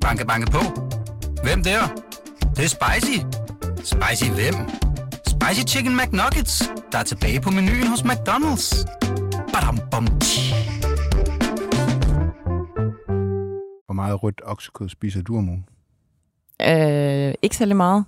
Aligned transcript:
Banke, 0.00 0.26
banke 0.26 0.50
på. 0.50 0.58
Hvem 1.42 1.62
der? 1.62 1.80
Det, 2.40 2.56
det 2.56 2.64
er 2.64 2.68
spicy. 2.68 3.18
Spicy 3.76 4.30
hvem? 4.30 4.54
Spicy 5.26 5.74
Chicken 5.74 5.96
McNuggets, 5.96 6.70
der 6.92 6.98
er 6.98 7.02
tilbage 7.02 7.40
på 7.40 7.50
menuen 7.50 7.86
hos 7.86 8.00
McDonald's. 8.00 8.84
Badum, 9.52 9.78
bom, 9.90 10.06
tji. 10.20 10.54
Hvor 13.86 13.92
meget 13.92 14.22
rødt 14.22 14.40
oksekød 14.46 14.88
spiser 14.88 15.22
du 15.22 15.38
om 15.38 15.48
ugen? 15.48 15.64
Øh, 16.60 17.34
ikke 17.42 17.56
særlig 17.56 17.76
meget. 17.76 18.04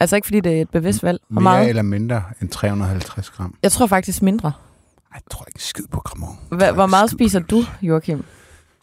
Altså 0.00 0.16
ikke 0.16 0.26
fordi 0.26 0.40
det 0.40 0.56
er 0.56 0.62
et 0.62 0.70
bevidst 0.70 1.02
valg. 1.02 1.20
Hvor 1.28 1.40
Mere 1.40 1.52
meget? 1.54 1.68
eller 1.68 1.82
mindre 1.82 2.22
end 2.42 2.48
350 2.48 3.30
gram? 3.30 3.54
Jeg 3.62 3.72
tror 3.72 3.86
faktisk 3.86 4.22
mindre. 4.22 4.48
Ej, 4.48 5.14
jeg 5.14 5.22
tror 5.30 5.44
ikke 5.48 5.62
skid 5.64 5.84
på 5.90 6.00
kramon. 6.00 6.38
Hva, 6.48 6.72
hvor 6.72 6.86
meget 6.86 7.10
spiser 7.10 7.38
du, 7.40 7.64
Joachim? 7.82 8.24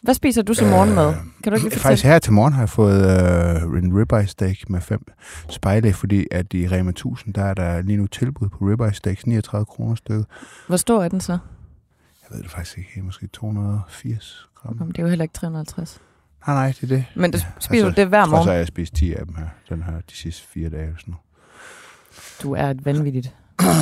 Hvad 0.02 0.14
spiser 0.14 0.42
du 0.42 0.54
som 0.54 0.68
morgenmad? 0.68 1.14
Kan 1.42 1.52
du 1.52 1.56
ikke 1.56 1.66
Øh, 1.66 1.72
Faktisk 1.72 1.82
fortælle? 1.82 2.12
her 2.12 2.18
til 2.18 2.32
morgen 2.32 2.52
har 2.52 2.62
jeg 2.62 2.68
fået 2.68 3.02
øh, 3.74 3.82
en 3.84 3.98
ribeye 4.00 4.26
steak 4.26 4.70
med 4.70 4.80
fem 4.80 5.12
spejle, 5.48 5.92
fordi 5.92 6.26
at 6.30 6.54
i 6.54 6.68
Rema 6.68 6.90
1000, 6.90 7.34
der 7.34 7.42
er 7.44 7.54
der 7.54 7.82
lige 7.82 7.96
nu 7.96 8.06
tilbud 8.06 8.48
på 8.48 8.64
ribeye 8.64 8.92
steaks, 8.92 9.26
39 9.26 9.64
kroner 9.66 9.94
stykket. 9.94 10.26
Hvor 10.68 10.76
stor 10.76 11.04
er 11.04 11.08
den 11.08 11.20
så? 11.20 11.32
Jeg 11.32 12.36
ved 12.36 12.42
det 12.42 12.50
faktisk 12.50 12.78
ikke, 12.78 13.02
måske 13.02 13.26
280 13.26 14.48
gram. 14.62 14.76
Jamen, 14.80 14.92
det 14.92 14.98
er 14.98 15.02
jo 15.02 15.08
heller 15.08 15.22
ikke 15.22 15.32
350. 15.34 16.00
Nej, 16.46 16.54
nej, 16.56 16.66
det 16.80 16.82
er 16.82 16.86
det. 16.86 17.04
Men 17.16 17.32
det, 17.32 17.38
Ja, 17.40 17.46
spiser 17.60 17.86
altså, 17.86 17.96
du 17.96 18.00
det 18.00 18.08
hver 18.08 18.18
Jeg 18.18 18.26
tror 18.28 18.30
så, 18.36 18.36
morgen? 18.36 18.48
jeg 18.50 18.58
har 18.58 18.64
spist 18.66 18.94
10 18.94 19.14
af 19.14 19.26
dem 19.26 19.34
her, 19.34 19.46
den 19.68 19.82
her 19.82 19.92
de 19.92 20.16
sidste 20.16 20.42
fire 20.48 20.68
dage. 20.70 20.94
Sådan 20.98 21.12
noget. 21.12 21.22
Du 22.42 22.52
er 22.54 22.70
et 22.70 22.84
vanvittigt 22.84 23.34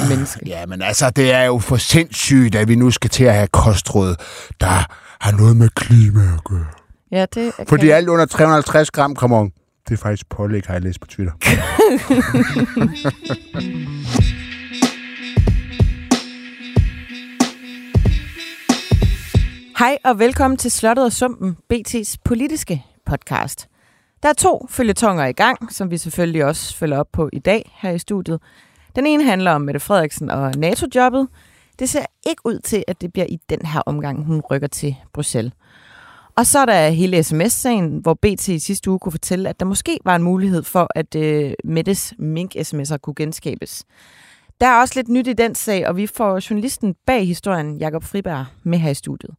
menneske. 0.08 0.40
Ja, 0.46 0.66
men 0.66 0.82
altså, 0.82 1.10
det 1.10 1.32
er 1.32 1.42
jo 1.42 1.58
for 1.58 1.76
sindssygt, 1.76 2.54
at 2.54 2.68
vi 2.68 2.74
nu 2.74 2.90
skal 2.90 3.10
til 3.10 3.24
at 3.24 3.34
have 3.34 3.46
kostråd, 3.46 4.14
der 4.60 4.86
har 5.20 5.36
noget 5.38 5.56
med 5.56 5.68
klima 5.68 6.20
at 6.34 6.44
gøre. 6.44 6.66
Ja, 7.12 7.26
det 7.34 7.52
er 7.58 7.64
Fordi 7.68 7.90
alt 7.90 8.08
under 8.08 8.26
350 8.26 8.90
gram, 8.90 9.14
kramon, 9.14 9.50
det 9.88 9.94
er 9.94 9.98
faktisk 9.98 10.28
pålæg, 10.28 10.62
har 10.66 10.74
jeg 10.74 10.82
læst 10.82 11.00
på 11.00 11.06
Twitter. 11.06 11.32
Hej 19.78 19.98
og 20.04 20.18
velkommen 20.18 20.58
til 20.58 20.70
Slottet 20.70 21.04
og 21.04 21.12
Sumpen, 21.12 21.56
BT's 21.72 22.14
politiske 22.24 22.84
podcast. 23.06 23.68
Der 24.22 24.28
er 24.28 24.32
to 24.32 24.66
følgetonger 24.70 25.26
i 25.26 25.32
gang, 25.32 25.72
som 25.72 25.90
vi 25.90 25.96
selvfølgelig 25.96 26.44
også 26.44 26.76
følger 26.76 26.98
op 26.98 27.06
på 27.12 27.30
i 27.32 27.38
dag 27.38 27.72
her 27.74 27.90
i 27.90 27.98
studiet. 27.98 28.40
Den 28.96 29.06
ene 29.06 29.24
handler 29.24 29.50
om 29.50 29.60
Mette 29.60 29.80
Frederiksen 29.80 30.30
og 30.30 30.54
NATO-jobbet. 30.56 31.28
Det 31.78 31.88
ser 31.88 32.04
ikke 32.26 32.42
ud 32.44 32.58
til, 32.58 32.84
at 32.88 33.00
det 33.00 33.12
bliver 33.12 33.26
i 33.28 33.38
den 33.50 33.66
her 33.66 33.80
omgang, 33.86 34.24
hun 34.24 34.40
rykker 34.50 34.68
til 34.68 34.96
Bruxelles. 35.12 35.52
Og 36.36 36.46
så 36.46 36.58
er 36.58 36.66
der 36.66 36.88
hele 36.88 37.22
sms-sagen, 37.22 37.98
hvor 37.98 38.14
BT 38.14 38.48
i 38.48 38.58
sidste 38.58 38.90
uge 38.90 38.98
kunne 38.98 39.12
fortælle, 39.12 39.48
at 39.48 39.60
der 39.60 39.66
måske 39.66 39.98
var 40.04 40.16
en 40.16 40.22
mulighed 40.22 40.62
for, 40.62 40.88
at 40.94 41.14
øh, 41.14 41.52
Mettes 41.64 42.14
mink-sms'er 42.18 42.96
kunne 42.96 43.14
genskabes. 43.14 43.84
Der 44.60 44.66
er 44.66 44.80
også 44.80 44.94
lidt 44.96 45.08
nyt 45.08 45.26
i 45.26 45.32
den 45.32 45.54
sag, 45.54 45.88
og 45.88 45.96
vi 45.96 46.06
får 46.06 46.50
journalisten 46.50 46.94
bag 47.06 47.26
historien, 47.26 47.78
Jakob 47.78 48.04
Friberg, 48.04 48.46
med 48.62 48.78
her 48.78 48.90
i 48.90 48.94
studiet. 48.94 49.34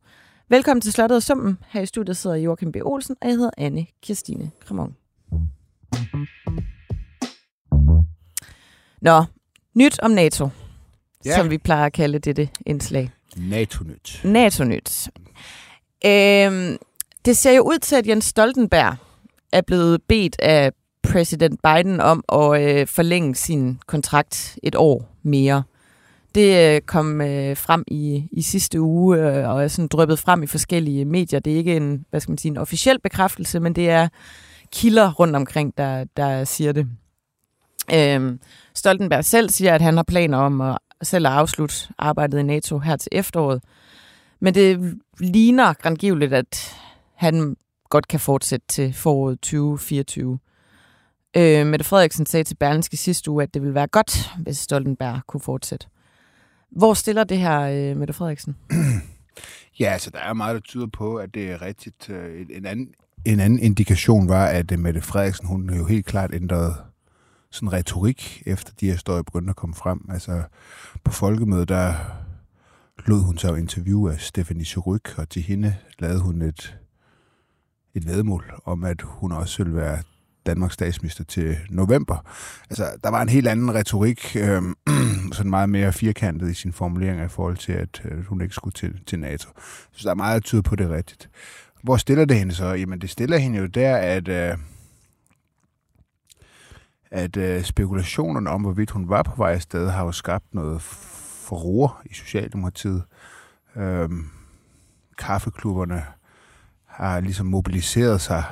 Velkommen 0.50 0.82
til 0.82 0.92
Slottet 0.92 1.16
og 1.16 1.24
Summen. 1.24 1.58
Her 1.68 1.82
i 1.82 1.86
studiet 1.86 2.18
sidder 2.18 2.36
Joachim 2.36 2.72
B. 2.72 2.76
Olsen, 2.84 3.16
og 3.22 3.28
jeg 3.28 3.36
hedder 3.36 3.52
Anne 3.58 3.86
Kirstine 4.04 4.52
Kramon. 4.66 4.96
Nå, 9.02 9.24
nyt 9.76 10.00
om 10.00 10.12
NATO, 10.12 10.50
Ja. 11.26 11.36
som 11.36 11.50
vi 11.50 11.58
plejer 11.58 11.86
at 11.86 11.94
kalde 11.94 12.20
dette 12.20 12.50
indslag. 12.66 13.10
NATO-nyt. 13.38 14.22
NATO-nyt. 14.24 15.10
Øhm, 16.06 16.78
det 17.26 17.38
ser 17.38 17.52
jo 17.52 17.62
ud 17.62 17.80
til, 17.80 17.96
at 17.96 18.08
Jens 18.08 18.26
Stoltenberg 18.26 18.96
er 19.52 19.62
blevet 19.62 20.02
bedt 20.08 20.36
af 20.40 20.72
præsident 21.04 21.60
Biden 21.64 22.00
om 22.00 22.24
at 22.34 22.62
øh, 22.62 22.88
forlænge 22.88 23.36
sin 23.36 23.80
kontrakt 23.88 24.58
et 24.64 24.76
år 24.76 25.10
mere. 25.24 25.64
Det 26.36 26.76
øh, 26.76 26.82
kom 26.82 27.22
øh, 27.22 27.58
frem 27.58 27.84
i, 27.88 28.28
i 28.32 28.42
sidste 28.42 28.82
uge 28.82 29.18
øh, 29.18 29.50
og 29.50 29.64
er 29.64 29.68
sådan 29.68 29.88
drøbet 29.88 30.20
frem 30.20 30.44
i 30.44 30.48
forskellige 30.48 31.06
medier. 31.06 31.40
Det 31.40 31.54
er 31.54 31.58
ikke 31.58 31.76
en, 31.78 32.06
hvad 32.10 32.20
skal 32.20 32.32
man 32.32 32.38
sige, 32.38 32.50
en 32.50 32.58
officiel 32.58 33.00
bekræftelse, 33.00 33.60
men 33.60 33.74
det 33.76 33.90
er 33.90 34.08
kilder 34.74 35.12
rundt 35.12 35.36
omkring, 35.36 35.74
der, 35.78 36.06
der 36.18 36.44
siger 36.44 36.72
det. 36.72 36.88
Øhm, 37.94 38.40
Stoltenberg 38.76 39.26
selv 39.26 39.50
siger, 39.50 39.76
at 39.76 39.82
han 39.82 39.96
har 39.96 40.04
planer 40.04 40.38
om 40.38 40.62
at 40.62 40.78
selv 41.04 41.28
at 41.28 41.34
afslutte 41.34 41.76
arbejdet 41.98 42.40
i 42.40 42.44
NATO 42.44 42.80
her 42.80 42.96
til 42.96 43.10
efteråret. 43.12 43.64
Men 44.40 44.56
det 44.56 45.00
ligner 45.20 45.74
grandgiveligt, 45.74 46.34
at 46.34 46.76
han 47.16 47.58
godt 47.90 48.08
kan 48.08 48.20
fortsætte 48.20 48.66
til 48.68 48.94
foråret 48.94 49.40
2024. 49.40 50.40
Øh, 51.38 51.66
Mette 51.68 51.86
Frederiksen 51.86 52.26
sagde 52.26 52.44
til 52.44 52.56
Berlingske 52.56 52.98
sidste 52.98 53.32
uge, 53.32 53.44
at 53.44 53.54
det 53.54 53.62
ville 53.62 53.76
være 53.76 53.88
godt, 53.88 54.30
hvis 54.38 54.58
Stoltenberg 54.58 55.22
kunne 55.28 55.42
fortsætte. 55.42 55.88
Hvor 56.72 56.94
stiller 56.94 57.24
det 57.24 57.38
her 57.38 57.62
øh, 57.62 57.98
Mette 57.98 58.14
Frederiksen? 58.14 58.56
Ja, 59.80 59.86
altså, 59.86 60.10
der 60.10 60.20
er 60.20 60.34
meget, 60.34 60.54
der 60.54 60.60
tyder 60.62 60.88
på, 60.88 61.16
at 61.16 61.34
det 61.34 61.52
er 61.52 61.62
rigtigt. 61.62 62.10
Øh, 62.10 62.46
en 62.50 62.66
anden, 62.66 62.88
en 63.26 63.40
anden 63.40 63.60
indikation 63.60 64.30
var, 64.30 64.46
at 64.46 64.80
Mette 64.80 65.02
Frederiksen, 65.02 65.48
hun 65.48 65.70
jo 65.70 65.86
helt 65.86 66.06
klart 66.06 66.34
ændrede 66.34 66.74
sådan 67.52 67.74
retorik, 67.74 68.44
efter 68.46 68.74
de 68.80 68.86
her 68.86 68.94
historier 68.94 69.24
begyndte 69.24 69.50
at 69.50 69.56
komme 69.56 69.76
frem. 69.76 70.10
Altså, 70.10 70.44
på 71.04 71.12
folkemødet, 71.12 71.70
der 71.70 71.94
lod 73.06 73.22
hun 73.22 73.38
sig 73.38 73.60
interview 73.60 74.08
af 74.08 74.20
Stephanie 74.20 74.66
Suryk, 74.66 75.14
og 75.18 75.30
til 75.30 75.42
hende 75.42 75.76
lavede 76.00 76.20
hun 76.20 76.42
et, 76.42 76.78
et 77.94 78.08
vedmål 78.08 78.54
om, 78.66 78.84
at 78.84 79.02
hun 79.02 79.32
også 79.32 79.64
ville 79.64 79.76
være 79.76 80.04
Danmarks 80.46 80.74
statsminister 80.74 81.24
til 81.24 81.58
november. 81.70 82.26
Altså, 82.70 82.92
der 83.04 83.10
var 83.10 83.22
en 83.22 83.30
helt 83.30 83.48
anden 83.48 83.74
retorik, 83.74 84.36
øh, 84.36 84.62
sådan 85.34 85.50
meget 85.50 85.70
mere 85.70 85.94
firkantet 85.94 86.52
i 86.52 86.54
sin 86.54 86.74
formulering 86.74 87.26
i 87.26 87.28
forhold 87.28 87.58
til, 87.58 87.72
at 87.74 88.02
øh, 88.06 88.26
hun 88.26 88.42
ikke 88.42 88.56
skulle 88.56 88.74
til, 88.74 89.00
til 89.08 89.20
NATO. 89.20 89.50
Så 89.92 90.04
der 90.04 90.10
er 90.10 90.16
meget, 90.16 90.44
der 90.44 90.48
tyder 90.48 90.62
på, 90.62 90.76
det 90.76 90.90
rigtigt. 90.90 91.30
Hvor 91.84 91.98
stiller 91.98 92.26
det 92.26 92.38
hende 92.38 92.54
så? 92.54 92.66
Jamen, 92.66 93.02
det 93.02 93.10
stiller 93.10 93.38
hende 93.38 93.60
jo 93.60 93.66
der, 93.66 93.96
at, 93.96 94.28
øh, 94.28 94.58
at 97.12 97.38
øh, 97.38 97.64
spekulationerne 97.64 98.50
om, 98.50 98.62
hvorvidt 98.62 98.92
hun 98.92 99.10
var 99.10 99.24
på 99.24 99.32
vej 99.38 99.54
afsted, 99.54 99.90
har 99.90 100.06
jo 100.06 100.12
skabt 100.12 100.54
noget 100.54 100.82
forroer 100.82 102.02
i 102.06 102.14
Socialdemokratiet. 102.14 103.04
Øhm, 103.76 104.30
kaffeklubberne 105.18 106.04
har 106.86 107.20
ligesom 107.20 107.46
mobiliseret 107.46 108.22
sig 108.22 108.44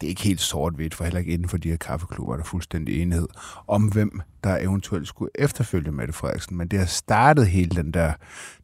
det 0.00 0.06
er 0.06 0.08
ikke 0.08 0.22
helt 0.22 0.40
sort-hvidt, 0.40 0.94
for 0.94 1.04
heller 1.04 1.20
ikke 1.20 1.32
inden 1.32 1.48
for 1.48 1.56
de 1.56 1.68
her 1.68 1.76
kaffeklubber 1.76 2.32
er 2.32 2.36
der 2.36 2.44
fuldstændig 2.44 3.02
enighed 3.02 3.28
om, 3.66 3.82
hvem 3.82 4.20
der 4.44 4.56
eventuelt 4.56 5.08
skulle 5.08 5.30
efterfølge 5.34 5.92
Mette 5.92 6.12
Frederiksen. 6.12 6.56
Men 6.56 6.68
det 6.68 6.78
har 6.78 6.86
startet 6.86 7.46
hele 7.46 7.82
den 7.82 7.92
der 7.92 8.12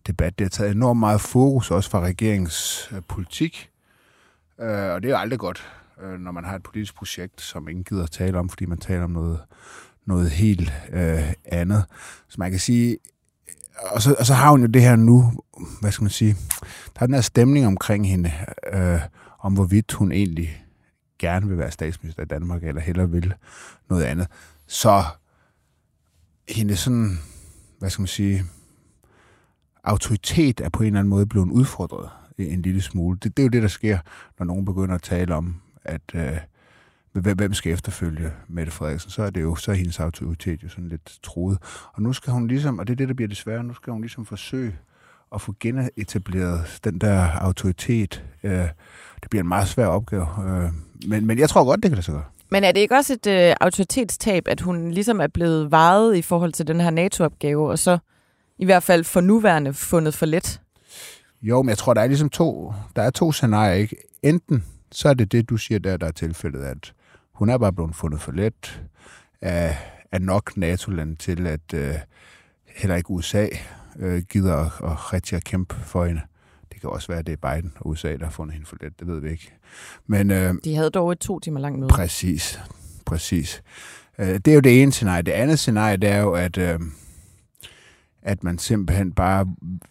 debat. 0.07 0.39
Det 0.39 0.45
har 0.45 0.49
taget 0.49 0.73
enormt 0.73 1.01
meget 1.01 1.21
fokus 1.21 1.71
også 1.71 1.91
fra 1.91 2.01
regeringens 2.01 2.89
øh, 2.93 3.03
politik. 3.09 3.71
Øh, 4.61 4.69
og 4.69 5.03
det 5.03 5.09
er 5.09 5.13
jo 5.13 5.17
aldrig 5.17 5.39
godt, 5.39 5.69
øh, 6.03 6.21
når 6.21 6.33
man 6.33 6.45
har 6.45 6.57
et 6.57 6.63
politisk 6.63 6.95
projekt, 6.95 7.41
som 7.41 7.69
ingen 7.69 7.85
gider 7.85 8.03
at 8.03 8.11
tale 8.11 8.39
om, 8.39 8.49
fordi 8.49 8.67
man 8.67 8.79
taler 8.79 9.05
om 9.05 9.11
noget, 9.11 9.41
noget 10.07 10.31
helt 10.31 10.73
øh, 10.93 11.33
andet. 11.45 11.85
Så 12.29 12.37
man 12.39 12.51
kan 12.51 12.61
sige, 12.61 12.99
og 13.91 14.03
så, 14.03 14.17
og 14.19 14.27
så 14.27 14.35
har 14.35 14.51
hun 14.51 14.61
jo 14.61 14.67
det 14.67 14.83
her 14.83 14.97
nu, 14.97 15.33
hvad 15.81 15.93
skal 15.93 16.05
man 16.05 16.11
sige, 16.11 16.37
der 16.95 17.03
er 17.03 17.07
den 17.07 17.15
her 17.15 17.21
stemning 17.21 17.67
omkring 17.67 18.09
hende, 18.09 18.33
øh, 18.73 19.01
om 19.39 19.55
hvorvidt 19.55 19.93
hun 19.93 20.13
egentlig 20.13 20.65
gerne 21.19 21.49
vil 21.49 21.59
være 21.59 21.71
statsminister 21.71 22.23
i 22.23 22.27
Danmark, 22.27 22.65
eller 22.65 22.81
hellere 22.81 23.11
vil 23.11 23.35
noget 23.91 24.05
andet. 24.05 24.27
Så 24.67 25.05
hendes 26.49 26.79
sådan, 26.79 27.19
hvad 27.79 27.91
skal 27.91 28.03
man 28.03 28.09
sige, 28.09 28.45
autoritet 29.85 30.61
er 30.61 30.69
på 30.69 30.83
en 30.83 30.87
eller 30.87 30.99
anden 30.99 31.11
måde 31.11 31.27
blevet 31.27 31.51
udfordret 31.51 32.11
en 32.39 32.63
lille 32.63 32.83
smule. 32.83 33.19
Det, 33.23 33.37
det 33.37 33.43
er 33.43 33.45
jo 33.45 33.51
det, 33.51 33.63
der 33.63 33.69
sker, 33.69 33.99
når 34.39 34.47
nogen 34.47 34.65
begynder 34.65 34.95
at 34.95 35.03
tale 35.03 35.35
om, 35.35 35.61
at 35.85 36.01
øh, 36.15 36.39
hvem, 37.13 37.37
hvem 37.37 37.55
skal 37.55 37.73
efterfølge 37.73 38.33
Mette 38.49 38.73
Frederiksen, 38.73 39.11
så 39.11 39.23
er 39.23 39.31
det 39.31 39.43
jo 39.43 39.57
så 39.57 39.71
er 39.71 39.75
hendes 39.75 40.01
autoritet 40.01 40.63
jo 40.63 40.69
sådan 40.69 40.89
lidt 40.89 41.19
truet. 41.23 41.59
Og 41.93 42.03
nu 42.03 42.13
skal 42.13 42.33
hun 42.33 42.49
ligesom, 42.49 42.79
og 42.79 42.87
det 42.87 42.93
er 42.93 42.97
det, 42.97 43.09
der 43.09 43.15
bliver 43.15 43.29
desværre, 43.29 43.65
nu 43.65 43.75
skal 43.75 43.93
hun 43.93 44.03
ligesom 44.03 44.27
forsøge 44.27 44.77
at 45.35 45.41
få 45.41 45.55
genetableret 45.61 46.81
den 46.85 46.99
der 46.99 47.29
autoritet. 47.29 48.25
Øh, 48.43 48.69
det 49.23 49.31
bliver 49.31 49.43
en 49.43 49.49
meget 49.49 49.69
svær 49.69 49.87
opgave. 49.87 50.27
Øh, 50.47 50.71
men, 51.09 51.27
men 51.27 51.39
jeg 51.39 51.49
tror 51.49 51.65
godt, 51.65 51.83
det 51.83 51.91
kan 51.91 51.97
lade 51.97 52.05
sig 52.05 52.15
gøre. 52.15 52.25
Men 52.51 52.65
er 52.65 52.73
det 52.73 52.81
ikke 52.81 52.95
også 52.95 53.13
et 53.13 53.27
øh, 53.27 53.55
autoritetstab, 53.61 54.49
at 54.49 54.61
hun 54.61 54.91
ligesom 54.91 55.21
er 55.21 55.27
blevet 55.27 55.71
vejet 55.71 56.17
i 56.17 56.23
forhold 56.23 56.53
til 56.53 56.67
den 56.67 56.81
her 56.81 56.91
NATO-opgave, 56.91 57.71
og 57.71 57.79
så 57.79 57.99
i 58.59 58.65
hvert 58.65 58.83
fald 58.83 59.05
for 59.05 59.21
nuværende 59.21 59.73
fundet 59.73 60.15
for 60.15 60.27
let? 60.27 60.61
Jo, 61.43 61.63
men 61.63 61.69
jeg 61.69 61.79
tror, 61.79 61.95
der 61.95 62.01
er 62.01 62.07
ligesom 62.07 62.31
to, 62.31 62.73
der 62.97 63.03
er 63.03 63.11
to 63.11 63.33
scenarier, 63.33 63.75
ikke? 63.75 63.97
Enten 64.23 64.65
så 64.95 65.09
er 65.09 65.15
det 65.15 65.33
det, 65.33 65.49
du 65.51 65.57
siger 65.57 65.79
der, 65.79 65.97
der 65.97 66.07
er 66.07 66.13
tilfældet, 66.13 66.65
at 66.65 66.93
hun 67.33 67.49
er 67.49 67.59
bare 67.59 67.73
blevet 67.73 67.97
fundet 67.97 68.21
for 68.21 68.33
let 68.33 68.83
af, 69.41 69.77
af 70.13 70.23
nok 70.23 70.57
NATO-land 70.57 71.17
til, 71.17 71.47
at 71.47 71.75
øh, 71.75 71.95
heller 72.67 72.97
ikke 72.97 73.11
USA 73.11 73.49
øh, 73.99 74.23
gider 74.23 74.57
at, 74.57 74.91
at 74.91 75.13
rigtig 75.13 75.37
at 75.37 75.45
kæmpe 75.45 75.75
for 75.75 76.05
hende. 76.05 76.21
Det 76.73 76.81
kan 76.81 76.91
også 76.91 77.09
være, 77.09 77.19
at 77.19 77.27
det 77.27 77.39
er 77.43 77.55
Biden 77.55 77.73
og 77.77 77.87
USA, 77.87 78.17
der 78.17 78.25
har 78.25 78.31
fundet 78.31 78.55
hende 78.55 78.67
for 78.67 78.77
let. 78.81 79.01
Det 79.01 79.07
ved 79.07 79.21
vi 79.21 79.31
ikke. 79.31 79.53
Men, 80.07 80.31
øh, 80.31 80.55
De 80.65 80.75
havde 80.75 80.91
dog 80.91 81.13
et 81.13 81.19
to 81.19 81.41
timer 81.41 81.61
langt 81.61 81.79
møde. 81.79 81.89
Præcis. 81.89 82.61
Præcis. 83.07 83.63
Øh, 84.19 84.27
det 84.27 84.49
er 84.49 84.55
jo 84.55 84.61
det 84.61 84.83
ene 84.83 84.93
scenarie. 84.93 85.23
Det 85.23 85.33
andet 85.33 85.59
scenarie, 85.59 85.97
det 85.97 86.11
er 86.11 86.21
jo, 86.21 86.33
at, 86.33 86.59
øh, 86.59 86.81
at 88.25 88.45
man 88.45 88.59
simpelthen 88.59 89.13
bare 89.13 89.47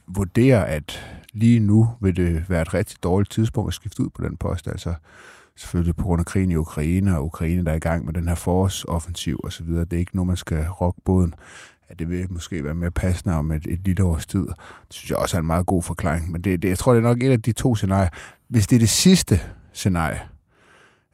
vurderer, 0.07 0.63
at 0.63 1.17
lige 1.33 1.59
nu 1.59 1.89
vil 2.01 2.15
det 2.15 2.49
være 2.49 2.61
et 2.61 2.73
rigtig 2.73 3.03
dårligt 3.03 3.31
tidspunkt 3.31 3.67
at 3.67 3.73
skifte 3.73 4.03
ud 4.03 4.09
på 4.09 4.23
den 4.23 4.37
post. 4.37 4.67
Altså 4.67 4.93
selvfølgelig 5.55 5.95
på 5.95 6.03
grund 6.03 6.19
af 6.19 6.25
krigen 6.25 6.51
i 6.51 6.55
Ukraine, 6.55 7.17
og 7.17 7.25
Ukraine, 7.25 7.65
der 7.65 7.71
er 7.71 7.75
i 7.75 7.79
gang 7.79 8.05
med 8.05 8.13
den 8.13 8.27
her 8.27 8.35
forårsoffensiv 8.35 9.39
osv. 9.43 9.67
Det 9.67 9.93
er 9.93 9.97
ikke 9.97 10.15
noget, 10.15 10.27
man 10.27 10.37
skal 10.37 10.67
rokke 10.67 11.01
båden. 11.05 11.33
At 11.89 11.99
det 11.99 12.09
vil 12.09 12.33
måske 12.33 12.63
være 12.63 12.73
mere 12.73 12.91
passende 12.91 13.35
om 13.35 13.51
et, 13.51 13.67
et 13.69 13.79
lille 13.85 14.03
års 14.03 14.25
tid. 14.25 14.47
Det 14.47 14.55
synes 14.89 15.09
jeg 15.09 15.17
også 15.17 15.37
er 15.37 15.39
en 15.39 15.47
meget 15.47 15.65
god 15.65 15.83
forklaring. 15.83 16.31
Men 16.31 16.41
det, 16.41 16.61
det, 16.61 16.69
jeg 16.69 16.77
tror, 16.77 16.93
det 16.93 16.99
er 16.99 17.03
nok 17.03 17.23
et 17.23 17.31
af 17.31 17.41
de 17.41 17.51
to 17.51 17.75
scenarier. 17.75 18.09
Hvis 18.47 18.67
det 18.67 18.75
er 18.75 18.79
det 18.79 18.89
sidste 18.89 19.41
scenarie, 19.73 20.21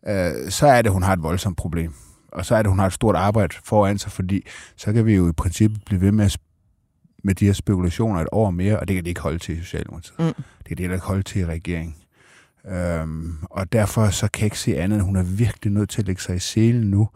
øh, 0.08 0.50
så 0.50 0.68
er 0.68 0.82
det, 0.82 0.92
hun 0.92 1.04
har 1.04 1.14
et 1.14 1.24
voldsomt 1.24 1.58
problem. 1.58 1.94
Og 2.32 2.46
så 2.46 2.56
er 2.56 2.62
det, 2.62 2.72
hun 2.72 2.80
har 2.80 2.88
et 2.88 2.94
stort 2.94 3.16
arbejde 3.16 3.56
foran 3.64 3.98
sig, 3.98 4.12
fordi 4.12 4.48
så 4.76 4.94
kan 4.94 5.06
vi 5.06 5.16
jo 5.16 5.30
i 5.30 5.32
princippet 5.32 5.84
blive 5.86 6.02
ved 6.02 6.12
med, 6.12 6.26
at 6.26 6.38
med 7.24 7.36
de 7.36 7.46
her 7.46 7.54
spekulationer 7.54 8.22
et 8.22 8.28
år 8.32 8.50
mere, 8.52 8.80
og 8.80 8.88
det 8.88 8.96
kan 8.96 9.04
de 9.06 9.10
ikke 9.10 9.22
holde 9.22 9.40
til 9.40 9.58
i 9.58 9.62
Socialdemokratiet. 9.62 10.20
Mm. 10.20 10.26
Det 10.26 10.66
kan 10.68 10.78
de 10.78 10.84
heller 10.84 10.96
ikke 10.96 11.08
holde 11.08 11.24
til 11.24 11.42
i 11.42 11.46
regeringen. 11.46 11.96
Øhm, 12.68 13.38
og 13.44 13.72
derfor 13.74 14.10
så 14.10 14.28
kan 14.28 14.42
jeg 14.42 14.46
ikke 14.46 14.60
se 14.60 14.78
andet, 14.78 14.96
end 14.98 15.06
hun 15.06 15.16
er 15.16 15.24
virkelig 15.24 15.74
nødt 15.74 15.90
til 15.90 16.02
at 16.02 16.08
lægge 16.08 16.22
sig 16.22 16.36
i 16.36 16.40
selen 16.40 16.90
nu, 16.90 17.10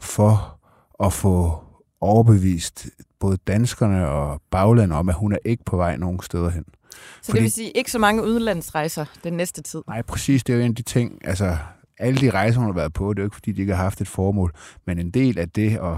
for 0.00 0.58
at 1.04 1.12
få 1.12 1.64
overbevist 2.00 2.86
både 3.20 3.36
danskerne 3.46 4.08
og 4.08 4.42
baglandet 4.50 4.98
om, 4.98 5.08
at 5.08 5.14
hun 5.14 5.32
er 5.32 5.38
ikke 5.44 5.64
på 5.64 5.76
vej 5.76 5.96
nogen 5.96 6.20
steder 6.22 6.50
hen. 6.50 6.64
Så 7.22 7.24
Fordi- 7.24 7.36
det 7.36 7.42
vil 7.42 7.52
sige 7.52 7.70
ikke 7.70 7.90
så 7.90 7.98
mange 7.98 8.22
udlandsrejser 8.22 9.04
den 9.24 9.32
næste 9.32 9.62
tid. 9.62 9.82
Nej, 9.88 10.02
præcis. 10.02 10.44
Det 10.44 10.52
er 10.52 10.56
jo 10.56 10.64
en 10.64 10.70
af 10.70 10.74
de 10.76 10.82
ting, 10.82 11.18
altså 11.24 11.56
alle 11.98 12.20
de 12.20 12.30
rejser, 12.30 12.58
hun 12.60 12.68
har 12.68 12.74
været 12.74 12.92
på, 12.92 13.12
det 13.12 13.18
er 13.18 13.22
jo 13.22 13.26
ikke, 13.26 13.34
fordi 13.36 13.52
de 13.52 13.60
ikke 13.60 13.74
har 13.74 13.82
haft 13.82 14.00
et 14.00 14.08
formål, 14.08 14.52
men 14.86 14.98
en 14.98 15.10
del 15.10 15.38
af 15.38 15.48
det 15.50 15.76
at 15.76 15.96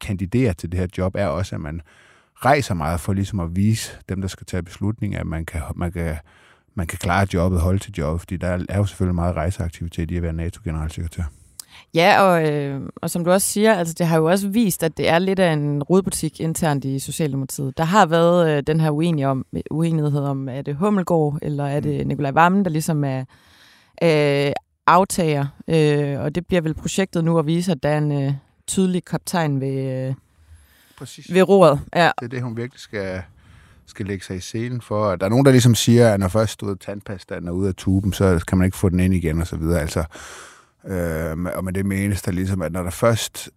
kandidere 0.00 0.54
til 0.54 0.72
det 0.72 0.80
her 0.80 0.86
job 0.98 1.14
er 1.14 1.26
også, 1.26 1.54
at 1.54 1.60
man 1.60 1.80
rejser 2.44 2.74
meget 2.74 3.00
for 3.00 3.12
ligesom 3.12 3.40
at 3.40 3.56
vise 3.56 3.92
dem, 4.08 4.20
der 4.20 4.28
skal 4.28 4.46
tage 4.46 4.62
beslutninger, 4.62 5.20
at 5.20 5.26
man 5.26 5.44
kan, 5.44 5.60
man 5.76 5.92
kan, 5.92 6.16
man 6.74 6.86
kan 6.86 6.98
klare 6.98 7.26
jobbet, 7.34 7.60
holde 7.60 7.78
til 7.78 7.92
jobbet, 7.98 8.20
fordi 8.20 8.36
der 8.36 8.64
er 8.68 8.78
jo 8.78 8.84
selvfølgelig 8.84 9.14
meget 9.14 9.36
rejseaktivitet 9.36 10.10
i 10.10 10.16
at 10.16 10.22
være 10.22 10.32
NATO-generalsekretær. 10.32 11.22
Ja, 11.94 12.22
og, 12.22 12.52
øh, 12.52 12.80
og 12.96 13.10
som 13.10 13.24
du 13.24 13.30
også 13.30 13.46
siger, 13.46 13.74
altså 13.74 13.94
det 13.98 14.06
har 14.06 14.16
jo 14.16 14.24
også 14.24 14.48
vist, 14.48 14.82
at 14.82 14.96
det 14.96 15.08
er 15.08 15.18
lidt 15.18 15.38
af 15.38 15.52
en 15.52 15.82
rodbutik 15.82 16.40
internt 16.40 16.84
i 16.84 16.98
Socialdemokratiet. 16.98 17.78
Der 17.78 17.84
har 17.84 18.06
været 18.06 18.50
øh, 18.50 18.62
den 18.66 18.80
her 18.80 18.90
uenighed 18.90 19.30
om, 19.30 19.46
uenighed 19.70 20.20
om, 20.20 20.48
er 20.48 20.62
det 20.62 20.76
Hummelgaard, 20.76 21.38
eller 21.42 21.66
er 21.66 21.80
det 21.80 22.06
Nikolaj 22.06 22.30
Vammen, 22.30 22.64
der 22.64 22.70
ligesom 22.70 23.04
er 23.04 23.24
øh, 24.02 24.52
aftager. 24.86 25.46
Øh, 25.68 26.20
og 26.20 26.34
det 26.34 26.46
bliver 26.46 26.60
vel 26.60 26.74
projektet 26.74 27.24
nu 27.24 27.38
at 27.38 27.46
vise, 27.46 27.72
at 27.72 27.82
der 27.82 27.88
er 27.88 27.98
en 27.98 28.12
øh, 28.12 28.32
tydelig 28.66 29.04
kaptajn 29.04 29.60
ved, 29.60 30.08
øh, 30.08 30.14
Præcis. 30.98 31.34
ved 31.34 31.42
roret. 31.42 31.80
Ja. 31.94 32.10
Det 32.20 32.24
er 32.24 32.28
det, 32.28 32.42
hun 32.42 32.56
virkelig 32.56 32.80
skal, 32.80 33.22
skal 33.86 34.06
lægge 34.06 34.24
sig 34.24 34.36
i 34.36 34.40
selen 34.40 34.80
for. 34.80 35.16
Der 35.16 35.26
er 35.26 35.30
nogen, 35.30 35.44
der 35.44 35.50
ligesom 35.50 35.74
siger, 35.74 36.12
at 36.12 36.20
når 36.20 36.28
først 36.28 36.52
stod 36.52 36.76
tandpastaen 36.76 37.48
er 37.48 37.52
ude 37.52 37.68
af 37.68 37.74
tuben, 37.74 38.12
så 38.12 38.44
kan 38.48 38.58
man 38.58 38.64
ikke 38.64 38.76
få 38.76 38.88
den 38.88 39.00
ind 39.00 39.14
igen 39.14 39.40
og 39.40 39.46
så 39.46 39.56
videre. 39.56 39.80
Altså, 39.80 40.04
øh, 40.86 41.36
og 41.56 41.64
med 41.64 41.72
det 41.72 41.86
menes 41.86 42.22
der 42.22 42.32
ligesom, 42.32 42.62
at 42.62 42.72
når 42.72 42.82
der 42.82 42.90
først 42.90 43.50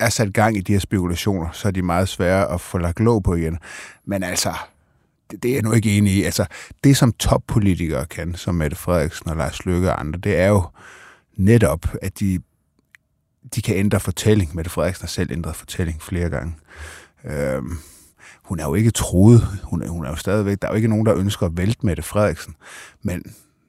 er 0.00 0.08
sat 0.08 0.34
gang 0.34 0.56
i 0.56 0.60
de 0.60 0.72
her 0.72 0.80
spekulationer, 0.80 1.50
så 1.52 1.68
er 1.68 1.72
de 1.72 1.82
meget 1.82 2.08
svære 2.08 2.52
at 2.52 2.60
få 2.60 2.78
lagt 2.78 3.00
låg 3.00 3.22
på 3.22 3.34
igen. 3.34 3.58
Men 4.04 4.22
altså, 4.22 4.54
det, 5.30 5.42
det 5.42 5.50
er 5.50 5.54
jeg 5.54 5.62
nu 5.62 5.72
ikke 5.72 5.96
enig 5.98 6.12
i. 6.12 6.22
Altså, 6.22 6.46
det 6.84 6.96
som 6.96 7.12
toppolitikere 7.12 8.06
kan, 8.06 8.34
som 8.34 8.54
Mette 8.54 8.76
Frederiksen 8.76 9.30
og 9.30 9.36
Lars 9.36 9.64
Løkke 9.66 9.90
og 9.90 10.00
andre, 10.00 10.18
det 10.18 10.38
er 10.38 10.48
jo 10.48 10.62
netop, 11.36 11.86
at 12.02 12.20
de, 12.20 12.38
de 13.54 13.62
kan 13.62 13.76
ændre 13.76 14.00
fortælling. 14.00 14.56
Mette 14.56 14.70
Frederiksen 14.70 15.02
har 15.02 15.08
selv 15.08 15.32
ændret 15.32 15.56
fortælling 15.56 16.02
flere 16.02 16.30
gange. 16.30 16.54
Øhm, 17.24 17.78
hun 18.44 18.60
er 18.60 18.64
jo 18.64 18.74
ikke 18.74 18.90
troet. 18.90 19.40
Hun 19.62 19.82
er, 19.82 19.88
hun 19.88 20.04
er 20.04 20.10
jo 20.10 20.16
stadigvæk... 20.16 20.62
Der 20.62 20.68
er 20.68 20.72
jo 20.72 20.76
ikke 20.76 20.88
nogen, 20.88 21.06
der 21.06 21.16
ønsker 21.16 21.46
at 21.46 21.56
vælte 21.56 21.86
Mette 21.86 22.02
Frederiksen. 22.02 22.54
Men 23.02 23.22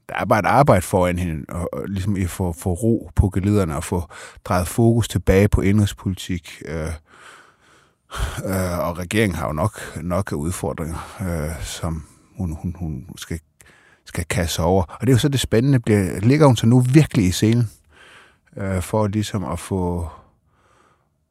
der 0.09 0.15
er 0.15 0.25
bare 0.25 0.39
et 0.39 0.45
arbejde 0.45 0.81
foran 0.81 1.19
hende, 1.19 1.45
og, 1.49 1.73
og 1.73 1.83
ligesom 1.87 2.15
at 2.15 2.29
få, 2.29 2.53
få 2.53 2.73
ro 2.73 3.09
på 3.15 3.29
gelederne 3.29 3.75
og 3.75 3.83
få 3.83 4.03
drejet 4.45 4.67
fokus 4.67 5.07
tilbage 5.07 5.47
på 5.47 5.61
indrigspolitik. 5.61 6.61
Øh, 6.65 6.87
øh, 8.45 8.79
og 8.79 8.97
regeringen 8.97 9.35
har 9.35 9.47
jo 9.47 9.53
nok, 9.53 9.97
nok 10.01 10.31
af 10.31 10.35
udfordringer, 10.35 11.17
øh, 11.21 11.63
som 11.63 12.03
hun, 12.37 12.57
hun, 12.61 12.75
hun 12.79 13.05
skal, 13.17 13.39
skal 14.05 14.25
kaste 14.25 14.59
over. 14.59 14.83
Og 14.83 15.01
det 15.01 15.09
er 15.09 15.13
jo 15.13 15.19
så 15.19 15.29
det 15.29 15.39
spændende. 15.39 15.79
Bliver, 15.79 16.19
ligger 16.19 16.45
hun 16.45 16.55
så 16.57 16.65
nu 16.65 16.79
virkelig 16.79 17.25
i 17.25 17.31
scenen 17.31 17.69
øh, 18.59 18.81
for 18.81 19.07
ligesom 19.07 19.43
at 19.43 19.59
få, 19.59 20.07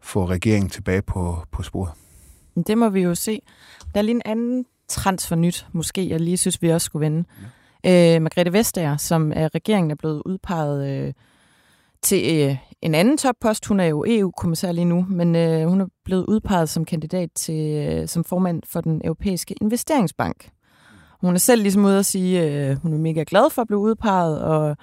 få 0.00 0.24
regeringen 0.24 0.70
tilbage 0.70 1.02
på, 1.02 1.38
på 1.50 1.62
sporet? 1.62 1.92
Det 2.66 2.78
må 2.78 2.88
vi 2.88 3.00
jo 3.00 3.14
se. 3.14 3.40
Der 3.94 4.00
er 4.00 4.02
lige 4.02 4.14
en 4.14 4.22
anden 4.24 4.64
transfernyt, 4.88 5.66
måske, 5.72 6.08
jeg 6.08 6.20
lige 6.20 6.36
synes, 6.36 6.62
vi 6.62 6.68
også 6.68 6.84
skulle 6.84 7.04
vende. 7.04 7.24
Ja. 7.84 8.16
Øh, 8.16 8.22
Margrethe 8.22 8.52
Vestager, 8.52 8.96
som 8.96 9.32
er 9.36 9.54
regeringen 9.54 9.90
er 9.90 9.94
blevet 9.94 10.22
udpeget 10.26 10.88
øh, 10.88 11.12
til 12.02 12.48
øh, 12.48 12.56
en 12.82 12.94
anden 12.94 13.18
toppost. 13.18 13.66
Hun 13.66 13.80
er 13.80 13.84
jo 13.84 14.04
EU-kommissær 14.08 14.72
lige 14.72 14.84
nu, 14.84 15.06
men 15.08 15.36
øh, 15.36 15.68
hun 15.68 15.80
er 15.80 15.86
blevet 16.04 16.24
udpeget 16.28 16.68
som 16.68 16.84
kandidat 16.84 17.30
til 17.34 17.88
øh, 17.88 18.08
som 18.08 18.24
formand 18.24 18.62
for 18.66 18.80
den 18.80 19.00
europæiske 19.04 19.54
investeringsbank. 19.60 20.50
Hun 21.20 21.34
er 21.34 21.38
selv 21.38 21.62
ligesom 21.62 21.84
ude 21.84 21.98
at 21.98 22.06
sige, 22.06 22.40
at 22.40 22.70
øh, 22.70 22.76
hun 22.76 22.92
er 22.92 22.98
mega 22.98 23.24
glad 23.26 23.50
for 23.50 23.62
at 23.62 23.68
blive 23.68 23.80
udpeget, 23.80 24.42
og 24.42 24.76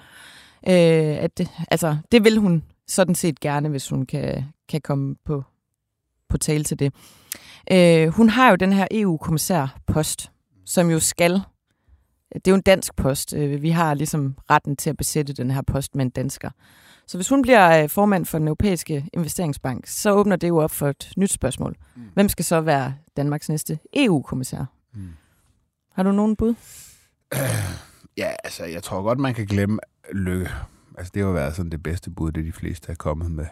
øh, 0.68 1.24
at 1.24 1.38
det, 1.38 1.48
altså, 1.70 1.96
det 2.12 2.24
vil 2.24 2.38
hun 2.38 2.64
sådan 2.88 3.14
set 3.14 3.40
gerne, 3.40 3.68
hvis 3.68 3.88
hun 3.88 4.06
kan, 4.06 4.44
kan 4.68 4.80
komme 4.80 5.16
på, 5.24 5.44
på 6.28 6.38
tale 6.38 6.64
til 6.64 6.78
det. 6.78 6.92
Øh, 7.72 8.08
hun 8.08 8.28
har 8.28 8.50
jo 8.50 8.56
den 8.56 8.72
her 8.72 8.86
EU-kommissærpost, 8.90 10.30
som 10.64 10.90
jo 10.90 11.00
skal. 11.00 11.32
Det 12.34 12.48
er 12.48 12.50
jo 12.50 12.54
en 12.54 12.62
dansk 12.62 12.96
post. 12.96 13.34
Øh, 13.34 13.62
Vi 13.62 13.70
har 13.70 13.94
ligesom 13.94 14.36
retten 14.50 14.76
til 14.76 14.90
at 14.90 14.96
besætte 14.96 15.32
den 15.32 15.50
her 15.50 15.62
post 15.62 15.94
med 15.94 16.04
en 16.04 16.10
dansker. 16.10 16.50
Så 17.06 17.18
hvis 17.18 17.28
hun 17.28 17.42
bliver 17.42 17.82
øh, 17.82 17.88
formand 17.88 18.26
for 18.26 18.38
den 18.38 18.48
europæiske 18.48 19.08
investeringsbank, 19.12 19.86
så 19.86 20.12
åbner 20.12 20.36
det 20.36 20.48
jo 20.48 20.56
op 20.58 20.70
for 20.70 20.88
et 20.88 21.12
nyt 21.16 21.32
spørgsmål. 21.32 21.76
Mm. 21.96 22.02
Hvem 22.14 22.28
skal 22.28 22.44
så 22.44 22.60
være 22.60 22.94
Danmarks 23.16 23.48
næste 23.48 23.78
EU-kommissær? 23.96 24.64
Mm. 24.94 25.08
Har 25.92 26.02
du 26.02 26.12
nogen 26.12 26.36
bud? 26.36 26.54
Ja, 28.18 28.32
altså, 28.44 28.64
jeg 28.64 28.82
tror 28.82 29.02
godt, 29.02 29.18
man 29.18 29.34
kan 29.34 29.46
glemme 29.46 29.78
Lykke. 30.12 30.50
Altså, 30.98 31.12
det 31.14 31.22
har 31.22 31.30
været 31.30 31.56
sådan 31.56 31.70
det 31.70 31.82
bedste 31.82 32.10
bud, 32.10 32.32
det 32.32 32.44
de 32.44 32.52
fleste 32.52 32.92
er 32.92 32.94
kommet 32.94 33.30
med. 33.30 33.44
Men 33.44 33.46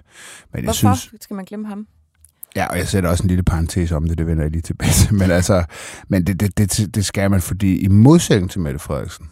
jeg 0.55 0.65
Hvorfor 0.65 0.95
synes, 0.95 1.23
skal 1.23 1.37
man 1.37 1.45
glemme 1.45 1.69
ham? 1.69 1.87
Ja, 2.57 2.67
og 2.67 2.79
jeg 2.79 2.89
sætter 2.89 3.11
også 3.11 3.23
en 3.23 3.29
lille 3.29 3.43
parentes 3.43 3.93
om 3.93 4.09
det, 4.09 4.19
det 4.19 4.27
vender 4.27 4.45
jeg 4.45 4.51
lige 4.51 4.63
tilbage 4.63 4.93
til. 4.93 5.15
Men, 5.15 5.31
altså, 5.31 5.65
men 6.09 6.27
det, 6.27 6.41
det, 6.41 6.59
det, 6.59 6.95
det 6.95 7.05
skal 7.05 7.31
man, 7.31 7.41
fordi 7.41 7.79
i 7.79 7.89
modsætning 7.89 8.51
til 8.51 8.61
Mette 8.61 8.79
Frederiksen, 8.79 9.31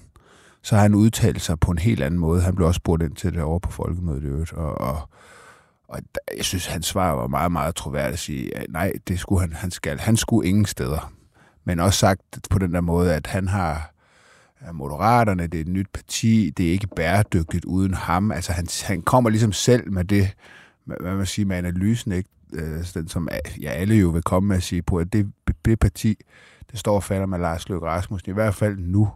så 0.62 0.74
har 0.74 0.82
han 0.82 0.94
udtalt 0.94 1.42
sig 1.42 1.60
på 1.60 1.70
en 1.70 1.78
helt 1.78 2.02
anden 2.02 2.20
måde. 2.20 2.42
Han 2.42 2.54
blev 2.54 2.66
også 2.66 2.78
spurgt 2.78 3.02
ind 3.02 3.16
til 3.16 3.32
det 3.32 3.42
over 3.42 3.58
på 3.58 3.70
folkemødet 3.70 4.22
i 4.22 4.26
øvrigt, 4.26 4.52
og, 4.52 4.80
og, 4.80 5.08
og 5.88 5.98
jeg 6.36 6.44
synes, 6.44 6.66
hans 6.66 6.86
svar 6.86 7.12
var 7.12 7.26
meget, 7.26 7.52
meget 7.52 7.74
troværdigt 7.74 8.12
at 8.12 8.18
sige, 8.18 8.56
at 8.56 8.66
nej, 8.68 8.92
det 9.08 9.20
skulle 9.20 9.40
han, 9.40 9.52
han 9.52 9.70
skal. 9.70 9.98
Han 9.98 10.16
skulle 10.16 10.48
ingen 10.48 10.64
steder. 10.64 11.12
Men 11.64 11.80
også 11.80 11.98
sagt 11.98 12.22
på 12.50 12.58
den 12.58 12.74
der 12.74 12.80
måde, 12.80 13.14
at 13.14 13.26
han 13.26 13.48
har 13.48 13.91
ja, 14.66 14.72
Moderaterne, 14.72 15.46
det 15.46 15.54
er 15.54 15.60
et 15.60 15.68
nyt 15.68 15.88
parti, 15.94 16.50
det 16.50 16.68
er 16.68 16.72
ikke 16.72 16.86
bæredygtigt 16.96 17.64
uden 17.64 17.94
ham. 17.94 18.32
Altså 18.32 18.52
han, 18.52 18.66
han 18.82 19.02
kommer 19.02 19.30
ligesom 19.30 19.52
selv 19.52 19.92
med 19.92 20.04
det, 20.04 20.36
hvad 20.84 21.16
man 21.16 21.26
siger, 21.26 21.46
med 21.46 21.56
analysen, 21.56 22.12
ikke? 22.12 22.28
Øh, 22.52 22.84
den, 22.94 23.08
som 23.08 23.28
ja, 23.60 23.70
alle 23.70 23.94
jo 23.94 24.08
vil 24.08 24.22
komme 24.22 24.48
med 24.48 24.56
at 24.56 24.62
sige 24.62 24.82
på, 24.82 24.96
at 24.96 25.12
det, 25.12 25.32
det 25.64 25.78
parti, 25.78 26.16
det 26.70 26.78
står 26.78 26.94
og 26.94 27.04
falder 27.04 27.26
med 27.26 27.38
Lars 27.38 27.68
Løkke 27.68 27.86
Rasmussen, 27.86 28.30
i 28.30 28.34
hvert 28.34 28.54
fald 28.54 28.76
nu. 28.78 29.10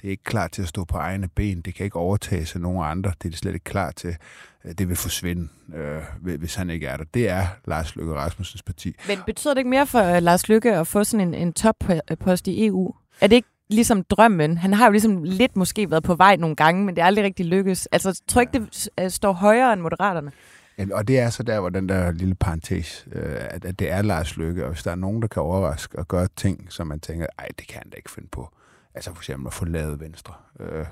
Det 0.00 0.08
er 0.08 0.10
ikke 0.10 0.24
klar 0.24 0.48
til 0.48 0.62
at 0.62 0.68
stå 0.68 0.84
på 0.84 0.96
egne 0.98 1.28
ben. 1.28 1.60
Det 1.60 1.74
kan 1.74 1.84
ikke 1.84 1.96
overtages 1.96 2.54
af 2.54 2.60
nogen 2.60 2.84
andre. 2.84 3.12
Det 3.22 3.24
er 3.24 3.30
det 3.30 3.38
slet 3.38 3.54
ikke 3.54 3.64
klar 3.64 3.90
til. 3.90 4.16
Øh, 4.64 4.72
det 4.72 4.88
vil 4.88 4.96
forsvinde, 4.96 5.48
øh, 5.74 6.38
hvis 6.38 6.54
han 6.54 6.70
ikke 6.70 6.86
er 6.86 6.96
der. 6.96 7.04
Det 7.14 7.28
er 7.28 7.46
Lars 7.64 7.96
Løkke 7.96 8.14
Rasmussens 8.14 8.62
parti. 8.62 8.94
Men 9.08 9.18
betyder 9.26 9.54
det 9.54 9.58
ikke 9.58 9.70
mere 9.70 9.86
for 9.86 10.02
øh, 10.02 10.22
Lars 10.22 10.48
Løkke 10.48 10.74
at 10.74 10.86
få 10.86 11.04
sådan 11.04 11.28
en, 11.28 11.34
en 11.34 11.52
toppost 11.52 12.48
i 12.48 12.66
EU? 12.66 12.94
Er 13.20 13.26
det 13.26 13.36
ikke 13.36 13.48
ligesom 13.70 14.02
drømmen? 14.02 14.58
Han 14.58 14.74
har 14.74 14.86
jo 14.86 14.92
ligesom 14.92 15.22
lidt 15.22 15.56
måske 15.56 15.90
været 15.90 16.02
på 16.02 16.14
vej 16.14 16.36
nogle 16.36 16.56
gange, 16.56 16.84
men 16.84 16.96
det 16.96 17.02
er 17.02 17.06
aldrig 17.06 17.24
rigtig 17.24 17.46
lykkes. 17.46 17.86
Altså, 17.86 18.08
jeg 18.08 18.16
tror 18.28 18.40
ikke, 18.40 18.58
det 18.58 18.88
øh, 19.00 19.10
står 19.10 19.32
højere 19.32 19.72
end 19.72 19.80
Moderaterne. 19.80 20.32
Jamen, 20.78 20.92
og 20.92 21.08
det 21.08 21.18
er 21.18 21.30
så 21.30 21.42
der, 21.42 21.60
hvor 21.60 21.68
den 21.68 21.88
der 21.88 22.10
lille 22.10 22.34
parentes, 22.34 23.08
øh, 23.12 23.36
at, 23.50 23.64
at 23.64 23.78
det 23.78 23.90
er 23.90 24.02
Lars 24.02 24.36
Lykke, 24.36 24.64
og 24.64 24.72
hvis 24.72 24.82
der 24.82 24.90
er 24.90 24.94
nogen, 24.94 25.22
der 25.22 25.28
kan 25.28 25.42
overraske 25.42 25.98
og 25.98 26.08
gøre 26.08 26.28
ting, 26.36 26.72
som 26.72 26.86
man 26.86 27.00
tænker, 27.00 27.26
ej, 27.38 27.48
det 27.58 27.68
kan 27.68 27.78
han 27.82 27.90
da 27.90 27.96
ikke 27.96 28.10
finde 28.10 28.28
på. 28.32 28.48
Altså 28.94 29.10
for 29.14 29.20
eksempel 29.20 29.46
at 29.46 29.52
få 29.52 29.64
lavet 29.64 30.00
Venstre, 30.00 30.34
øh, 30.60 30.86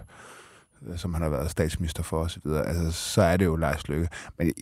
som 0.97 1.14
han 1.14 1.23
har 1.23 1.31
været 1.31 1.50
statsminister 1.50 2.02
for 2.02 2.19
osv., 2.19 2.47
altså, 2.47 2.90
så 2.93 3.23
er 3.23 3.37
det 3.37 3.45
jo 3.45 3.57
Lars 3.57 3.88
Lykke. 3.88 4.09
Men 4.38 4.52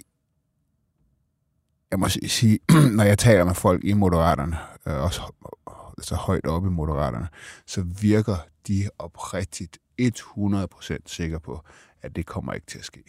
jeg 1.90 1.99
må 1.99 2.09
sige, 2.09 2.59
når 2.97 3.04
jeg 3.04 3.19
taler 3.19 3.45
med 3.45 3.54
folk 3.54 3.85
i 3.85 3.92
Moderaterne, 3.92 4.57
øh, 4.87 5.02
også 5.02 5.21
så 6.02 6.14
højt 6.14 6.47
op 6.47 6.66
i 6.66 6.68
Moderaterne, 6.68 7.28
så 7.66 7.85
virker 8.00 8.37
de 8.68 8.88
oprigtigt 8.99 9.78
100% 10.00 10.97
sikre 11.06 11.40
på, 11.40 11.61
at 12.02 12.16
det 12.16 12.26
kommer 12.26 12.52
ikke 12.52 12.66
til 12.66 12.78
at 12.78 12.85
ske. 12.85 13.00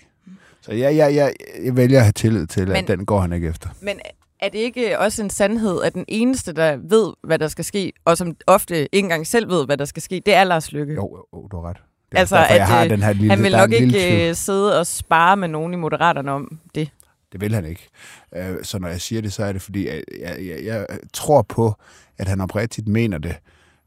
Så 0.61 0.73
jeg, 0.73 0.95
jeg, 0.95 1.15
jeg, 1.15 1.33
jeg 1.63 1.75
vælger 1.75 1.97
at 1.97 2.03
have 2.03 2.11
tillid 2.11 2.47
til, 2.47 2.67
men, 2.67 2.75
at 2.75 2.87
den 2.87 3.05
går 3.05 3.19
han 3.19 3.33
ikke 3.33 3.47
efter. 3.47 3.69
Men 3.81 3.99
er 4.39 4.49
det 4.49 4.59
ikke 4.59 4.99
også 4.99 5.23
en 5.23 5.29
sandhed, 5.29 5.81
at 5.81 5.93
den 5.93 6.05
eneste, 6.07 6.53
der 6.53 6.77
ved, 6.77 7.13
hvad 7.23 7.39
der 7.39 7.47
skal 7.47 7.65
ske, 7.65 7.93
og 8.05 8.17
som 8.17 8.35
ofte 8.47 8.95
ikke 8.95 9.05
engang 9.05 9.27
selv 9.27 9.49
ved, 9.49 9.65
hvad 9.65 9.77
der 9.77 9.85
skal 9.85 10.01
ske, 10.01 10.21
det 10.25 10.33
er 10.33 10.43
Lars 10.43 10.71
Lykke? 10.71 10.93
Jo, 10.93 11.25
jo 11.33 11.47
du 11.47 11.57
har 11.61 11.69
ret. 11.69 11.77
Det 12.11 12.17
altså, 12.17 12.35
derfor, 12.35 12.53
at 12.53 12.55
jeg 12.55 12.67
har 12.67 12.83
øh, 12.83 12.89
den 12.89 13.03
her 13.03 13.13
lille, 13.13 13.29
han 13.29 13.43
vil 13.43 13.51
nok 13.51 13.71
ikke 13.71 14.29
øh, 14.29 14.35
sidde 14.35 14.79
og 14.79 14.87
spare 14.87 15.37
med 15.37 15.47
nogen 15.47 15.73
i 15.73 15.75
Moderaterne 15.75 16.31
om 16.31 16.59
det. 16.75 16.89
Det 17.31 17.41
vil 17.41 17.55
han 17.55 17.65
ikke. 17.65 17.89
Øh, 18.35 18.55
så 18.63 18.79
når 18.79 18.87
jeg 18.87 19.01
siger 19.01 19.21
det, 19.21 19.33
så 19.33 19.43
er 19.43 19.51
det 19.51 19.61
fordi, 19.61 19.87
jeg, 19.87 20.03
jeg, 20.19 20.37
jeg, 20.39 20.65
jeg 20.65 20.85
tror 21.13 21.41
på, 21.41 21.73
at 22.17 22.27
han 22.27 22.41
oprigtigt 22.41 22.87
mener 22.87 23.17
det, 23.17 23.35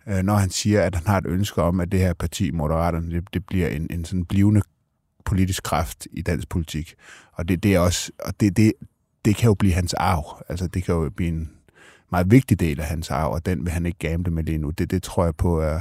øh, 0.09 0.23
når 0.23 0.35
han 0.35 0.51
siger, 0.51 0.83
at 0.83 0.95
han 0.95 1.07
har 1.07 1.19
et 1.19 1.27
ønske 1.27 1.63
om, 1.63 1.81
at 1.81 1.93
det 1.93 2.01
her 2.01 2.15
parti, 2.15 2.51
Moderaterne, 2.51 3.11
det, 3.11 3.35
det 3.35 3.47
bliver 3.47 3.69
en, 3.69 3.87
en 3.91 4.05
sådan 4.05 4.25
blivende 4.25 4.63
politisk 5.25 5.63
kraft 5.63 6.07
i 6.13 6.23
dansk 6.23 6.49
politik. 6.49 6.95
Og 7.33 7.49
det, 7.49 7.63
det 7.63 7.75
er 7.75 7.79
også, 7.79 8.13
og 8.19 8.41
det, 8.41 8.57
det, 8.57 8.73
det 9.25 9.37
kan 9.37 9.47
jo 9.47 9.55
blive 9.55 9.73
hans 9.73 9.95
arv. 9.95 10.45
Altså, 10.49 10.67
det 10.67 10.85
kan 10.85 10.95
jo 10.95 11.11
blive 11.17 11.29
en 11.29 11.51
meget 12.11 12.31
vigtig 12.31 12.61
del 12.61 12.81
af 12.81 12.87
hans 12.87 13.11
arv, 13.11 13.33
og 13.33 13.47
den 13.47 13.65
vil 13.65 13.73
han 13.73 13.87
ikke 13.87 13.99
gamble 13.99 14.33
med 14.33 14.45
lige 14.45 14.59
nu. 14.59 14.71
Det, 14.71 14.91
det 14.91 15.03
tror 15.03 15.25
jeg 15.25 15.35
på 15.37 15.61
er... 15.61 15.81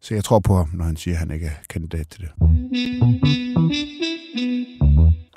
Så 0.00 0.14
jeg 0.14 0.24
tror 0.24 0.38
på 0.38 0.56
ham, 0.56 0.70
når 0.74 0.84
han 0.84 0.96
siger, 0.96 1.14
at 1.14 1.18
han 1.18 1.30
ikke 1.30 1.46
er 1.46 1.50
kandidat 1.70 2.08
til 2.08 2.20
det. 2.20 2.30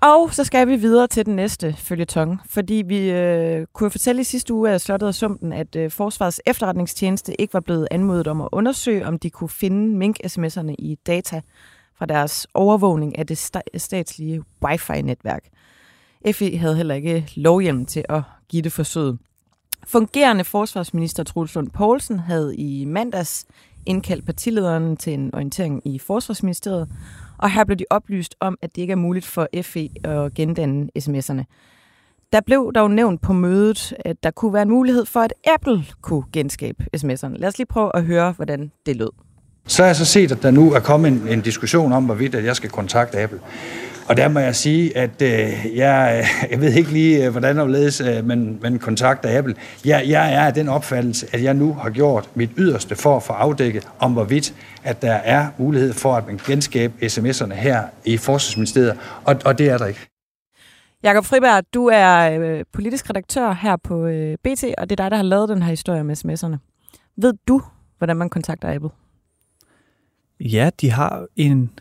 Og 0.02 0.34
så 0.34 0.44
skal 0.44 0.68
vi 0.68 0.76
videre 0.76 1.08
til 1.08 1.26
den 1.26 1.36
næste 1.36 1.76
følgetong, 1.78 2.40
fordi 2.46 2.84
vi 2.88 3.10
øh, 3.12 3.66
kunne 3.74 3.92
fortælle 3.92 4.22
i 4.22 4.24
sidste 4.24 4.54
uge 4.54 4.70
af 4.70 4.82
Slottet 4.82 5.08
og 5.08 5.16
Sumpen, 5.16 5.54
at 5.54 5.76
øh, 5.76 5.92
Forsvarets 5.92 6.42
efterretningstjeneste 6.46 7.42
ikke 7.42 7.54
var 7.54 7.60
blevet 7.60 7.88
anmodet 7.92 8.28
om 8.28 8.42
at 8.42 8.50
undersøge, 8.52 9.06
om 9.06 9.20
de 9.20 9.30
kunne 9.30 9.50
finde 9.50 9.98
mink-sms'erne 9.98 10.76
i 10.80 10.98
data 11.08 11.42
fra 11.98 12.06
deres 12.06 12.48
overvågning 12.54 13.18
af 13.18 13.28
det 13.28 13.38
statslige 13.78 14.44
wifi-netværk. 14.66 15.44
FE 16.32 16.58
havde 16.58 16.76
heller 16.76 16.96
ikke 16.96 17.32
lovhjem 17.36 17.86
til 17.86 18.06
at 18.10 18.22
give 18.50 18.62
det 18.62 18.72
forsøget. 18.72 19.18
Fungerende 19.88 20.44
forsvarsminister 20.44 21.24
Truls 21.24 21.56
Lund 21.56 21.70
Poulsen 21.70 22.20
havde 22.20 22.56
i 22.56 22.86
mandags 22.86 23.46
indkaldt 23.86 24.26
partilederen 24.26 24.98
til 24.98 25.14
en 25.14 25.36
orientering 25.36 25.82
i 25.88 26.00
Forsvarsministeriet, 26.00 26.90
og 27.40 27.52
her 27.52 27.64
blev 27.64 27.78
de 27.78 27.86
oplyst 27.90 28.36
om, 28.40 28.58
at 28.62 28.76
det 28.76 28.82
ikke 28.82 28.92
er 28.92 28.96
muligt 28.96 29.26
for 29.26 29.48
FE 29.62 29.90
at 30.04 30.34
gendanne 30.34 30.90
sms'erne. 31.00 31.44
Der 32.34 32.42
blev 32.42 32.72
dog 32.76 32.92
nævnt 32.92 33.22
på 33.22 33.34
mødet, 33.34 33.94
at 34.06 34.24
der 34.24 34.32
kunne 34.32 34.54
være 34.54 34.62
en 34.62 34.70
mulighed 34.70 35.06
for, 35.06 35.20
at 35.20 35.34
Apple 35.54 35.86
kunne 36.02 36.24
genskabe 36.34 36.86
sms'erne. 36.98 37.38
Lad 37.38 37.48
os 37.48 37.58
lige 37.58 37.68
prøve 37.68 37.92
at 37.96 38.04
høre, 38.04 38.32
hvordan 38.32 38.72
det 38.86 38.96
lød. 38.96 39.10
Så 39.68 39.82
har 39.82 39.88
jeg 39.88 39.96
så 39.96 40.06
set, 40.06 40.32
at 40.32 40.44
der 40.44 40.52
nu 40.52 40.74
er 40.74 40.80
kommet 40.80 41.12
en, 41.12 41.28
en 41.28 41.42
diskussion 41.42 41.94
om, 41.94 42.06
hvorvidt 42.06 42.36
at 42.36 42.46
jeg 42.46 42.56
skal 42.56 42.70
kontakte 42.70 43.20
Apple. 43.20 43.40
Og 44.10 44.18
der 44.18 44.28
må 44.28 44.40
jeg 44.40 44.56
sige, 44.56 44.98
at 44.98 45.22
øh, 45.22 45.78
jeg, 45.78 46.26
jeg 46.52 46.62
ved 46.62 46.74
ikke 46.74 46.92
lige, 46.92 47.26
øh, 47.26 47.32
hvordan 47.32 47.60
overledes 47.60 48.02
øh, 48.02 48.26
man, 48.26 48.60
man 48.62 48.80
kontakter 48.80 49.38
Apple. 49.38 49.56
Jeg, 49.86 50.06
jeg 50.08 50.34
er 50.34 50.46
af 50.46 50.54
den 50.54 50.68
opfattelse, 50.68 51.28
at 51.32 51.44
jeg 51.44 51.54
nu 51.54 51.74
har 51.74 51.90
gjort 51.90 52.30
mit 52.36 52.50
yderste 52.58 52.96
for 52.96 53.18
at 53.18 53.24
få 53.24 53.34
afdækket, 53.34 53.88
om 54.00 54.14
hvorvidt, 54.14 54.54
at 54.84 55.02
der 55.02 55.14
er 55.14 55.48
mulighed 55.58 55.94
for, 55.94 56.16
at 56.16 56.28
man 56.28 56.38
genskabe 56.38 56.94
sms'erne 57.06 57.54
her 57.54 57.84
i 58.06 58.18
Forsvarsministeriet, 58.18 58.98
og, 59.26 59.36
og 59.46 59.58
det 59.58 59.70
er 59.70 59.78
der 59.78 59.86
ikke. 59.86 60.08
Jakob 61.04 61.26
Friberg, 61.26 61.64
du 61.74 61.86
er 61.86 62.40
øh, 62.40 62.64
politisk 62.74 63.10
redaktør 63.10 63.54
her 63.54 63.76
på 63.76 64.06
øh, 64.06 64.38
BT, 64.44 64.64
og 64.78 64.90
det 64.90 65.00
er 65.00 65.04
dig, 65.04 65.12
der 65.12 65.18
har 65.18 65.24
lavet 65.24 65.50
den 65.50 65.64
her 65.64 65.70
historie 65.70 66.04
med 66.04 66.18
sms'erne. 66.18 66.58
Ved 67.18 67.34
du, 67.48 67.62
hvordan 67.98 68.18
man 68.18 68.30
kontakter 68.30 68.74
Apple? 68.74 68.90
Ja, 70.40 70.70
de 70.82 70.92
har 70.92 71.26
en 71.36 71.72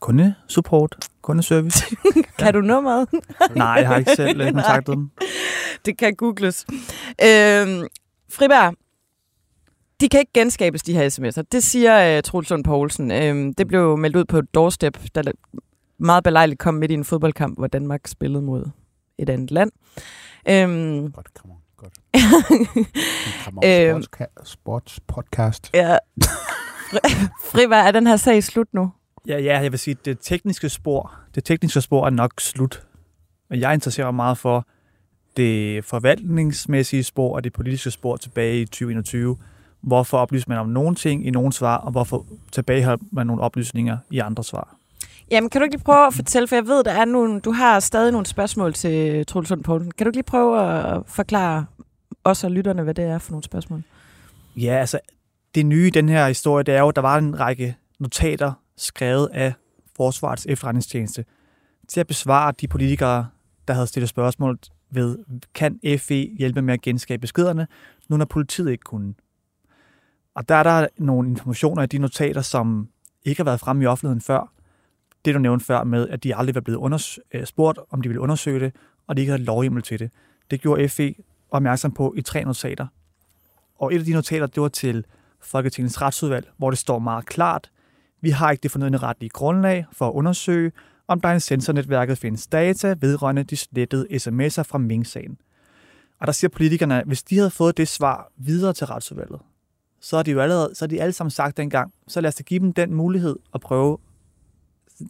kundesupport, 0.00 0.96
kundeservice. 1.22 1.96
kan 2.38 2.54
du 2.54 2.60
nummeret? 2.60 3.08
Nej, 3.56 3.66
jeg 3.66 3.88
har 3.88 3.96
ikke 3.96 4.16
selv 4.16 4.40
uh, 4.40 4.52
kontaktet 4.52 4.96
dem. 4.96 5.10
Det 5.84 5.98
kan 5.98 6.14
googles. 6.14 6.66
Øhm, 7.22 7.86
Friberg, 8.30 8.74
de 10.00 10.08
kan 10.08 10.20
ikke 10.20 10.32
genskabes, 10.34 10.82
de 10.82 10.92
her 10.92 11.08
sms'er. 11.08 11.42
Det 11.52 11.62
siger 11.62 12.16
uh, 12.16 12.22
Troels 12.22 12.50
Lund 12.50 12.64
Poulsen. 12.64 13.10
Øhm, 13.10 13.54
det 13.54 13.68
blev 13.68 13.98
meldt 13.98 14.16
ud 14.16 14.24
på 14.24 14.38
et 14.38 14.54
doorstep, 14.54 14.98
der 15.14 15.32
meget 15.98 16.24
belejligt 16.24 16.58
kom 16.58 16.74
midt 16.74 16.90
i 16.90 16.94
en 16.94 17.04
fodboldkamp, 17.04 17.58
hvor 17.58 17.66
Danmark 17.66 18.06
spillede 18.06 18.42
mod 18.42 18.70
et 19.18 19.30
andet 19.30 19.50
land. 19.50 19.70
Øhm, 20.48 21.12
godt, 21.12 21.28
come 21.38 21.54
on, 21.54 21.60
godt. 21.76 21.94
come 23.44 23.58
on, 23.62 23.96
øhm, 23.96 24.02
sports, 24.02 24.50
sports 24.50 25.00
podcast. 25.00 25.70
Ja. 25.74 25.96
Friberg, 27.44 27.86
er 27.86 27.90
den 27.90 28.06
her 28.06 28.16
sag 28.16 28.44
slut 28.44 28.68
nu? 28.72 28.90
Ja, 29.28 29.38
ja, 29.38 29.60
jeg 29.60 29.72
vil 29.72 29.78
sige, 29.78 29.96
det 30.04 30.18
tekniske 30.20 30.68
spor, 30.68 31.14
det 31.34 31.44
tekniske 31.44 31.80
spor 31.80 32.06
er 32.06 32.10
nok 32.10 32.40
slut. 32.40 32.82
Men 33.50 33.60
jeg 33.60 33.74
interesserer 33.74 34.06
mig 34.06 34.14
meget 34.14 34.38
for 34.38 34.66
det 35.36 35.84
forvaltningsmæssige 35.84 37.02
spor 37.02 37.34
og 37.34 37.44
det 37.44 37.52
politiske 37.52 37.90
spor 37.90 38.16
tilbage 38.16 38.60
i 38.60 38.64
2021. 38.64 39.36
Hvorfor 39.80 40.18
oplyser 40.18 40.44
man 40.48 40.58
om 40.58 40.68
nogle 40.68 40.94
ting 40.94 41.26
i 41.26 41.30
nogle 41.30 41.52
svar, 41.52 41.76
og 41.76 41.92
hvorfor 41.92 42.26
tilbageholder 42.52 43.04
man 43.12 43.26
nogle 43.26 43.42
oplysninger 43.42 43.98
i 44.10 44.18
andre 44.18 44.44
svar? 44.44 44.76
Jamen, 45.30 45.50
kan 45.50 45.60
du 45.60 45.64
ikke 45.64 45.76
lige 45.76 45.84
prøve 45.84 46.06
at 46.06 46.14
fortælle, 46.14 46.48
for 46.48 46.56
jeg 46.56 46.66
ved, 46.66 46.84
der 46.84 46.92
er 46.92 47.04
nogle, 47.04 47.40
du 47.40 47.52
har 47.52 47.80
stadig 47.80 48.12
nogle 48.12 48.26
spørgsmål 48.26 48.72
til 48.72 49.26
Troels 49.26 49.50
Lund 49.50 49.64
Poulsen. 49.64 49.90
Kan 49.90 50.04
du 50.04 50.08
ikke 50.08 50.16
lige 50.16 50.24
prøve 50.24 50.60
at 50.62 51.02
forklare 51.06 51.66
os 52.24 52.44
og 52.44 52.50
lytterne, 52.50 52.82
hvad 52.82 52.94
det 52.94 53.04
er 53.04 53.18
for 53.18 53.30
nogle 53.30 53.44
spørgsmål? 53.44 53.82
Ja, 54.56 54.76
altså, 54.76 54.98
det 55.54 55.66
nye 55.66 55.86
i 55.86 55.90
den 55.90 56.08
her 56.08 56.28
historie, 56.28 56.64
det 56.64 56.74
er 56.74 56.80
jo, 56.80 56.88
at 56.88 56.96
der 56.96 57.02
var 57.02 57.18
en 57.18 57.40
række 57.40 57.76
notater, 57.98 58.52
skrevet 58.82 59.28
af 59.32 59.54
Forsvarets 59.96 60.46
efterretningstjeneste 60.46 61.24
til 61.88 62.00
at 62.00 62.06
besvare 62.06 62.52
de 62.60 62.68
politikere, 62.68 63.28
der 63.68 63.74
havde 63.74 63.86
stillet 63.86 64.08
spørgsmål 64.08 64.58
ved, 64.90 65.18
kan 65.54 65.80
FE 65.98 66.28
hjælpe 66.38 66.62
med 66.62 66.74
at 66.74 66.80
genskabe 66.80 67.20
beskederne, 67.20 67.66
nu 68.08 68.16
når 68.16 68.24
politiet 68.24 68.70
ikke 68.70 68.82
kunne. 68.82 69.14
Og 70.34 70.48
der 70.48 70.54
er 70.54 70.62
der 70.62 70.86
nogle 70.98 71.28
informationer 71.28 71.82
i 71.82 71.86
de 71.86 71.98
notater, 71.98 72.42
som 72.42 72.88
ikke 73.24 73.38
har 73.38 73.44
været 73.44 73.60
fremme 73.60 73.84
i 73.84 73.86
offentligheden 73.86 74.20
før. 74.20 74.52
Det, 75.24 75.34
du 75.34 75.38
nævnte 75.38 75.64
før 75.64 75.84
med, 75.84 76.08
at 76.08 76.24
de 76.24 76.36
aldrig 76.36 76.54
var 76.54 76.60
blevet 76.60 77.18
øh, 77.32 77.46
spurgt, 77.46 77.78
om 77.90 78.02
de 78.02 78.08
ville 78.08 78.20
undersøge 78.20 78.60
det, 78.60 78.74
og 79.06 79.16
de 79.16 79.22
ikke 79.22 79.30
havde 79.30 79.44
lovhjemmel 79.44 79.82
til 79.82 79.98
det. 79.98 80.10
Det 80.50 80.60
gjorde 80.60 80.88
FE 80.88 81.14
opmærksom 81.50 81.92
på 81.92 82.14
i 82.16 82.22
tre 82.22 82.44
notater. 82.44 82.86
Og 83.78 83.94
et 83.94 83.98
af 83.98 84.04
de 84.04 84.12
notater, 84.12 84.46
det 84.46 84.62
var 84.62 84.68
til 84.68 85.04
Folketingets 85.40 86.02
retsudvalg, 86.02 86.48
hvor 86.56 86.70
det 86.70 86.78
står 86.78 86.98
meget 86.98 87.26
klart, 87.26 87.70
vi 88.22 88.30
har 88.30 88.50
ikke 88.50 88.62
det 88.62 88.70
fornødne 88.70 88.96
retlige 88.96 89.30
grundlag 89.30 89.86
for 89.92 90.08
at 90.08 90.12
undersøge, 90.12 90.72
om 91.08 91.20
der 91.20 91.32
i 91.32 91.40
sensornetværket 91.40 92.18
findes 92.18 92.46
data 92.46 92.94
vedrørende 93.00 93.42
de 93.42 93.56
slettede 93.56 94.06
sms'er 94.10 94.62
fra 94.62 94.78
Ming-sagen. 94.78 95.38
Og 96.20 96.26
der 96.26 96.32
siger 96.32 96.48
politikerne, 96.48 97.00
at 97.00 97.06
hvis 97.06 97.22
de 97.22 97.36
havde 97.36 97.50
fået 97.50 97.76
det 97.76 97.88
svar 97.88 98.32
videre 98.36 98.72
til 98.72 98.86
retsudvalget, 98.86 99.40
så 100.00 100.16
har 100.16 100.22
de 100.22 100.30
jo 100.30 100.40
allerede, 100.40 100.74
så 100.74 100.84
har 100.84 100.88
de 100.88 101.02
alle 101.02 101.12
sammen 101.12 101.30
sagt 101.30 101.56
dengang, 101.56 101.92
så 102.08 102.20
lad 102.20 102.28
os 102.28 102.34
da 102.34 102.42
give 102.42 102.60
dem 102.60 102.72
den 102.72 102.94
mulighed 102.94 103.36
at 103.54 103.60
prøve 103.60 103.98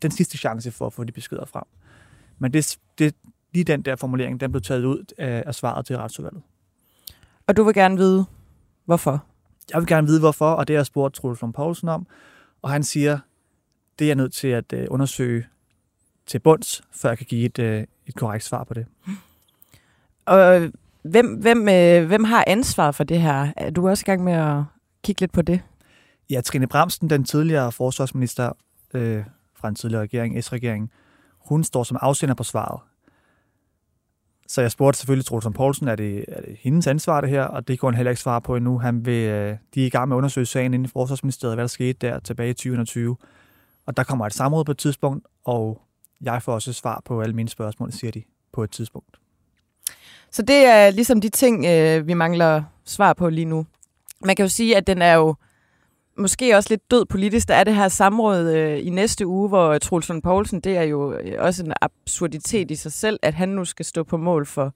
den 0.02 0.10
sidste 0.10 0.38
chance 0.38 0.70
for 0.70 0.86
at 0.86 0.92
få 0.92 1.04
de 1.04 1.12
beskeder 1.12 1.44
frem. 1.44 1.64
Men 2.38 2.52
det, 2.52 2.78
det, 2.98 3.14
lige 3.52 3.64
den 3.64 3.82
der 3.82 3.96
formulering, 3.96 4.40
den 4.40 4.52
blev 4.52 4.62
taget 4.62 4.84
ud 4.84 5.04
af, 5.18 5.42
af 5.46 5.54
svaret 5.54 5.86
til 5.86 5.96
retsudvalget. 5.96 6.42
Og 7.46 7.56
du 7.56 7.64
vil 7.64 7.74
gerne 7.74 7.96
vide, 7.96 8.24
hvorfor? 8.84 9.24
Jeg 9.72 9.80
vil 9.80 9.88
gerne 9.88 10.06
vide, 10.06 10.20
hvorfor, 10.20 10.50
og 10.50 10.68
det 10.68 10.74
har 10.76 10.78
jeg 10.78 10.86
spurgt 10.86 11.14
Troels 11.14 11.40
Poulsen 11.54 11.88
om. 11.88 12.06
Og 12.62 12.70
han 12.70 12.82
siger, 12.82 13.18
det 13.98 14.04
er 14.04 14.08
jeg 14.08 14.16
nødt 14.16 14.32
til 14.32 14.48
at 14.48 14.72
øh, 14.72 14.86
undersøge 14.90 15.46
til 16.26 16.38
bunds, 16.38 16.82
før 16.92 17.08
jeg 17.08 17.18
kan 17.18 17.26
give 17.26 17.46
et, 17.46 17.58
øh, 17.58 17.84
et 18.06 18.14
korrekt 18.14 18.44
svar 18.44 18.64
på 18.64 18.74
det. 18.74 18.86
Og 20.26 20.70
hvem, 21.02 21.34
hvem, 21.34 21.68
øh, 21.68 22.06
hvem 22.06 22.24
har 22.24 22.44
ansvar 22.46 22.90
for 22.90 23.04
det 23.04 23.20
her? 23.20 23.52
Er 23.56 23.70
du 23.70 23.88
også 23.88 24.04
i 24.04 24.08
gang 24.10 24.24
med 24.24 24.32
at 24.32 24.62
kigge 25.04 25.20
lidt 25.20 25.32
på 25.32 25.42
det? 25.42 25.60
Ja, 26.30 26.40
Trine 26.40 26.66
Bramsen, 26.66 27.10
den 27.10 27.24
tidligere 27.24 27.72
forsvarsminister 27.72 28.52
øh, 28.94 29.24
fra 29.54 29.68
en 29.68 29.74
tidligere 29.74 30.02
regering, 30.02 30.44
S-regering, 30.44 30.90
hun 31.38 31.64
står 31.64 31.84
som 31.84 31.98
afsender 32.00 32.34
på 32.34 32.44
svaret. 32.44 32.80
Så 34.52 34.60
jeg 34.60 34.70
spurgte 34.70 34.98
selvfølgelig 34.98 35.26
Troels 35.26 35.46
Poulsen, 35.54 35.88
er 35.88 35.96
det, 35.96 36.24
er 36.28 36.40
det 36.40 36.56
hendes 36.60 36.86
ansvar 36.86 37.20
det 37.20 37.30
her? 37.30 37.42
Og 37.42 37.68
det 37.68 37.78
kunne 37.78 37.90
han 37.90 37.96
heller 37.96 38.10
ikke 38.10 38.22
svare 38.22 38.40
på 38.40 38.56
endnu. 38.56 38.78
Han 38.78 39.06
vil, 39.06 39.28
øh, 39.28 39.56
de 39.74 39.82
er 39.82 39.86
i 39.86 39.88
gang 39.88 40.08
med 40.08 40.16
at 40.16 40.18
undersøge 40.18 40.46
sagen 40.46 40.74
inden 40.74 40.84
i 40.84 40.88
Forsvarsministeriet, 40.88 41.56
hvad 41.56 41.62
der 41.62 41.68
skete 41.68 42.06
der 42.06 42.18
tilbage 42.18 42.50
i 42.50 42.52
2020. 42.52 43.16
Og 43.86 43.96
der 43.96 44.04
kommer 44.04 44.26
et 44.26 44.34
samråd 44.34 44.64
på 44.64 44.70
et 44.70 44.78
tidspunkt, 44.78 45.26
og 45.44 45.82
jeg 46.20 46.42
får 46.42 46.54
også 46.54 46.72
svar 46.72 47.02
på 47.04 47.20
alle 47.20 47.34
mine 47.34 47.48
spørgsmål, 47.48 47.92
siger 47.92 48.10
de, 48.10 48.22
på 48.52 48.64
et 48.64 48.70
tidspunkt. 48.70 49.16
Så 50.30 50.42
det 50.42 50.66
er 50.66 50.90
ligesom 50.90 51.20
de 51.20 51.28
ting, 51.28 51.66
øh, 51.66 52.06
vi 52.06 52.14
mangler 52.14 52.62
svar 52.84 53.12
på 53.12 53.28
lige 53.28 53.44
nu. 53.44 53.66
Man 54.24 54.36
kan 54.36 54.44
jo 54.44 54.48
sige, 54.48 54.76
at 54.76 54.86
den 54.86 55.02
er 55.02 55.14
jo 55.14 55.34
måske 56.22 56.56
også 56.56 56.70
lidt 56.70 56.90
død 56.90 57.04
politisk. 57.04 57.48
Der 57.48 57.54
er 57.54 57.64
det 57.64 57.74
her 57.74 57.88
samråd 57.88 58.54
øh, 58.54 58.86
i 58.86 58.90
næste 58.90 59.26
uge, 59.26 59.48
hvor 59.48 59.78
Troels 59.78 60.10
Poulsen, 60.22 60.60
det 60.60 60.76
er 60.76 60.82
jo 60.82 61.12
øh, 61.12 61.34
også 61.38 61.64
en 61.64 61.72
absurditet 61.80 62.70
i 62.70 62.74
sig 62.74 62.92
selv, 62.92 63.18
at 63.22 63.34
han 63.34 63.48
nu 63.48 63.64
skal 63.64 63.84
stå 63.84 64.02
på 64.02 64.16
mål 64.16 64.46
for 64.46 64.74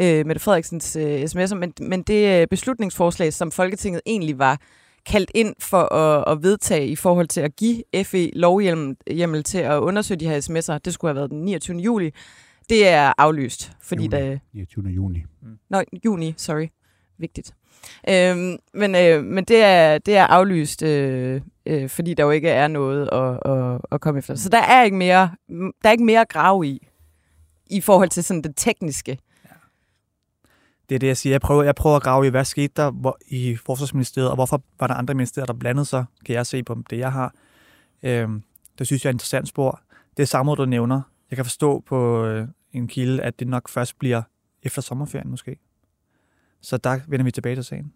øh, 0.00 0.26
Mette 0.26 0.40
Frederiksens 0.40 0.96
øh, 0.96 1.22
sms'er, 1.22 1.54
men, 1.54 1.72
men 1.80 2.02
det 2.02 2.40
øh, 2.40 2.46
beslutningsforslag, 2.46 3.32
som 3.32 3.50
Folketinget 3.50 4.00
egentlig 4.06 4.38
var 4.38 4.60
kaldt 5.06 5.30
ind 5.34 5.54
for 5.58 5.94
at, 5.94 6.24
at 6.32 6.42
vedtage 6.42 6.86
i 6.86 6.96
forhold 6.96 7.28
til 7.28 7.40
at 7.40 7.56
give 7.56 7.82
FE 8.04 8.30
lovhjemmel 8.30 9.44
til 9.44 9.58
at 9.58 9.78
undersøge 9.78 10.20
de 10.20 10.28
her 10.28 10.40
sms'er, 10.40 10.78
det 10.78 10.94
skulle 10.94 11.08
have 11.08 11.16
været 11.16 11.30
den 11.30 11.42
29. 11.42 11.78
juli, 11.78 12.10
det 12.68 12.88
er 12.88 13.12
aflyst, 13.18 13.72
fordi 13.82 14.02
Juni. 14.02 14.16
der... 14.16 14.38
29. 14.52 14.88
juni. 14.88 15.22
Nå, 15.70 15.82
juni, 16.04 16.34
sorry. 16.36 16.66
Vigtigt. 17.18 17.54
Øhm, 18.08 18.58
men 18.74 18.94
øh, 18.94 19.24
men 19.24 19.44
det, 19.44 19.62
er, 19.62 19.98
det 19.98 20.16
er 20.16 20.26
aflyst, 20.26 20.82
øh, 20.82 21.40
øh, 21.66 21.88
fordi 21.88 22.14
der 22.14 22.24
jo 22.24 22.30
ikke 22.30 22.48
er 22.48 22.68
noget 22.68 23.08
at, 23.12 23.52
at, 23.52 23.80
at 23.92 24.00
komme 24.00 24.18
efter. 24.18 24.34
Så 24.34 24.48
der 24.48 24.62
er 24.62 24.82
ikke 24.82 24.96
mere, 24.96 25.30
der 25.48 25.88
er 25.88 25.90
ikke 25.90 26.04
mere 26.04 26.20
at 26.20 26.28
grave 26.28 26.66
i, 26.66 26.86
i 27.66 27.80
forhold 27.80 28.08
til 28.08 28.24
sådan 28.24 28.42
det 28.42 28.52
tekniske. 28.56 29.18
Det 30.88 30.94
er 30.94 30.98
det, 30.98 31.06
jeg 31.06 31.16
siger. 31.16 31.32
Jeg 31.32 31.40
prøver, 31.40 31.62
jeg 31.62 31.74
prøver 31.74 31.96
at 31.96 32.02
grave 32.02 32.26
i, 32.26 32.30
hvad 32.30 32.44
skete 32.44 32.72
der 32.76 32.90
hvor, 32.90 33.18
i 33.26 33.56
Forsvarsministeriet, 33.56 34.30
og 34.30 34.34
hvorfor 34.34 34.62
var 34.80 34.86
der 34.86 34.94
andre 34.94 35.14
ministerier, 35.14 35.46
der 35.46 35.52
blandede 35.52 35.84
sig, 35.84 36.04
kan 36.26 36.34
jeg 36.34 36.46
se 36.46 36.62
på 36.62 36.76
det, 36.90 36.98
jeg 36.98 37.12
har. 37.12 37.34
Øhm, 38.02 38.42
det 38.78 38.86
synes 38.86 39.04
jeg 39.04 39.08
er 39.08 39.12
et 39.12 39.14
interessant 39.14 39.48
spor. 39.48 39.80
Det 40.16 40.22
er 40.22 40.26
samme, 40.26 40.54
du 40.54 40.64
nævner. 40.64 41.02
Jeg 41.30 41.36
kan 41.36 41.44
forstå 41.44 41.80
på 41.86 42.24
øh, 42.24 42.48
en 42.72 42.88
kilde, 42.88 43.22
at 43.22 43.40
det 43.40 43.48
nok 43.48 43.68
først 43.68 43.98
bliver 43.98 44.22
efter 44.62 44.82
sommerferien 44.82 45.30
måske. 45.30 45.56
Så 46.62 46.76
der 46.76 47.00
vender 47.08 47.24
vi 47.24 47.30
tilbage 47.30 47.56
til 47.56 47.64
sagen. 47.64 47.92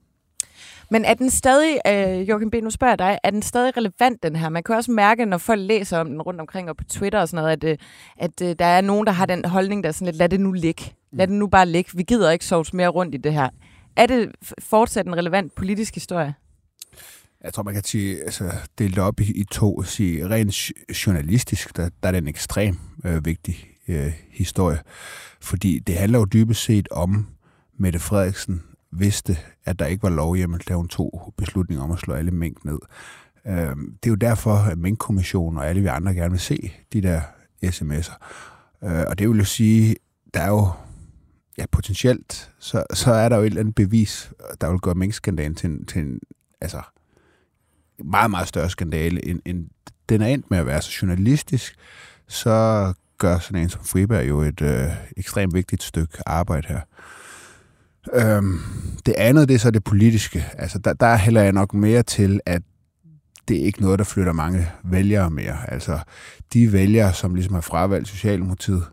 Men 0.90 1.04
er 1.04 1.14
den 1.14 1.30
stadig, 1.30 1.78
øh, 1.86 2.28
Joachim 2.28 2.50
B., 2.50 2.54
nu 2.62 2.70
spørger 2.70 2.92
jeg 2.92 2.98
dig, 2.98 3.18
er 3.24 3.30
den 3.30 3.42
stadig 3.42 3.76
relevant, 3.76 4.22
den 4.22 4.36
her? 4.36 4.48
Man 4.48 4.62
kan 4.62 4.74
også 4.74 4.90
mærke, 4.90 5.26
når 5.26 5.38
folk 5.38 5.60
læser 5.60 5.98
om 5.98 6.08
den 6.08 6.22
rundt 6.22 6.40
omkring 6.40 6.70
og 6.70 6.76
på 6.76 6.84
Twitter 6.84 7.20
og 7.20 7.28
sådan 7.28 7.42
noget, 7.42 7.64
at, 7.64 7.64
øh, 7.64 7.78
at 8.16 8.42
øh, 8.42 8.56
der 8.58 8.64
er 8.64 8.80
nogen, 8.80 9.06
der 9.06 9.12
har 9.12 9.26
den 9.26 9.44
holdning, 9.44 9.84
der 9.84 9.88
er 9.88 9.92
sådan 9.92 10.06
lidt, 10.06 10.16
lad 10.16 10.28
det 10.28 10.40
nu 10.40 10.52
ligge. 10.52 10.92
Lad 11.12 11.26
det 11.26 11.36
nu 11.36 11.46
bare 11.46 11.66
ligge. 11.66 11.90
Vi 11.94 12.02
gider 12.02 12.30
ikke 12.30 12.44
sove 12.44 12.64
mere 12.72 12.88
rundt 12.88 13.14
i 13.14 13.18
det 13.18 13.32
her. 13.32 13.48
Er 13.96 14.06
det 14.06 14.30
fortsat 14.58 15.06
en 15.06 15.16
relevant 15.16 15.54
politisk 15.54 15.94
historie? 15.94 16.34
Jeg 17.44 17.54
tror, 17.54 17.62
man 17.62 17.74
kan 17.74 17.84
sige, 17.84 18.22
altså, 18.22 18.52
det 18.78 18.98
op 18.98 19.20
i, 19.20 19.24
i 19.24 19.44
to 19.44 19.74
og 19.74 19.86
sige, 19.86 20.28
rent 20.28 20.70
jo- 20.70 20.74
journalistisk, 21.06 21.76
der, 21.76 21.90
der 22.02 22.08
er 22.08 22.12
det 22.12 22.18
en 22.18 22.28
ekstrem 22.28 22.78
øh, 23.04 23.24
vigtig 23.24 23.66
øh, 23.88 24.12
historie. 24.30 24.78
Fordi 25.40 25.78
det 25.78 25.96
handler 25.96 26.18
jo 26.18 26.24
dybest 26.24 26.62
set 26.62 26.88
om, 26.90 27.26
Mette 27.78 27.98
Frederiksen 27.98 28.62
vidste, 28.92 29.38
at 29.64 29.78
der 29.78 29.86
ikke 29.86 30.02
var 30.02 30.08
lovhjemmel, 30.08 30.60
da 30.68 30.74
hun 30.74 30.88
tog 30.88 31.34
beslutningen 31.36 31.84
om 31.84 31.90
at 31.92 31.98
slå 31.98 32.14
alle 32.14 32.30
mink 32.30 32.64
ned. 32.64 32.78
Øhm, 33.46 33.96
det 34.02 34.08
er 34.08 34.10
jo 34.10 34.14
derfor, 34.14 34.54
at 34.54 34.78
Mink-kommissionen 34.78 35.58
og 35.58 35.68
alle 35.68 35.80
vi 35.82 35.86
andre 35.86 36.14
gerne 36.14 36.30
vil 36.30 36.40
se 36.40 36.72
de 36.92 37.00
der 37.02 37.20
sms'er. 37.64 38.16
Øh, 38.84 39.04
og 39.08 39.18
det 39.18 39.28
vil 39.28 39.38
jo 39.38 39.44
sige, 39.44 39.96
der 40.34 40.40
er 40.40 40.48
jo 40.48 40.68
ja, 41.58 41.64
potentielt, 41.72 42.50
så, 42.58 42.84
så 42.94 43.12
er 43.12 43.28
der 43.28 43.36
jo 43.36 43.42
et 43.42 43.46
eller 43.46 43.60
andet 43.60 43.74
bevis, 43.74 44.32
der 44.60 44.70
vil 44.70 44.80
gøre 44.80 44.94
minkskandalen 44.94 45.54
til, 45.54 45.70
en- 45.70 45.86
til 45.86 46.00
en, 46.00 46.20
altså, 46.60 46.82
meget, 48.04 48.30
meget 48.30 48.48
større 48.48 48.70
skandale, 48.70 49.26
end, 49.26 49.40
end 49.44 49.66
den 50.08 50.22
er 50.22 50.26
endt 50.26 50.50
med 50.50 50.58
at 50.58 50.66
være 50.66 50.82
så 50.82 50.98
journalistisk, 51.02 51.76
så 52.28 52.92
gør 53.18 53.38
sådan 53.38 53.62
en 53.62 53.68
som 53.68 53.84
Friberg 53.84 54.28
jo 54.28 54.40
et 54.40 54.60
øh, 54.60 54.90
ekstremt 55.16 55.54
vigtigt 55.54 55.82
stykke 55.82 56.18
arbejde 56.28 56.68
her. 56.68 56.80
Øhm, 58.12 58.58
det 59.06 59.14
andet, 59.18 59.48
det 59.48 59.54
er 59.54 59.58
så 59.58 59.70
det 59.70 59.84
politiske. 59.84 60.44
Altså, 60.58 60.78
der, 60.78 60.92
der 60.92 61.16
hælder 61.16 61.42
jeg 61.42 61.52
nok 61.52 61.74
mere 61.74 62.02
til, 62.02 62.40
at 62.46 62.62
det 63.48 63.60
er 63.60 63.64
ikke 63.64 63.80
noget, 63.82 63.98
der 63.98 64.04
flytter 64.04 64.32
mange 64.32 64.68
vælgere 64.84 65.30
mere. 65.30 65.72
Altså, 65.72 65.98
de 66.52 66.72
vælgere, 66.72 67.12
som 67.14 67.34
ligesom 67.34 67.54
har 67.54 67.60
fravalgt 67.60 68.08
Socialdemokratiet, 68.08 68.84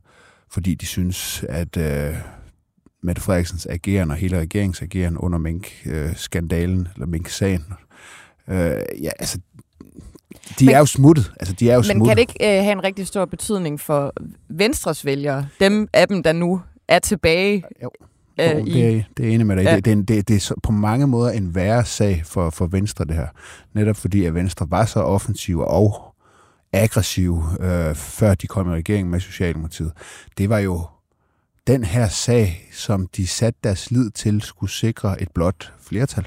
fordi 0.51 0.75
de 0.75 0.86
synes, 0.86 1.46
at 1.50 1.77
øh, 1.77 2.15
Mette 3.03 3.22
Frederiksens 3.22 3.65
ageren 3.70 4.12
og 4.12 4.18
hele 4.18 4.39
regeringens 4.39 4.82
ageren 4.82 5.18
under 5.18 5.38
Mink-skandalen, 5.39 6.88
eller 6.96 7.06
Mink-sagen, 7.08 7.65
øh, 8.48 8.56
ja, 9.01 9.10
altså, 9.20 9.39
de 10.60 10.65
Men- 10.65 10.75
er 10.75 10.80
jo 10.80 10.86
smuttet. 10.86 11.32
Altså, 11.39 11.53
de 11.60 11.70
er 11.70 11.74
jo 11.74 11.80
Men 11.80 11.84
smuttet. 11.86 12.08
kan 12.08 12.18
det 12.18 12.22
ikke 12.22 12.58
øh, 12.58 12.63
have 12.63 12.72
en 12.72 12.84
rigtig 12.84 13.08
stor 13.08 13.25
betydning 13.25 13.80
for 13.80 14.13
Venstres 14.50 15.06
vælgere? 15.06 15.48
Dem 15.60 15.88
af 15.94 16.08
dem, 16.08 16.24
der 16.24 16.32
nu 16.34 16.62
er 16.88 17.00
tilbage 17.00 17.64
Jo. 17.83 17.90
Øh, 18.39 18.51
Jo, 18.51 18.65
i... 18.65 18.72
det, 18.72 18.98
er, 18.98 19.03
det 19.17 19.25
er 19.25 19.29
enig 19.29 19.48
med 19.48 19.55
dig. 19.55 19.63
Ja. 19.63 19.75
Det, 19.75 19.85
det, 19.85 19.91
er 19.91 20.03
det, 20.03 20.27
det 20.27 20.51
er 20.51 20.55
på 20.63 20.72
mange 20.72 21.07
måder 21.07 21.31
en 21.31 21.55
værre 21.55 21.85
sag 21.85 22.22
for, 22.25 22.50
for 22.50 22.65
Venstre, 22.65 23.05
det 23.05 23.15
her. 23.15 23.27
Netop 23.74 23.96
fordi, 23.96 24.25
at 24.25 24.35
Venstre 24.35 24.67
var 24.70 24.85
så 24.85 25.00
offensiv 25.00 25.59
og 25.59 26.15
aggressiv, 26.74 27.44
øh, 27.59 27.96
før 27.96 28.33
de 28.35 28.48
kom 28.48 28.72
i 28.72 28.75
regering 28.75 29.09
med 29.09 29.20
Socialdemokratiet. 29.20 29.91
Det 30.37 30.50
var 30.50 30.59
jo 30.59 30.85
den 31.67 31.83
her 31.83 32.07
sag, 32.07 32.70
som 32.74 33.07
de 33.07 33.27
satte 33.27 33.59
deres 33.63 33.91
lid 33.91 34.09
til, 34.09 34.41
skulle 34.41 34.72
sikre 34.72 35.22
et 35.22 35.31
blot 35.31 35.74
flertal. 35.81 36.25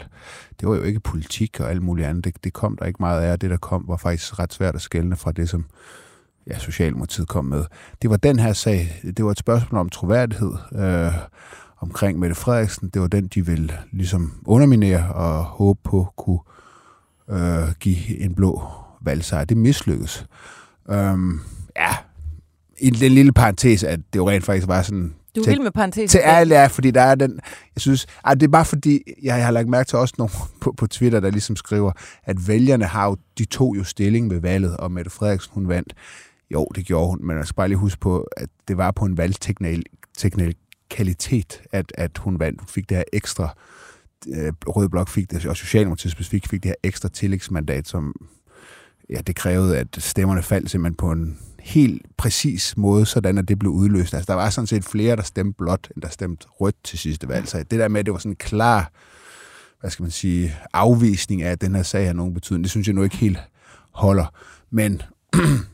Det 0.60 0.68
var 0.68 0.74
jo 0.74 0.82
ikke 0.82 1.00
politik 1.00 1.60
og 1.60 1.70
alt 1.70 1.82
muligt 1.82 2.08
andet. 2.08 2.24
Det, 2.24 2.44
det 2.44 2.52
kom 2.52 2.76
der 2.76 2.86
ikke 2.86 3.02
meget 3.02 3.22
af, 3.22 3.38
det 3.38 3.50
der 3.50 3.56
kom 3.56 3.84
var 3.88 3.96
faktisk 3.96 4.38
ret 4.38 4.52
svært 4.52 4.74
at 4.74 4.80
skelne 4.80 5.16
fra 5.16 5.32
det, 5.32 5.48
som 5.48 5.64
ja, 6.46 6.58
Socialdemokratiet 6.58 7.28
kom 7.28 7.44
med. 7.44 7.64
Det 8.02 8.10
var 8.10 8.16
den 8.16 8.38
her 8.38 8.52
sag. 8.52 9.00
Det 9.16 9.24
var 9.24 9.30
et 9.30 9.38
spørgsmål 9.38 9.80
om 9.80 9.88
troværdighed 9.88 10.52
øh, 10.74 11.12
omkring 11.84 12.18
Mette 12.18 12.34
Frederiksen. 12.34 12.88
Det 12.94 13.02
var 13.02 13.08
den, 13.08 13.26
de 13.26 13.46
ville 13.46 13.72
ligesom 13.92 14.32
underminere 14.46 15.12
og 15.12 15.44
håbe 15.44 15.80
på 15.84 16.08
kunne 16.16 16.38
øh, 17.30 17.68
give 17.80 18.20
en 18.20 18.34
blå 18.34 18.62
valgsejr. 19.00 19.44
Det 19.44 19.56
mislykkedes. 19.56 20.26
Øhm, 20.90 21.40
ja, 21.76 21.96
i 22.78 22.90
den 22.90 23.12
lille 23.12 23.32
parentes, 23.32 23.84
at 23.84 24.00
det 24.12 24.18
jo 24.18 24.30
rent 24.30 24.44
faktisk 24.44 24.68
var 24.68 24.82
sådan... 24.82 25.14
Du 25.36 25.40
er 25.40 25.44
til- 25.44 25.50
vild 25.50 25.62
med 25.62 25.70
parentes. 25.70 26.10
til 26.10 26.20
ærlig 26.24 26.54
er, 26.54 26.68
fordi 26.68 26.90
der 26.90 27.00
er 27.02 27.14
den, 27.14 27.40
jeg 27.74 27.80
synes, 27.80 28.06
ej, 28.24 28.34
det 28.34 28.42
er 28.42 28.48
bare 28.50 28.64
fordi, 28.64 29.02
jeg, 29.22 29.36
jeg 29.36 29.44
har 29.44 29.52
lagt 29.52 29.68
mærke 29.68 29.88
til 29.88 29.98
også 29.98 30.14
nogle 30.18 30.30
på, 30.62 30.74
på 30.76 30.86
Twitter, 30.86 31.20
der 31.20 31.30
ligesom 31.30 31.56
skriver, 31.56 31.92
at 32.24 32.48
vælgerne 32.48 32.84
har 32.84 33.06
jo, 33.06 33.16
de 33.38 33.44
tog 33.44 33.76
jo 33.76 33.84
stilling 33.84 34.30
ved 34.30 34.40
valget, 34.40 34.76
og 34.76 34.92
Mette 34.92 35.10
Frederiksen, 35.10 35.50
hun 35.54 35.68
vandt. 35.68 35.94
Jo, 36.50 36.66
det 36.74 36.84
gjorde 36.86 37.08
hun, 37.08 37.18
men 37.26 37.36
jeg 37.36 37.46
skal 37.46 37.54
bare 37.56 37.68
lige 37.68 37.78
huske 37.78 38.00
på, 38.00 38.28
at 38.36 38.48
det 38.68 38.76
var 38.76 38.90
på 38.90 39.04
en 39.04 39.18
kvalitet, 40.94 41.62
at, 41.72 41.92
at 41.94 42.18
hun 42.18 42.38
vandt. 42.38 42.60
Hun 42.60 42.68
fik 42.68 42.88
det 42.88 42.96
her 42.96 43.04
ekstra, 43.12 43.56
øh, 44.28 44.52
Rød 44.66 44.88
Blok 44.88 45.08
fik 45.08 45.30
det, 45.30 45.46
og 45.46 45.56
Socialdemokratiet 45.56 46.12
specifikt 46.12 46.48
fik 46.48 46.62
det 46.62 46.68
her 46.68 46.74
ekstra 46.82 47.08
tillægsmandat, 47.08 47.88
som 47.88 48.14
ja, 49.10 49.18
det 49.26 49.36
krævede, 49.36 49.78
at 49.78 49.88
stemmerne 49.98 50.42
faldt 50.42 50.70
simpelthen 50.70 50.96
på 50.96 51.12
en 51.12 51.38
helt 51.58 52.06
præcis 52.16 52.76
måde, 52.76 53.06
sådan 53.06 53.38
at 53.38 53.48
det 53.48 53.58
blev 53.58 53.72
udløst. 53.72 54.14
Altså, 54.14 54.32
der 54.32 54.34
var 54.34 54.50
sådan 54.50 54.66
set 54.66 54.84
flere, 54.84 55.16
der 55.16 55.22
stemte 55.22 55.56
blåt, 55.58 55.88
end 55.94 56.02
der 56.02 56.08
stemte 56.08 56.46
rødt 56.60 56.84
til 56.84 56.98
sidste 56.98 57.28
valg. 57.28 57.48
Så 57.48 57.58
det 57.58 57.78
der 57.78 57.88
med, 57.88 58.00
at 58.00 58.06
det 58.06 58.12
var 58.12 58.18
sådan 58.18 58.32
en 58.32 58.36
klar, 58.36 58.92
hvad 59.80 59.90
skal 59.90 60.02
man 60.02 60.10
sige, 60.10 60.56
afvisning 60.72 61.42
af, 61.42 61.50
at 61.50 61.60
den 61.60 61.74
her 61.74 61.82
sag 61.82 62.06
har 62.06 62.12
nogen 62.12 62.34
betydning, 62.34 62.64
det 62.64 62.70
synes 62.70 62.86
jeg 62.86 62.94
nu 62.94 63.02
ikke 63.02 63.16
helt 63.16 63.38
holder. 63.92 64.26
Men, 64.70 65.02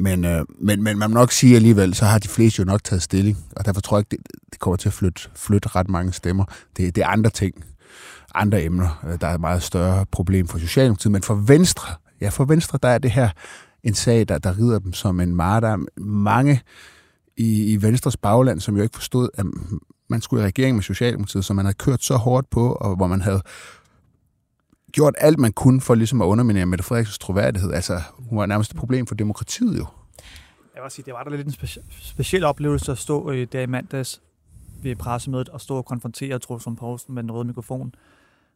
men, 0.00 0.24
øh, 0.24 0.44
men, 0.58 0.82
men 0.82 0.98
man 0.98 1.10
må 1.10 1.14
nok 1.14 1.32
sige 1.32 1.56
alligevel, 1.56 1.94
så 1.94 2.04
har 2.04 2.18
de 2.18 2.28
fleste 2.28 2.60
jo 2.60 2.64
nok 2.64 2.84
taget 2.84 3.02
stilling, 3.02 3.38
og 3.56 3.64
derfor 3.64 3.80
tror 3.80 3.96
jeg 3.96 4.00
ikke, 4.00 4.22
det, 4.22 4.32
det 4.52 4.58
kommer 4.58 4.76
til 4.76 4.88
at 4.88 4.92
flytte, 4.92 5.22
flytte 5.36 5.68
ret 5.68 5.88
mange 5.88 6.12
stemmer. 6.12 6.44
Det, 6.76 6.94
det 6.94 7.02
er 7.02 7.06
andre 7.06 7.30
ting, 7.30 7.54
andre 8.34 8.62
emner, 8.62 9.04
øh, 9.08 9.20
der 9.20 9.26
er 9.26 9.34
et 9.34 9.40
meget 9.40 9.62
større 9.62 10.06
problem 10.06 10.48
for 10.48 10.58
Socialdemokratiet, 10.58 11.12
men 11.12 11.22
for 11.22 11.34
Venstre, 11.34 11.94
ja, 12.20 12.28
for 12.28 12.44
Venstre, 12.44 12.78
der 12.82 12.88
er 12.88 12.98
det 12.98 13.10
her 13.10 13.28
en 13.82 13.94
sag, 13.94 14.28
der, 14.28 14.38
der 14.38 14.58
rider 14.58 14.78
dem 14.78 14.92
som 14.92 15.20
en 15.20 15.36
marder. 15.36 15.76
Mange 16.00 16.60
i, 17.36 17.72
i 17.72 17.82
Venstres 17.82 18.16
bagland, 18.16 18.60
som 18.60 18.76
jo 18.76 18.82
ikke 18.82 18.96
forstod, 18.96 19.28
at 19.34 19.46
man 20.08 20.20
skulle 20.20 20.42
i 20.42 20.46
regering 20.46 20.76
med 20.76 20.82
Socialdemokratiet, 20.82 21.44
som 21.44 21.56
man 21.56 21.64
havde 21.64 21.76
kørt 21.76 22.04
så 22.04 22.16
hårdt 22.16 22.50
på, 22.50 22.72
og 22.72 22.96
hvor 22.96 23.06
man 23.06 23.20
havde 23.20 23.42
gjort 24.92 25.14
alt, 25.18 25.38
man 25.38 25.52
kunne 25.52 25.80
for 25.80 25.94
ligesom 25.94 26.22
at 26.22 26.26
underminere 26.26 26.66
Mette 26.66 26.84
Frederiksens 26.84 27.18
troværdighed. 27.18 27.72
Altså, 27.72 28.00
hun 28.18 28.38
var 28.38 28.46
nærmest 28.46 28.70
et 28.70 28.76
problem 28.76 29.06
for 29.06 29.14
demokratiet 29.14 29.78
jo. 29.78 29.86
Jeg 30.74 30.82
vil 30.82 30.90
sige, 30.90 31.04
det 31.04 31.14
var 31.14 31.24
da 31.24 31.30
lidt 31.30 31.46
en 31.46 31.52
speci- 31.52 31.82
speciel 32.00 32.44
oplevelse 32.44 32.92
at 32.92 32.98
stå 32.98 33.30
øh, 33.30 33.46
der 33.52 33.60
i 33.60 33.66
mandags 33.66 34.22
ved 34.82 34.96
pressemødet 34.96 35.48
og 35.48 35.60
stå 35.60 35.76
og 35.76 35.84
konfrontere 35.84 36.38
Trulsund 36.38 36.76
Poulsen 36.76 37.14
med 37.14 37.22
den 37.22 37.32
røde 37.32 37.44
mikrofon, 37.44 37.94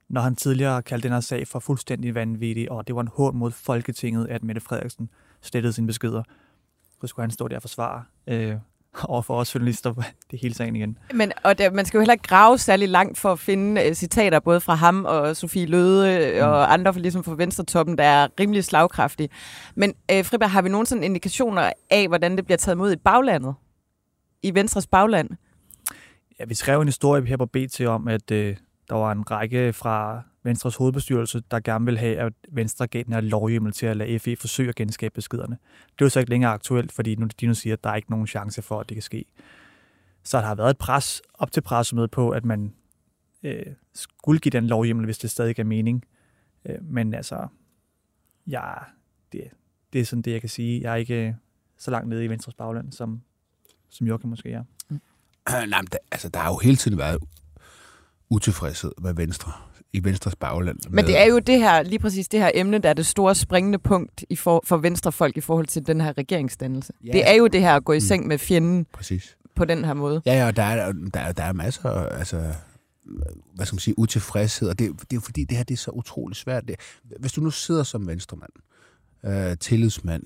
når 0.09 0.20
han 0.20 0.37
tidligere 0.37 0.83
kaldte 0.83 1.09
den 1.09 1.12
her 1.12 1.20
sag 1.20 1.49
for 1.49 1.59
fuldstændig 1.59 2.14
vanvittig, 2.14 2.70
og 2.70 2.87
det 2.87 2.94
var 2.94 3.01
en 3.01 3.09
hård 3.09 3.35
mod 3.35 3.51
Folketinget, 3.51 4.27
at 4.29 4.44
Mette 4.44 4.61
Frederiksen 4.61 5.11
slettede 5.42 5.73
sine 5.73 5.87
beskeder. 5.87 6.23
Så 7.01 7.07
skulle 7.07 7.25
han 7.25 7.31
stå 7.31 7.49
der 7.49 7.57
og 7.57 7.62
forsvare 7.62 8.05
øh, 8.27 8.57
over 9.09 9.23
for 9.23 9.37
os 9.37 9.55
journalister 9.55 9.95
det 10.31 10.41
hele 10.41 10.55
sagen 10.55 10.77
igen. 10.77 10.99
Men, 11.15 11.33
og 11.43 11.59
der, 11.59 11.71
man 11.71 11.85
skal 11.85 11.99
jo 11.99 12.01
heller 12.01 12.13
ikke 12.13 12.29
grave 12.29 12.59
særlig 12.59 12.89
langt 12.89 13.19
for 13.19 13.33
at 13.33 13.39
finde 13.39 13.89
uh, 13.89 13.95
citater, 13.95 14.41
både 14.41 14.61
fra 14.61 14.75
ham 14.75 15.05
og 15.05 15.37
Sofie 15.37 15.67
Løde 15.67 16.33
mm. 16.35 16.49
og 16.49 16.73
andre 16.73 16.93
for, 16.93 17.01
ligesom 17.01 17.25
fra 17.25 17.35
Venstretoppen, 17.35 17.99
der 17.99 18.05
er 18.05 18.29
rimelig 18.41 18.65
slagkraftige. 18.65 19.29
Men 19.75 19.95
uh, 20.13 20.25
Friberg, 20.25 20.51
har 20.51 20.63
vi 20.63 20.69
nogen 20.69 20.87
sådan 20.87 21.05
indikationer 21.05 21.73
af, 21.91 22.09
hvordan 22.09 22.37
det 22.37 22.45
bliver 22.45 22.59
taget 22.59 22.75
imod 22.75 22.93
i 22.93 22.97
baglandet? 22.97 23.55
I 24.43 24.55
Venstres 24.55 24.87
bagland? 24.87 25.31
Ja, 26.41 26.45
vi 26.45 26.55
skrev 26.55 26.81
en 26.81 26.89
historie 26.89 27.27
her 27.27 27.37
på 27.37 27.47
BT 27.47 27.81
om, 27.81 28.09
at 28.09 28.31
øh, 28.31 28.57
der 28.89 28.95
var 28.95 29.13
en 29.13 29.31
række 29.31 29.73
fra 29.73 30.23
Venstres 30.45 30.77
hovedbestyrelse, 30.77 31.43
der 31.51 31.61
gerne 31.61 31.85
vil 31.85 31.99
have, 31.99 32.17
at 32.17 32.33
Venstre 32.49 32.87
gav 32.87 33.03
den 33.03 33.13
her 33.13 33.21
lovhjemmel 33.21 33.73
til 33.73 33.87
at 33.87 33.97
lade 33.97 34.19
FE 34.19 34.37
forsøge 34.37 34.69
at 34.69 34.75
genskabe 34.75 35.15
beskederne. 35.15 35.59
Det 35.93 36.01
er 36.01 36.05
jo 36.05 36.09
så 36.09 36.21
ikke 36.21 36.31
længere 36.31 36.53
aktuelt, 36.53 36.93
fordi 36.93 37.15
nu, 37.17 37.29
de 37.41 37.47
nu 37.47 37.55
siger, 37.55 37.73
at 37.73 37.85
der 37.85 37.91
er 37.91 37.95
ikke 37.95 38.11
nogen 38.11 38.27
chance 38.27 38.63
for, 38.63 38.81
at 38.81 38.89
det 38.89 38.95
kan 38.95 39.03
ske. 39.03 39.25
Så 40.23 40.39
der 40.39 40.45
har 40.45 40.55
været 40.55 40.71
et 40.71 40.79
pres 40.79 41.23
op 41.35 41.53
til 41.53 41.61
pressemødet 41.61 42.11
på, 42.11 42.31
at 42.31 42.45
man 42.45 42.75
øh, 43.43 43.67
skulle 43.95 44.41
give 44.41 44.51
den 44.51 44.67
lovhjemmel, 44.67 45.05
hvis 45.05 45.19
det 45.19 45.31
stadig 45.31 45.59
er 45.59 45.65
mening. 45.65 46.05
Øh, 46.65 46.83
men 46.83 47.15
altså, 47.15 47.47
ja, 48.47 48.73
det, 49.33 49.51
det 49.93 50.01
er 50.01 50.05
sådan 50.05 50.23
det, 50.23 50.33
jeg 50.33 50.41
kan 50.41 50.51
sige. 50.51 50.81
Jeg 50.83 50.93
er 50.93 50.97
ikke 50.97 51.29
øh, 51.29 51.35
så 51.79 51.91
langt 51.91 52.09
nede 52.09 52.25
i 52.25 52.29
Venstres 52.29 52.55
bagland, 52.55 52.93
som, 52.93 53.23
som 53.89 54.07
Joachim 54.07 54.31
måske 54.31 54.51
er. 54.51 54.65
Nej, 55.51 55.67
men 55.67 55.89
der, 55.93 55.99
altså, 56.13 56.29
der 56.29 56.41
har 56.41 56.51
jo 56.51 56.59
hele 56.59 56.77
tiden 56.77 56.99
været 56.99 57.19
utilfredshed 58.29 58.93
med 58.99 59.15
Venstre 59.15 59.53
i 59.95 60.05
Venstres 60.05 60.37
bagland. 60.37 60.79
Med, 60.85 60.91
Men 60.93 61.05
det 61.05 61.21
er 61.21 61.25
jo 61.25 61.39
det 61.39 61.59
her, 61.59 61.83
lige 61.83 61.99
præcis 61.99 62.29
det 62.29 62.41
her 62.41 62.51
emne, 62.55 62.79
der 62.79 62.89
er 62.89 62.93
det 62.93 63.07
store 63.07 63.35
springende 63.35 63.79
punkt 63.79 64.25
i 64.31 64.37
for, 64.37 64.63
for 64.67 64.77
venstrefolk 64.77 65.37
i 65.37 65.41
forhold 65.41 65.67
til 65.67 65.87
den 65.87 66.01
her 66.01 66.19
regeringsdannelse. 66.19 66.93
Ja. 67.05 67.13
Det 67.13 67.29
er 67.31 67.35
jo 67.35 67.47
det 67.47 67.61
her 67.61 67.77
at 67.77 67.85
gå 67.85 67.93
i 67.93 67.97
Mm. 67.97 68.01
seng 68.01 68.27
med 68.27 68.39
fjenden 68.39 68.87
Præcis. 68.93 69.37
på 69.57 69.65
den 69.65 69.85
her 69.85 69.95
måde. 69.95 70.23
Ja, 70.27 70.35
ja, 70.35 70.47
og 70.47 70.57
der 70.57 70.63
er, 70.63 70.93
der, 71.15 71.21
er, 71.21 71.33
der 71.33 71.43
er 71.43 71.53
masser 71.53 71.91
af, 71.91 72.19
altså, 72.19 72.43
hvad 73.55 73.67
skal 73.67 73.75
man 73.75 73.81
sige, 73.81 73.99
utilfredshed, 73.99 74.69
og 74.69 74.79
det, 74.79 74.91
det 75.01 75.03
er 75.03 75.07
jo 75.17 75.21
fordi, 75.21 75.45
det 75.45 75.57
her 75.57 75.65
det 75.65 75.75
er 75.75 75.79
så 75.79 75.91
utroligt 75.91 76.39
svært. 76.39 76.69
Det, 76.69 76.77
hvis 77.21 77.33
du 77.33 77.41
nu 77.41 77.51
sidder 77.51 77.83
som 77.83 78.07
venstremand, 78.07 78.51
øh, 79.25 79.57
tillidsmand, 79.61 80.23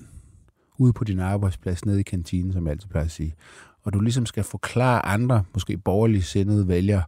ude 0.77 0.93
på 0.93 1.03
din 1.03 1.19
arbejdsplads, 1.19 1.85
nede 1.85 1.99
i 1.99 2.03
kantinen, 2.03 2.53
som 2.53 2.65
jeg 2.65 2.71
altid 2.71 2.87
plejer 2.89 3.05
at 3.05 3.11
sige, 3.11 3.35
og 3.83 3.93
du 3.93 3.99
ligesom 3.99 4.25
skal 4.25 4.43
forklare 4.43 5.05
andre, 5.05 5.43
måske 5.53 5.77
borgerlige 5.77 6.23
sindede 6.23 6.67
vælgere, 6.67 7.03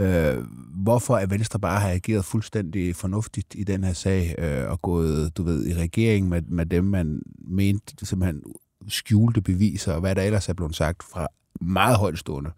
øh, 0.00 0.44
hvorfor 0.82 1.16
er 1.16 1.26
Venstre 1.26 1.58
bare 1.58 1.80
har 1.80 1.90
ageret 1.90 2.24
fuldstændig 2.24 2.96
fornuftigt 2.96 3.54
i 3.54 3.64
den 3.64 3.84
her 3.84 3.92
sag, 3.92 4.34
øh, 4.38 4.70
og 4.70 4.82
gået, 4.82 5.36
du 5.36 5.42
ved, 5.42 5.66
i 5.66 5.74
regering 5.74 6.28
med, 6.28 6.42
med 6.42 6.66
dem, 6.66 6.84
man 6.84 7.22
mente 7.38 8.06
simpelthen 8.06 8.42
skjulte 8.88 9.40
beviser, 9.40 9.92
og 9.92 10.00
hvad 10.00 10.14
der 10.14 10.22
ellers 10.22 10.48
er 10.48 10.52
blevet 10.52 10.76
sagt 10.76 11.02
fra 11.02 11.28
meget 11.60 11.96
højtstående 11.96 12.50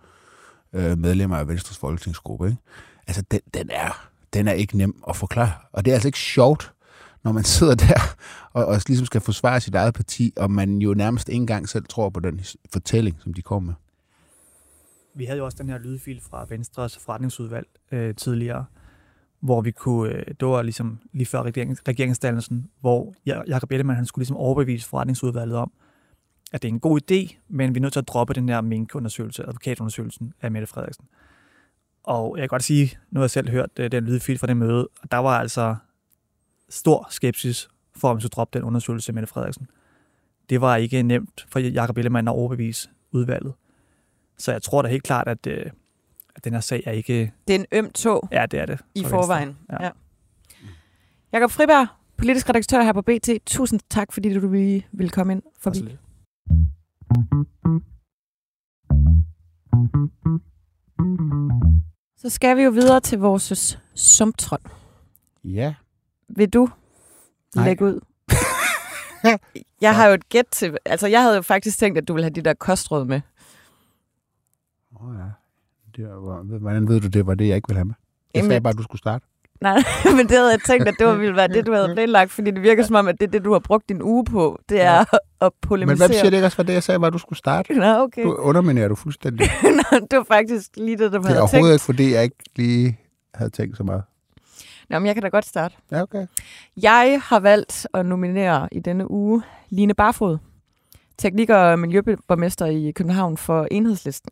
øh, 0.73 0.99
medlemmer 0.99 1.37
af 1.37 1.49
Venstres 1.49 1.79
folketingsgruppe. 1.79 2.47
Ikke? 2.47 2.59
Altså, 3.07 3.23
den, 3.31 3.41
den, 3.55 3.71
er, 3.71 4.09
den 4.33 4.49
er 4.49 4.53
ikke 4.53 4.77
nem 4.77 5.03
at 5.09 5.17
forklare. 5.17 5.53
Og 5.73 5.85
det 5.85 5.91
er 5.91 5.95
altså 5.95 6.09
ikke 6.09 6.19
sjovt, 6.19 6.73
når 7.25 7.33
man 7.33 7.45
sidder 7.55 7.75
der 7.75 8.01
og, 8.53 8.67
og 8.67 8.81
ligesom 8.87 9.07
skal 9.07 9.21
forsvare 9.21 9.61
sit 9.61 9.75
eget 9.75 9.95
parti, 9.95 10.33
og 10.37 10.51
man 10.51 10.79
jo 10.79 10.95
nærmest 10.95 11.29
ikke 11.29 11.41
engang 11.41 11.69
selv 11.69 11.85
tror 11.89 12.11
på 12.11 12.21
den 12.21 12.41
fortælling, 12.73 13.17
som 13.21 13.35
de 13.35 13.43
kommer 13.43 13.67
med. 13.67 13.75
Vi 15.15 15.25
havde 15.25 15.39
jo 15.39 15.45
også 15.45 15.59
den 15.61 15.69
her 15.69 15.79
lydfil 15.79 16.21
fra 16.21 16.47
Venstres 16.49 16.99
forretningsudvalg 16.99 17.67
øh, 17.93 18.15
tidligere, 18.15 18.65
hvor 19.41 19.61
vi 19.61 19.71
kunne, 19.71 20.13
øh, 20.13 20.27
det 20.41 20.49
var 20.49 20.63
ligesom 20.63 20.99
lige 21.13 21.27
før 21.27 21.43
regerings, 21.43 21.83
regeringsdannelsen, 21.89 22.71
hvor 22.81 23.15
Jacob 23.27 23.73
Ellemann, 23.73 23.97
han 23.97 24.07
skulle 24.07 24.23
ligesom 24.23 24.37
overbevise 24.37 24.89
forretningsudvalget 24.89 25.57
om, 25.57 25.73
at 26.53 26.63
det 26.63 26.69
er 26.69 26.73
en 26.73 26.81
god 26.81 27.01
idé, 27.03 27.37
men 27.49 27.75
vi 27.75 27.79
er 27.79 27.83
nødt 27.83 27.93
til 27.93 28.01
at 28.01 28.09
droppe 28.09 28.35
den 28.35 28.49
her 28.49 28.61
minkundersøgelse, 28.61 29.43
advokatundersøgelsen 29.43 30.35
af 30.41 30.51
Mette 30.51 30.67
Frederiksen. 30.67 31.05
Og 32.03 32.37
jeg 32.37 32.43
kan 32.43 32.49
godt 32.49 32.63
sige, 32.63 32.99
nu 33.11 33.21
har 33.21 33.25
jeg 33.25 33.31
selv 33.31 33.51
hørt 33.51 33.71
øh, 33.79 33.93
den 33.93 34.05
lydfil 34.05 34.39
fra 34.39 34.47
det 34.47 34.57
møde, 34.57 34.89
og 35.03 35.11
der 35.11 35.17
var 35.17 35.39
altså 35.39 35.77
stor 36.69 37.07
skepsis 37.11 37.69
for, 37.97 38.11
om 38.11 38.17
vi 38.17 38.21
skulle 38.21 38.31
droppe 38.31 38.59
den 38.59 38.67
undersøgelse 38.67 39.11
af 39.11 39.15
Mette 39.15 39.27
Frederiksen. 39.27 39.67
Det 40.51 40.61
var 40.61 40.77
ikke 40.77 41.03
nemt 41.03 41.47
for 41.49 41.59
Jacob 41.59 41.99
Ellemann 41.99 42.29
at 42.29 42.35
overbevise 42.35 42.91
udvalget. 43.13 43.55
Så 44.39 44.53
jeg 44.53 44.63
tror 44.63 44.83
da 44.83 44.89
helt 44.89 45.03
klart, 45.03 45.29
at, 45.29 45.47
øh, 45.47 45.67
at 46.37 46.45
den 46.45 46.53
her 46.53 46.61
sag 46.61 46.83
er 46.87 46.93
ikke... 46.93 47.33
Det 47.49 47.55
er 47.55 47.59
en 47.59 47.67
øm 47.73 47.91
tog 47.91 48.29
Ja, 48.33 48.47
det 48.47 48.61
er 48.61 48.67
det. 48.67 48.81
i 48.95 49.03
for 49.03 49.09
forvejen. 49.09 49.49
Venstre. 49.49 49.77
Ja. 49.81 49.85
Ja. 49.85 49.91
Jakob 51.33 51.51
Friberg, 51.51 51.87
politisk 52.17 52.49
redaktør 52.49 52.83
her 52.83 52.93
på 52.93 53.03
BT. 53.03 53.29
Tusind 53.47 53.81
tak, 53.91 54.13
fordi 54.13 54.35
du 54.35 54.53
lige 54.53 54.87
ville 54.93 55.11
komme 55.11 55.33
ind 55.33 55.43
forbi. 55.61 55.79
Absolut. 55.79 55.99
Så 62.19 62.29
skal 62.29 62.57
vi 62.57 62.63
jo 62.63 62.71
videre 62.71 63.01
til 63.01 63.19
vores 63.19 63.79
sumtrol. 63.95 64.59
Ja. 65.45 65.75
Vil 66.29 66.49
du 66.49 66.69
Nej. 67.57 67.65
lægge 67.65 67.85
ud? 67.85 68.01
jeg 69.81 69.95
har 69.97 70.07
jo 70.07 70.15
et 70.15 70.29
gæt 70.29 70.45
til... 70.51 70.77
Altså, 70.85 71.07
jeg 71.07 71.23
havde 71.23 71.37
jo 71.37 71.43
faktisk 71.43 71.79
tænkt, 71.79 71.99
at 71.99 72.09
du 72.09 72.13
ville 72.13 72.25
have 72.25 72.31
de 72.35 72.43
der 72.43 72.55
kostråd 72.55 73.05
med. 73.05 73.21
Oh, 75.03 75.15
ja. 75.19 75.29
Det 75.97 76.09
var, 76.09 76.59
hvordan 76.59 76.89
ved 76.89 77.01
du, 77.01 77.09
det 77.09 77.27
var 77.27 77.35
det, 77.35 77.49
jeg 77.49 77.57
ikke 77.57 77.69
ville 77.69 77.79
have 77.79 77.85
med? 77.85 77.95
Jeg 78.35 78.39
Jamen- 78.39 78.51
sagde 78.51 78.61
bare, 78.61 78.71
at 78.71 78.79
du 78.79 78.83
skulle 78.83 78.99
starte. 78.99 79.27
Nej, 79.61 79.77
men 80.17 80.29
det 80.29 80.37
havde 80.37 80.51
jeg 80.51 80.61
tænkt, 80.67 80.89
at 80.89 80.95
det 80.99 81.07
var, 81.07 81.15
ville 81.15 81.37
være 81.37 81.49
det, 81.49 81.67
du 81.67 81.73
havde 81.73 81.95
planlagt, 81.95 82.31
fordi 82.31 82.51
det 82.51 82.63
virker 82.63 82.85
som 82.85 82.97
om, 82.97 83.09
at 83.09 83.21
det 83.21 83.27
er 83.27 83.31
det, 83.31 83.45
du 83.45 83.53
har 83.53 83.59
brugt 83.59 83.89
din 83.89 84.03
uge 84.03 84.25
på. 84.25 84.59
Det 84.69 84.81
er 84.81 84.95
ja. 84.95 85.01
at 85.01 85.07
Men 85.41 85.51
polemisere. 85.63 86.07
hvad 86.09 86.17
siger 86.17 86.31
det 86.31 86.37
ikke 86.37 86.47
også 86.47 86.57
for 86.57 86.63
det, 86.63 86.73
jeg 86.73 86.83
sagde, 86.83 87.01
var, 87.01 87.07
at 87.07 87.13
du 87.13 87.19
skulle 87.19 87.39
starte? 87.39 87.75
Nå, 87.75 87.85
okay. 87.99 88.23
Du 88.25 88.35
underminerer 88.35 88.89
du 88.89 88.95
fuldstændig. 88.95 89.47
Nå, 89.93 89.99
det 90.11 90.17
var 90.19 90.25
faktisk 90.29 90.71
lige 90.77 90.97
det, 90.99 91.13
du 91.13 91.19
Det 91.19 91.25
er 91.25 91.29
havde 91.29 91.41
overhovedet 91.41 91.51
tænkt. 91.51 91.75
ikke, 91.75 91.85
fordi 91.85 92.15
jeg 92.15 92.23
ikke 92.23 92.37
lige 92.57 92.99
havde 93.35 93.51
tænkt 93.51 93.77
så 93.77 93.83
meget. 93.85 94.03
Nå, 94.91 94.99
men 94.99 95.07
jeg 95.07 95.15
kan 95.15 95.23
da 95.23 95.29
godt 95.29 95.47
starte. 95.47 95.75
Ja, 95.91 96.03
okay. 96.03 96.27
Jeg 96.83 97.21
har 97.25 97.41
valgt 97.41 97.87
at 97.95 98.07
nominere 98.07 98.69
i 98.73 98.81
denne 98.81 99.11
uge 99.11 99.43
Line 99.71 99.95
Barfod, 99.95 100.39
teknik- 101.19 101.51
og 101.51 101.79
miljøborgmester 101.79 102.67
i 102.67 102.91
København 102.95 103.37
for 103.37 103.69
Enhedslisten. 103.71 104.31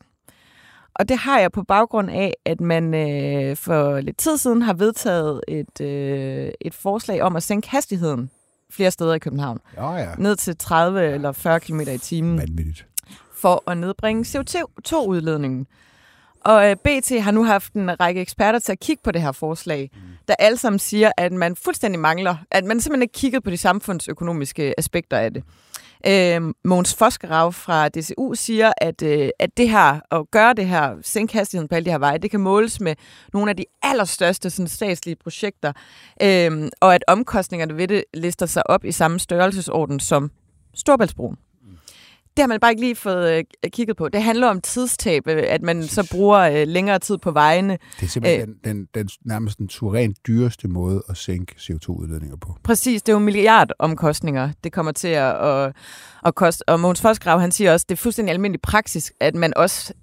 Og 0.95 1.09
det 1.09 1.17
har 1.19 1.39
jeg 1.41 1.53
på 1.53 1.63
baggrund 1.63 2.11
af, 2.11 2.35
at 2.45 2.61
man 2.61 2.95
øh, 2.95 3.57
for 3.57 4.01
lidt 4.01 4.17
tid 4.17 4.37
siden 4.37 4.63
har 4.63 4.73
vedtaget 4.75 5.41
et, 5.49 5.81
øh, 5.81 6.51
et 6.61 6.75
forslag 6.75 7.23
om 7.23 7.37
at 7.37 7.43
sænke 7.43 7.71
hastigheden 7.71 8.31
flere 8.71 8.91
steder 8.91 9.15
i 9.15 9.19
København. 9.19 9.59
Ja, 9.77 9.93
ja. 9.93 10.15
Ned 10.19 10.37
til 10.37 10.57
30 10.57 11.03
eller 11.15 11.33
40 11.33 11.61
km 11.61 11.81
i 11.81 11.99
timen 11.99 12.39
Vanvittigt. 12.39 12.87
for 13.35 13.71
at 13.71 13.79
nedbringe 13.79 14.23
CO2-udledningen. 14.39 15.67
Og 16.45 16.71
øh, 16.71 16.77
BT 16.77 17.23
har 17.23 17.31
nu 17.31 17.45
haft 17.45 17.73
en 17.73 18.01
række 18.01 18.21
eksperter 18.21 18.59
til 18.59 18.73
at 18.73 18.81
kigge 18.81 19.03
på 19.05 19.11
det 19.11 19.23
her 19.23 19.33
forslag, 19.33 19.91
der 20.29 20.35
alle 20.39 20.59
sammen 20.59 20.79
siger, 20.79 21.13
at 21.17 21.33
man 21.33 21.57
fuldstændig 21.57 22.01
mangler, 22.01 22.37
at 22.51 22.65
man 22.65 22.81
simpelthen 22.81 23.03
ikke 23.03 23.13
kigget 23.13 23.43
på 23.43 23.51
de 23.51 23.57
samfundsøkonomiske 23.57 24.75
aspekter 24.79 25.17
af 25.19 25.35
det. 25.35 25.45
Øh, 26.07 26.55
Mogens 26.65 26.95
Foskerav 26.95 27.53
fra 27.53 27.89
DCU 27.89 28.35
siger, 28.35 28.73
at, 28.77 29.03
øh, 29.03 29.29
at 29.39 29.57
det 29.57 29.71
her, 29.71 30.01
at 30.11 30.31
gøre 30.31 30.55
det 30.55 30.67
her, 30.67 30.97
sænke 31.03 31.35
hastigheden 31.35 31.69
på 31.69 31.75
alle 31.75 31.85
de 31.85 31.91
her 31.91 31.99
veje, 31.99 32.19
det 32.19 32.31
kan 32.31 32.41
måles 32.41 32.81
med 32.81 32.95
nogle 33.33 33.51
af 33.51 33.57
de 33.57 33.65
allerstørste 33.83 34.51
sådan, 34.51 34.69
statslige 34.69 35.17
projekter, 35.17 35.73
øh, 36.23 36.69
og 36.81 36.95
at 36.95 37.05
omkostningerne 37.09 37.77
ved 37.77 37.89
det 37.89 38.05
lister 38.15 38.47
sig 38.47 38.71
op 38.71 38.85
i 38.85 38.93
samme 38.93 39.19
størrelsesorden 39.19 40.01
som 40.01 40.31
Storbæltsbroen. 40.75 41.37
Det 42.41 42.45
har 42.45 42.49
man 42.49 42.61
bare 42.61 42.71
ikke 42.71 42.83
lige 42.83 42.97
fået 42.97 43.33
øh, 43.65 43.71
kigget 43.71 43.97
på. 43.97 44.09
Det 44.09 44.23
handler 44.23 44.49
om 44.49 44.61
tidstab, 44.61 45.27
øh, 45.27 45.43
at 45.47 45.63
man 45.63 45.83
så 45.83 46.09
bruger 46.13 46.39
øh, 46.39 46.69
længere 46.69 46.99
tid 46.99 47.19
på 47.19 47.31
vejene. 47.31 47.79
Det 48.01 48.07
er 48.07 48.11
simpelthen 48.11 48.49
den, 48.49 48.77
den, 48.77 48.89
den, 48.95 49.09
nærmest 49.25 49.59
den 49.59 49.69
suverænt 49.69 50.17
dyreste 50.27 50.69
måde 50.69 51.03
at 51.09 51.17
sænke 51.17 51.55
CO2-udledninger 51.59 52.37
på. 52.37 52.57
Præcis, 52.63 53.03
det 53.03 53.13
er 53.13 53.13
jo 53.13 53.19
milliardomkostninger, 53.19 54.51
det 54.65 54.73
kommer 54.73 54.93
til 54.93 55.09
at, 55.09 55.49
at, 55.49 55.73
at 56.25 56.35
koste. 56.35 56.69
Og 56.69 56.81
Mogens 56.81 57.01
Forsgrav, 57.01 57.41
han 57.41 57.53
siger 57.53 57.73
også, 57.73 57.87
det 57.89 57.95
er 57.95 58.01
fuldstændig 58.01 58.33
almindelig 58.33 58.61
praksis, 58.61 59.13
at 59.21 59.35
man 59.35 59.53
også 59.57 59.95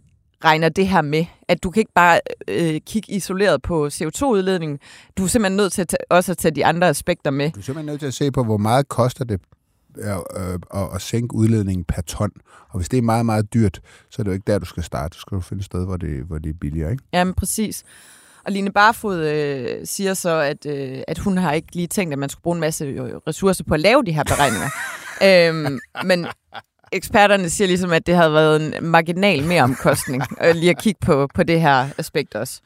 regner 0.44 0.70
det 0.70 0.88
her 0.88 1.02
med, 1.02 1.26
at 1.48 1.64
du 1.64 1.70
kan 1.70 1.82
ikke 1.82 1.94
bare 1.96 2.20
øh, 2.48 2.82
kigge 2.86 3.14
isoleret 3.14 3.62
på 3.62 3.88
CO2-udledningen. 3.88 4.80
Du 5.18 5.24
er 5.24 5.28
simpelthen 5.28 5.58
nødt 5.58 5.74
til 5.74 5.82
at 5.82 5.88
tage, 5.88 6.12
også 6.12 6.32
at 6.32 6.38
tage 6.38 6.56
de 6.56 6.66
andre 6.66 6.88
aspekter 6.88 7.32
med. 7.32 7.52
Du 7.52 7.60
er 7.60 7.64
simpelthen 7.64 7.86
nødt 7.86 8.00
til 8.00 8.08
at 8.08 8.14
se 8.14 8.32
på, 8.32 8.44
hvor 8.44 8.58
meget 8.58 8.88
koster 8.88 9.26
det 9.26 9.42
øh, 10.00 10.52
øh, 10.52 10.60
at, 10.74 10.90
at 10.96 11.02
sænke 11.02 11.36
udledningen 11.36 11.84
per 11.84 12.02
ton. 12.02 12.32
Og 12.70 12.80
hvis 12.80 12.90
det 12.90 12.98
er 12.98 13.02
meget, 13.02 13.26
meget 13.26 13.54
dyrt, 13.54 13.82
så 14.10 14.22
er 14.22 14.24
det 14.24 14.32
jo 14.32 14.34
ikke 14.34 14.52
der, 14.52 14.60
du 14.60 14.66
skal 14.66 14.84
starte. 14.84 15.16
Så 15.16 15.22
skal 15.22 15.36
du 15.36 15.42
finde 15.42 15.62
et 15.62 15.66
sted, 15.66 15.86
hvor 15.86 15.98
det, 15.98 16.24
hvor 16.24 16.38
det 16.38 16.50
er 16.50 16.54
billigere. 16.62 16.92
Ikke? 16.92 17.04
Jamen, 17.14 17.34
præcis. 17.34 17.84
Og 18.46 18.52
Line 18.52 18.72
Barfod 18.72 19.26
øh, 19.26 19.80
siger 19.84 20.14
så, 20.14 20.40
at, 20.40 20.66
øh, 20.66 21.02
at 21.08 21.18
hun 21.18 21.38
har 21.38 21.54
ikke 21.54 21.68
lige 21.76 21.88
tænkt, 21.88 22.14
at 22.14 22.20
man 22.20 22.30
skulle 22.30 22.44
bruge 22.44 22.56
en 22.56 22.62
masse 22.62 22.86
øh, 22.86 23.16
ressourcer 23.28 23.64
på 23.64 23.74
at 23.74 23.80
lave 23.80 24.04
de 24.04 24.12
her 24.12 24.24
beregninger. 24.24 24.70
øhm, 25.28 25.80
men 26.04 26.28
eksperterne 26.92 27.50
siger 27.50 27.68
ligesom, 27.68 27.92
at 27.92 28.08
det 28.08 28.16
havde 28.16 28.34
været 28.34 28.66
en 28.66 28.86
marginal 28.86 29.44
mereomkostning 29.44 30.24
øh, 30.44 30.56
lige 30.56 30.70
at 30.70 30.78
kigge 30.78 31.00
på, 31.06 31.28
på 31.36 31.44
det 31.44 31.62
her 31.62 31.90
aspekt 31.98 32.36
også. 32.36 32.62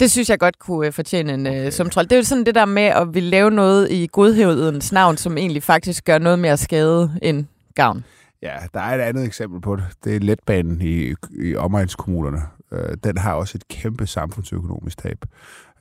Det 0.00 0.10
synes 0.10 0.30
jeg 0.30 0.38
godt 0.38 0.58
kunne 0.58 0.86
øh, 0.86 0.92
fortjene 0.92 1.34
en 1.34 1.46
øh, 1.46 1.72
sumtrol. 1.72 2.04
Det 2.04 2.12
er 2.12 2.16
jo 2.16 2.22
sådan 2.22 2.46
det 2.46 2.54
der 2.54 2.64
med 2.64 2.82
at 2.82 3.14
ville 3.14 3.30
lave 3.30 3.50
noget 3.50 3.90
i 3.90 4.08
godhedens 4.12 4.92
navn, 4.92 5.16
som 5.16 5.38
egentlig 5.38 5.62
faktisk 5.62 6.04
gør 6.04 6.18
noget 6.18 6.38
mere 6.38 6.56
skade 6.56 7.18
end 7.22 7.44
gavn. 7.74 8.04
Ja, 8.42 8.54
der 8.74 8.80
er 8.80 8.94
et 8.98 9.00
andet 9.00 9.24
eksempel 9.24 9.60
på 9.60 9.76
det. 9.76 9.84
Det 10.04 10.16
er 10.16 10.20
letbanen 10.20 10.80
i, 10.80 11.14
i 11.42 11.56
omegnskommunerne. 11.56 12.42
Øh, 12.72 12.96
Den 13.04 13.18
har 13.18 13.32
også 13.34 13.58
et 13.58 13.68
kæmpe 13.68 14.06
samfundsøkonomisk 14.06 14.98
tab. 14.98 15.24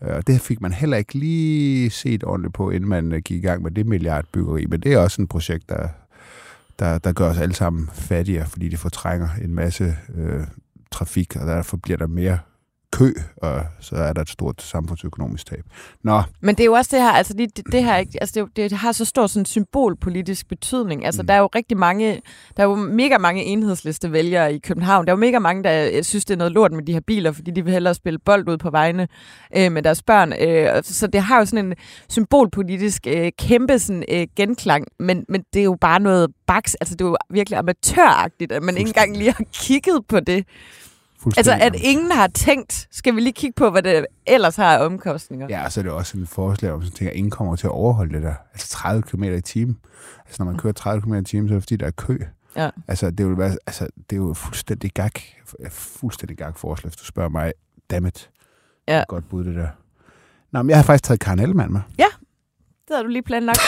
Øh, 0.04 0.15
Og 0.15 0.28
det 0.28 0.41
fik 0.41 0.62
man 0.62 0.73
heller 0.73 0.97
ikke 0.97 1.13
lige 1.13 1.89
set 1.89 2.23
ordentligt 2.23 2.54
på, 2.54 2.69
inden 2.69 2.89
man 2.89 3.12
øh, 3.12 3.21
gik 3.21 3.38
i 3.43 3.47
gang 3.47 3.63
med 3.63 3.71
det 3.71 3.86
milliardbyggeri. 3.86 4.65
Men 4.65 4.80
det 4.80 4.93
er 4.93 4.97
også 4.99 5.21
et 5.21 5.30
projekt, 5.30 5.69
der, 5.69 5.88
der, 6.80 6.97
der 6.97 7.12
gør 7.12 7.30
os 7.30 7.38
alle 7.38 7.56
sammen 7.56 7.89
fattigere, 7.93 8.45
fordi 8.45 8.69
det 8.69 8.80
fortrænger 8.80 9.28
en 9.41 9.56
masse 9.56 9.95
øh, 10.15 10.43
trafik, 10.91 11.36
og 11.36 11.47
derfor 11.47 11.78
bliver 11.78 11.97
der 11.97 12.08
mere 12.08 12.39
kø, 12.97 13.13
og 13.38 13.62
så 13.79 13.95
er 13.95 14.13
der 14.13 14.21
et 14.21 14.29
stort 14.29 14.62
samfundsøkonomisk 14.62 15.45
tab. 15.45 15.63
Nå, 16.03 16.21
Men 16.41 16.55
det 16.55 16.63
er 16.63 16.65
jo 16.65 16.73
også 16.73 16.95
det 16.95 17.03
her, 17.03 17.12
altså 17.12 17.34
det, 17.34 17.58
det, 17.71 17.84
her, 17.84 17.93
altså 17.93 18.31
det, 18.36 18.39
jo- 18.41 18.49
det 18.55 18.71
har 18.71 18.91
så 18.91 19.05
stor 19.05 19.27
sådan 19.27 19.45
symbolpolitisk 19.45 20.47
betydning. 20.47 21.05
Altså 21.05 21.21
Mm. 21.21 21.27
der 21.27 21.34
er 21.34 21.39
jo 21.39 21.49
rigtig 21.55 21.77
mange, 21.77 22.21
der 22.58 22.63
er 22.63 22.67
jo 22.67 22.75
mega 22.75 23.17
mange 23.17 23.43
enhedsliste 23.43 24.12
vælgere 24.12 24.53
i 24.53 24.60
København. 24.60 25.05
Der 25.05 25.12
er 25.12 25.15
jo 25.15 25.19
mega 25.19 25.39
mange, 25.39 25.63
der 25.63 25.89
øh, 25.93 26.03
synes, 26.03 26.25
det 26.25 26.34
er 26.34 26.38
noget 26.38 26.51
lort 26.53 26.71
med 26.71 26.84
de 26.84 26.93
her 26.93 26.99
biler, 27.08 27.31
fordi 27.31 27.51
de 27.51 27.63
vil 27.63 27.73
hellere 27.73 27.93
spille 27.93 28.19
bold 28.25 28.49
ud 28.49 28.58
på 28.58 28.69
vejene 28.69 29.08
øh, 29.58 29.71
med 29.71 29.84
deres 29.84 30.03
børn. 30.03 30.34
Øh, 30.34 30.84
så 30.84 31.08
det 31.08 31.21
har 31.21 31.39
jo 31.39 31.45
sådan 31.45 31.65
en 31.65 31.73
symbolpolitisk 32.10 33.08
øh, 33.08 33.31
kæmpe 33.39 33.79
sådan, 33.79 34.03
øh, 34.12 34.27
genklang, 34.36 34.86
men, 34.99 35.25
men 35.29 35.43
det 35.53 35.60
er 35.60 35.63
jo 35.63 35.77
bare 35.81 35.99
noget 35.99 36.29
baks. 36.47 36.75
Altså 36.75 36.95
det 36.95 37.01
er 37.05 37.10
jo 37.10 37.17
virkelig 37.29 37.60
amatøragtigt, 37.60 38.51
at 38.51 38.63
man 38.63 38.77
ikke 38.77 38.88
engang 38.88 39.17
lige 39.17 39.31
har 39.31 39.43
kigget 39.53 40.01
på 40.10 40.19
det. 40.19 40.45
Altså 41.38 41.58
at 41.62 41.75
ingen 41.75 42.12
har 42.12 42.28
tænkt, 42.28 42.88
skal 42.91 43.15
vi 43.15 43.21
lige 43.21 43.34
kigge 43.34 43.54
på, 43.56 43.69
hvad 43.69 43.84
det 43.84 44.06
ellers 44.25 44.56
har 44.56 44.78
af 44.78 44.86
omkostninger. 44.86 45.47
Ja, 45.49 45.65
og 45.65 45.71
så 45.71 45.80
er 45.80 45.84
det 45.84 45.91
også 45.91 46.17
en 46.17 46.28
forslag 46.28 46.71
om, 46.71 46.82
at 46.82 47.01
ingen 47.01 47.32
kommer 47.32 47.56
til 47.56 47.67
at 47.67 47.71
overholde 47.71 48.13
det 48.13 48.23
der. 48.23 48.34
Altså 48.54 48.69
30 48.69 49.04
km 49.04 49.23
i 49.23 49.41
timen. 49.41 49.78
Altså 50.25 50.43
når 50.43 50.51
man 50.51 50.60
kører 50.60 50.73
30 50.73 51.01
km 51.01 51.13
i 51.13 51.23
timen, 51.23 51.47
så 51.47 51.54
er 51.54 51.56
det 51.56 51.63
fordi, 51.63 51.75
der 51.75 51.88
er 51.88 51.91
kø. 51.91 52.17
Ja. 52.56 52.69
Altså 52.88 53.12
det, 53.12 53.28
vil 53.28 53.38
være, 53.38 53.58
altså, 53.67 53.88
det 54.10 54.15
er 54.15 54.19
jo 54.19 54.34
fuldstændig 54.34 54.91
gag, 54.91 55.12
fuldstændig 55.69 56.38
gag 56.38 56.56
forslag, 56.56 56.89
hvis 56.89 56.97
du 56.97 57.06
spørger 57.06 57.30
mig. 57.30 57.54
Dammit. 57.89 58.30
Ja. 58.88 59.01
Et 59.01 59.08
Godt 59.08 59.30
bud, 59.30 59.43
det 59.43 59.56
der. 59.56 59.67
Nå, 60.51 60.62
men 60.62 60.69
jeg 60.69 60.78
har 60.78 60.84
faktisk 60.84 61.04
taget 61.04 61.19
Karen 61.19 61.39
Ellemann 61.39 61.73
med. 61.73 61.82
Det 62.88 62.95
har 62.95 63.04
du 63.04 63.10
lige 63.10 63.23
planlagt. 63.23 63.60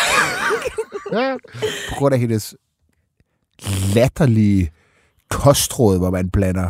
På 1.90 1.96
grund 1.96 2.14
af 2.14 2.20
hendes 2.20 2.56
latterlige 3.96 4.72
kostråd, 5.30 5.98
hvor 5.98 6.10
man 6.10 6.30
blander 6.30 6.70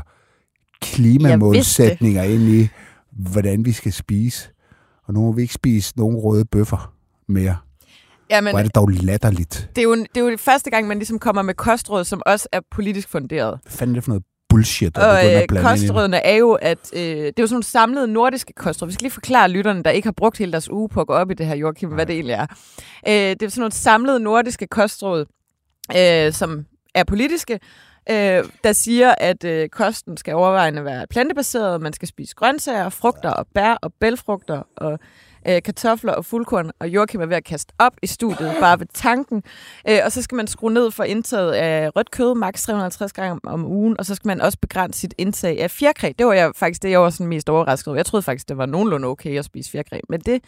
klimamålsætninger 0.82 2.24
ind 2.24 2.42
i, 2.50 2.68
hvordan 3.12 3.66
vi 3.66 3.72
skal 3.72 3.94
spise. 3.94 4.50
Og 5.08 5.14
nu 5.14 5.20
må 5.20 5.32
vi 5.32 5.42
ikke 5.42 5.54
spise 5.54 5.94
nogen 5.98 6.18
røde 6.18 6.46
bøffer 6.46 6.94
mere. 7.28 7.58
Ja, 8.30 8.42
Hvor 8.42 8.60
er 8.60 8.64
det 8.64 8.76
dog 8.76 8.88
latterligt. 8.90 9.70
det 9.76 9.82
er, 9.82 9.84
jo, 9.84 9.96
det 9.96 10.18
er 10.18 10.22
jo 10.22 10.30
det 10.32 10.40
første 10.40 10.70
gang, 10.70 10.88
man 10.88 10.98
ligesom 10.98 11.20
kommer 11.20 11.42
med 11.42 11.54
kostråd, 11.54 12.04
som 12.04 12.22
også 12.26 12.48
er 12.52 12.60
politisk 12.72 13.10
funderet. 13.10 13.60
Hvad 13.64 13.72
fanden 13.72 13.96
er 13.96 13.98
det 13.98 14.04
for 14.04 14.12
noget 14.12 14.24
bullshit, 14.50 14.96
der 14.96 15.02
Og 15.08 15.26
øh, 15.26 15.32
at 15.32 15.46
blande 15.48 15.70
ind 15.70 15.80
i 15.80 15.82
det? 15.82 15.90
kostrådene 15.90 16.18
er 16.26 16.36
jo, 16.36 16.52
at 16.54 16.78
øh, 16.94 17.00
det 17.02 17.26
er 17.28 17.34
jo 17.40 17.48
sådan 17.48 17.54
nogle 17.54 17.64
samlede 17.64 18.08
nordiske 18.08 18.54
kostråd. 18.54 18.88
Vi 18.88 18.94
skal 18.94 19.04
lige 19.04 19.12
forklare 19.12 19.50
lytterne, 19.50 19.84
der 19.84 19.90
ikke 19.92 20.06
har 20.06 20.12
brugt 20.18 20.38
hele 20.38 20.52
deres 20.52 20.70
uge 20.70 20.90
på 20.90 21.02
at 21.02 21.08
gå 21.08 21.14
op 21.14 21.32
i 21.32 21.34
det 21.34 21.46
her, 21.46 21.56
Joachim, 21.56 21.90
hvad 21.90 22.06
det 22.06 22.14
egentlig 22.14 22.34
er. 22.34 22.46
Øh, 23.08 23.14
det 23.14 23.44
er 23.44 23.50
sådan 23.50 23.62
nogle 23.62 23.72
samlede 23.72 24.20
nordiske 24.20 24.68
kostråd, 24.68 25.26
øh, 25.98 26.34
som 26.34 26.66
er 26.96 27.04
politiske, 27.04 27.60
øh, 28.10 28.44
der 28.64 28.74
siger, 28.74 29.16
at 29.18 29.44
øh, 29.44 29.70
kosten 29.70 30.18
skal 30.18 30.34
overvejende 30.34 30.86
være 30.86 31.08
plantebaseret. 31.08 31.82
Man 31.82 31.94
skal 31.94 32.08
spise 32.08 32.36
grøntsager, 32.36 32.90
frugter 32.90 33.30
og 33.30 33.48
bær 33.54 33.74
og 33.74 33.94
bælfrugter 34.00 34.62
og 34.78 35.00
øh, 35.48 35.62
kartofler 35.62 36.14
og 36.14 36.26
fuldkorn. 36.26 36.72
Og 36.80 36.90
Joachim 36.90 37.22
er 37.22 37.26
ved 37.26 37.36
at 37.38 37.44
kaste 37.44 37.74
op 37.80 37.94
i 38.04 38.08
studiet, 38.08 38.56
bare 38.60 38.80
ved 38.80 38.88
tanken. 38.94 39.44
Øh, 39.90 40.00
og 40.06 40.12
så 40.12 40.22
skal 40.22 40.36
man 40.36 40.48
skrue 40.48 40.74
ned 40.74 40.92
for 40.92 41.04
indtaget 41.04 41.52
af 41.52 41.96
rødt 41.96 42.12
kød, 42.12 42.36
maks 42.36 42.64
350 42.64 43.14
gange 43.14 43.40
om 43.44 43.66
ugen. 43.66 43.96
Og 44.00 44.06
så 44.06 44.16
skal 44.16 44.28
man 44.28 44.42
også 44.42 44.58
begrænse 44.62 45.00
sit 45.00 45.14
indtag 45.18 45.62
af 45.62 45.72
fjerkræ. 45.72 46.12
Det 46.20 46.26
var 46.26 46.34
jeg 46.34 46.52
faktisk 46.56 46.84
det, 46.84 46.92
jeg 46.92 47.02
var 47.02 47.10
sådan 47.10 47.28
mest 47.28 47.50
overrasket 47.50 47.88
over. 47.88 47.98
Jeg 47.98 48.06
troede 48.06 48.24
faktisk, 48.24 48.50
det 48.50 48.58
var 48.58 48.66
nogenlunde 48.66 49.08
okay 49.08 49.40
at 49.40 49.46
spise 49.46 49.72
fjerkræ. 49.72 50.00
Men 50.10 50.20
det 50.20 50.44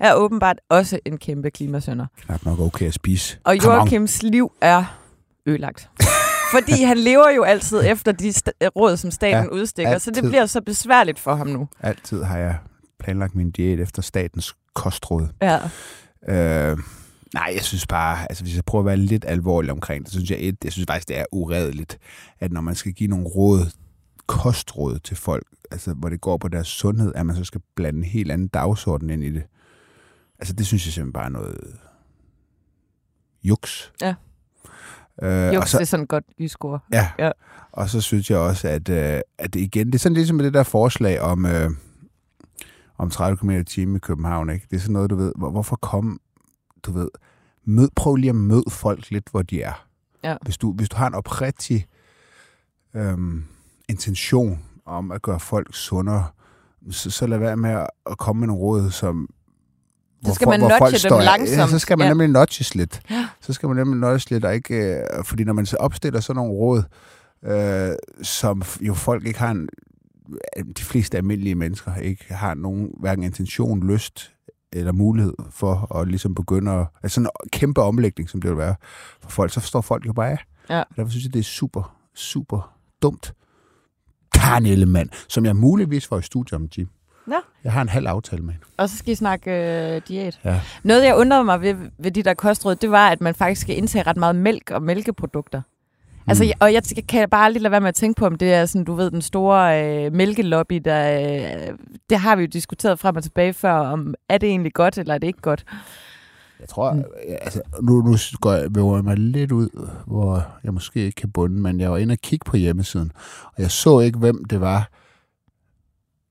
er 0.00 0.14
åbenbart 0.14 0.56
også 0.68 0.98
en 1.04 1.18
kæmpe 1.18 1.50
klimasønder. 1.50 2.06
Knap 2.26 2.44
nok 2.44 2.60
okay 2.60 2.86
at 2.86 2.94
spise. 2.94 3.38
Og. 3.44 3.64
Joachims 3.64 4.22
liv 4.22 4.52
er 4.60 4.84
ødelagt. 5.46 5.88
Fordi 6.60 6.82
han 6.82 6.98
lever 6.98 7.30
jo 7.30 7.42
altid 7.42 7.82
efter 7.86 8.12
de 8.12 8.28
st- 8.28 8.68
råd, 8.76 8.96
som 8.96 9.10
staten 9.10 9.44
Ja, 9.44 9.50
udstikker, 9.50 9.98
så 9.98 10.10
det 10.10 10.16
altid. 10.16 10.30
bliver 10.30 10.46
så 10.46 10.60
besværligt 10.60 11.18
for 11.18 11.34
ham 11.34 11.46
nu. 11.46 11.68
Altid 11.80 12.22
har 12.22 12.38
jeg 12.38 12.58
planlagt 12.98 13.34
min 13.34 13.50
diæt 13.50 13.80
efter 13.80 14.02
statens 14.02 14.54
kostråd. 14.74 15.28
Ja. 15.42 15.56
Øh, 16.28 16.78
nej, 17.34 17.50
jeg 17.54 17.62
synes 17.62 17.86
bare, 17.86 18.18
altså 18.30 18.44
hvis 18.44 18.56
jeg 18.56 18.64
prøver 18.64 18.82
at 18.82 18.86
være 18.86 18.96
lidt 18.96 19.24
alvorlig 19.28 19.70
omkring 19.72 20.04
det, 20.04 20.12
så 20.12 20.18
synes 20.18 20.30
jeg, 20.30 20.38
et, 20.40 20.56
jeg 20.64 20.72
synes 20.72 20.86
faktisk, 20.88 21.08
det 21.08 21.18
er 21.18 21.24
uredeligt, 21.32 21.98
at 22.40 22.52
når 22.52 22.60
man 22.60 22.74
skal 22.74 22.92
give 22.92 23.10
nogle 23.10 23.26
råd, 23.26 23.60
kostråd 24.26 24.98
til 24.98 25.16
folk, 25.16 25.46
altså 25.70 25.92
hvor 25.94 26.08
det 26.08 26.20
går 26.20 26.36
på 26.36 26.48
deres 26.48 26.68
sundhed, 26.68 27.12
at 27.14 27.26
man 27.26 27.36
så 27.36 27.44
skal 27.44 27.60
blande 27.76 27.98
en 27.98 28.04
helt 28.04 28.32
anden 28.32 28.48
dagsorden 28.48 29.10
ind 29.10 29.24
i 29.24 29.30
det. 29.30 29.42
Altså 30.38 30.54
det 30.54 30.66
synes 30.66 30.86
jeg 30.86 30.92
simpelthen 30.92 31.12
bare 31.12 31.24
er 31.24 31.28
noget 31.28 31.76
juks. 33.44 33.92
Ja. 34.02 34.14
Øh, 35.22 35.58
og 35.58 35.68
så, 35.68 35.78
det 35.78 35.82
er 35.82 35.86
sådan 35.86 36.02
et 36.02 36.08
godt 36.08 36.24
jysk 36.40 36.64
ord. 36.64 36.84
Ja. 36.92 37.08
Ja. 37.18 37.30
Og 37.72 37.88
så 37.88 38.00
synes 38.00 38.30
jeg 38.30 38.38
også, 38.38 38.68
at, 38.68 38.88
øh, 38.88 39.20
at 39.38 39.54
det 39.54 39.60
igen, 39.60 39.86
det 39.86 39.94
er 39.94 39.98
sådan 39.98 40.14
ligesom 40.14 40.36
med 40.36 40.44
det 40.44 40.54
der 40.54 40.62
forslag 40.62 41.20
om, 41.20 41.46
øh, 41.46 41.70
om 42.98 43.10
30 43.10 43.36
km 43.36 43.50
i 43.50 43.64
timen 43.64 43.96
i 43.96 43.98
København, 43.98 44.50
ikke? 44.50 44.66
Det 44.70 44.76
er 44.76 44.80
sådan 44.80 44.92
noget, 44.92 45.10
du 45.10 45.16
ved, 45.16 45.32
hvor, 45.36 45.50
hvorfor 45.50 45.76
komme, 45.76 46.18
du 46.82 46.92
ved, 46.92 47.08
mød, 47.64 47.88
prøv 47.96 48.16
lige 48.16 48.30
at 48.30 48.36
møde 48.36 48.64
folk 48.70 49.10
lidt, 49.10 49.28
hvor 49.30 49.42
de 49.42 49.62
er. 49.62 49.86
Ja. 50.24 50.36
Hvis, 50.42 50.58
du, 50.58 50.72
hvis 50.72 50.88
du 50.88 50.96
har 50.96 51.06
en 51.06 51.14
oprigtig 51.14 51.86
øhm, 52.94 53.44
intention 53.88 54.64
om 54.86 55.10
at 55.10 55.22
gøre 55.22 55.40
folk 55.40 55.74
sundere, 55.74 56.26
så, 56.90 57.10
så 57.10 57.26
lad 57.26 57.38
være 57.38 57.56
med 57.56 57.70
at, 57.70 57.86
at 58.10 58.18
komme 58.18 58.40
med 58.40 58.46
nogle 58.46 58.62
råd, 58.62 58.90
som 58.90 59.28
Så 60.26 60.34
skal 60.34 60.48
man 60.48 60.60
nudge 60.60 61.08
dem 61.08 61.18
Ja, 61.18 61.24
langsomt. 61.24 61.70
så 61.70 61.78
skal 61.78 61.98
man 61.98 62.04
Ja. 62.06 62.10
nemlig 62.10 62.28
nudges 62.28 62.74
lidt. 62.74 63.00
Ja. 63.10 63.28
Så 63.40 63.52
skal 63.52 63.66
man 63.68 63.76
nemlig 63.76 64.00
nudges 64.00 64.30
lidt, 64.30 64.44
og 64.44 64.54
ikke, 64.54 64.74
øh, 64.74 65.24
fordi 65.24 65.44
når 65.44 65.52
man 65.52 65.66
så 65.66 65.76
opstiller 65.76 66.20
sådan 66.20 66.36
nogle 66.36 66.52
råd, 66.52 66.82
øh, 67.44 67.92
som 68.22 68.62
jo 68.80 68.94
folk 68.94 69.26
ikke 69.26 69.38
har 69.38 69.50
en, 69.50 69.68
øh, 70.58 70.64
de 70.76 70.82
fleste 70.82 71.16
almindelige 71.16 71.54
mennesker 71.54 71.96
ikke 71.96 72.24
har 72.34 72.54
nogen 72.54 72.90
hverken 73.00 73.24
intention, 73.24 73.86
lyst 73.86 74.30
eller 74.72 74.92
mulighed 74.92 75.34
for 75.50 75.96
at 76.00 76.08
ligesom 76.08 76.34
begynde 76.34 76.72
at, 76.72 76.86
altså 77.02 77.14
sådan 77.14 77.26
en 77.44 77.48
kæmpe 77.50 77.82
omlægning, 77.82 78.30
som 78.30 78.42
det 78.42 78.50
vil 78.50 78.58
være 78.58 78.74
for 79.20 79.30
folk, 79.30 79.52
så 79.52 79.60
forstår 79.60 79.80
folk 79.80 80.06
jo 80.06 80.12
bare 80.12 80.30
af. 80.30 80.38
Ja. 80.70 80.78
Og 80.80 80.86
Derfor 80.96 81.10
synes 81.10 81.24
jeg, 81.24 81.32
det 81.34 81.38
er 81.40 81.44
super, 81.44 81.96
super 82.14 82.76
dumt. 83.02 83.34
Karen 84.34 84.66
Ellemann, 84.66 85.10
som 85.28 85.44
jeg 85.44 85.56
muligvis 85.56 86.06
får 86.06 86.18
i 86.18 86.22
studiet 86.22 86.52
om 86.52 86.68
Jim. 86.78 86.88
Nå. 87.26 87.36
Jeg 87.64 87.72
har 87.72 87.82
en 87.82 87.88
halv 87.88 88.06
aftale 88.06 88.42
med 88.42 88.52
hende. 88.52 88.66
Og 88.76 88.88
så 88.88 88.96
skal 88.96 89.12
I 89.12 89.14
snakke 89.14 89.50
øh, 89.50 90.00
diæt. 90.08 90.40
Ja. 90.44 90.60
Noget, 90.82 91.04
jeg 91.04 91.16
undrede 91.16 91.44
mig 91.44 91.60
ved, 91.60 91.74
ved 91.98 92.10
de 92.10 92.22
der 92.22 92.34
kostråd, 92.34 92.74
det 92.76 92.90
var, 92.90 93.08
at 93.08 93.20
man 93.20 93.34
faktisk 93.34 93.60
skal 93.60 93.76
indtage 93.76 94.02
ret 94.06 94.16
meget 94.16 94.36
mælk 94.36 94.70
og 94.70 94.82
mælkeprodukter. 94.82 95.62
Altså, 96.26 96.44
Mm. 96.44 96.48
jeg- 96.48 96.56
og 96.60 96.72
jeg 96.72 96.82
kan 97.08 97.28
bare 97.28 97.44
aldrig 97.44 97.62
lade 97.62 97.70
være 97.70 97.80
med 97.80 97.88
at 97.88 97.94
tænke 97.94 98.18
på, 98.18 98.26
om 98.26 98.34
det 98.38 98.52
er 98.54 98.66
sådan, 98.66 98.84
du 98.84 98.94
ved, 98.94 99.10
den 99.10 99.22
store 99.22 99.84
øh, 100.06 100.12
mælkelobby, 100.12 100.80
der, 100.84 101.20
øh, 101.70 101.76
det 102.10 102.18
har 102.18 102.36
vi 102.36 102.42
jo 102.42 102.48
diskuteret 102.52 102.98
frem 102.98 103.16
og 103.16 103.22
tilbage 103.22 103.52
før, 103.52 103.72
om 103.72 104.14
er 104.28 104.38
det 104.38 104.48
egentlig 104.48 104.72
godt, 104.74 104.98
eller 104.98 105.14
er 105.14 105.18
det 105.18 105.26
ikke 105.26 105.40
godt? 105.42 105.64
Jeg 106.60 106.68
tror, 106.68 106.92
mm. 106.92 107.02
altså, 107.42 107.60
nu, 107.82 108.02
nu 108.02 108.16
går 108.40 108.52
jeg, 108.52 108.66
væver 108.74 108.94
jeg 108.96 109.04
mig 109.04 109.16
lidt 109.18 109.52
ud, 109.52 109.88
hvor 110.06 110.46
jeg 110.64 110.74
måske 110.74 111.00
ikke 111.04 111.16
kan 111.20 111.30
bunde, 111.30 111.60
men 111.60 111.80
jeg 111.80 111.90
var 111.90 111.98
inde 111.98 112.12
og 112.12 112.18
kigge 112.18 112.44
på 112.44 112.56
hjemmesiden, 112.56 113.12
og 113.44 113.62
jeg 113.62 113.70
så 113.70 114.00
ikke, 114.00 114.18
hvem 114.18 114.44
det 114.44 114.60
var, 114.60 114.88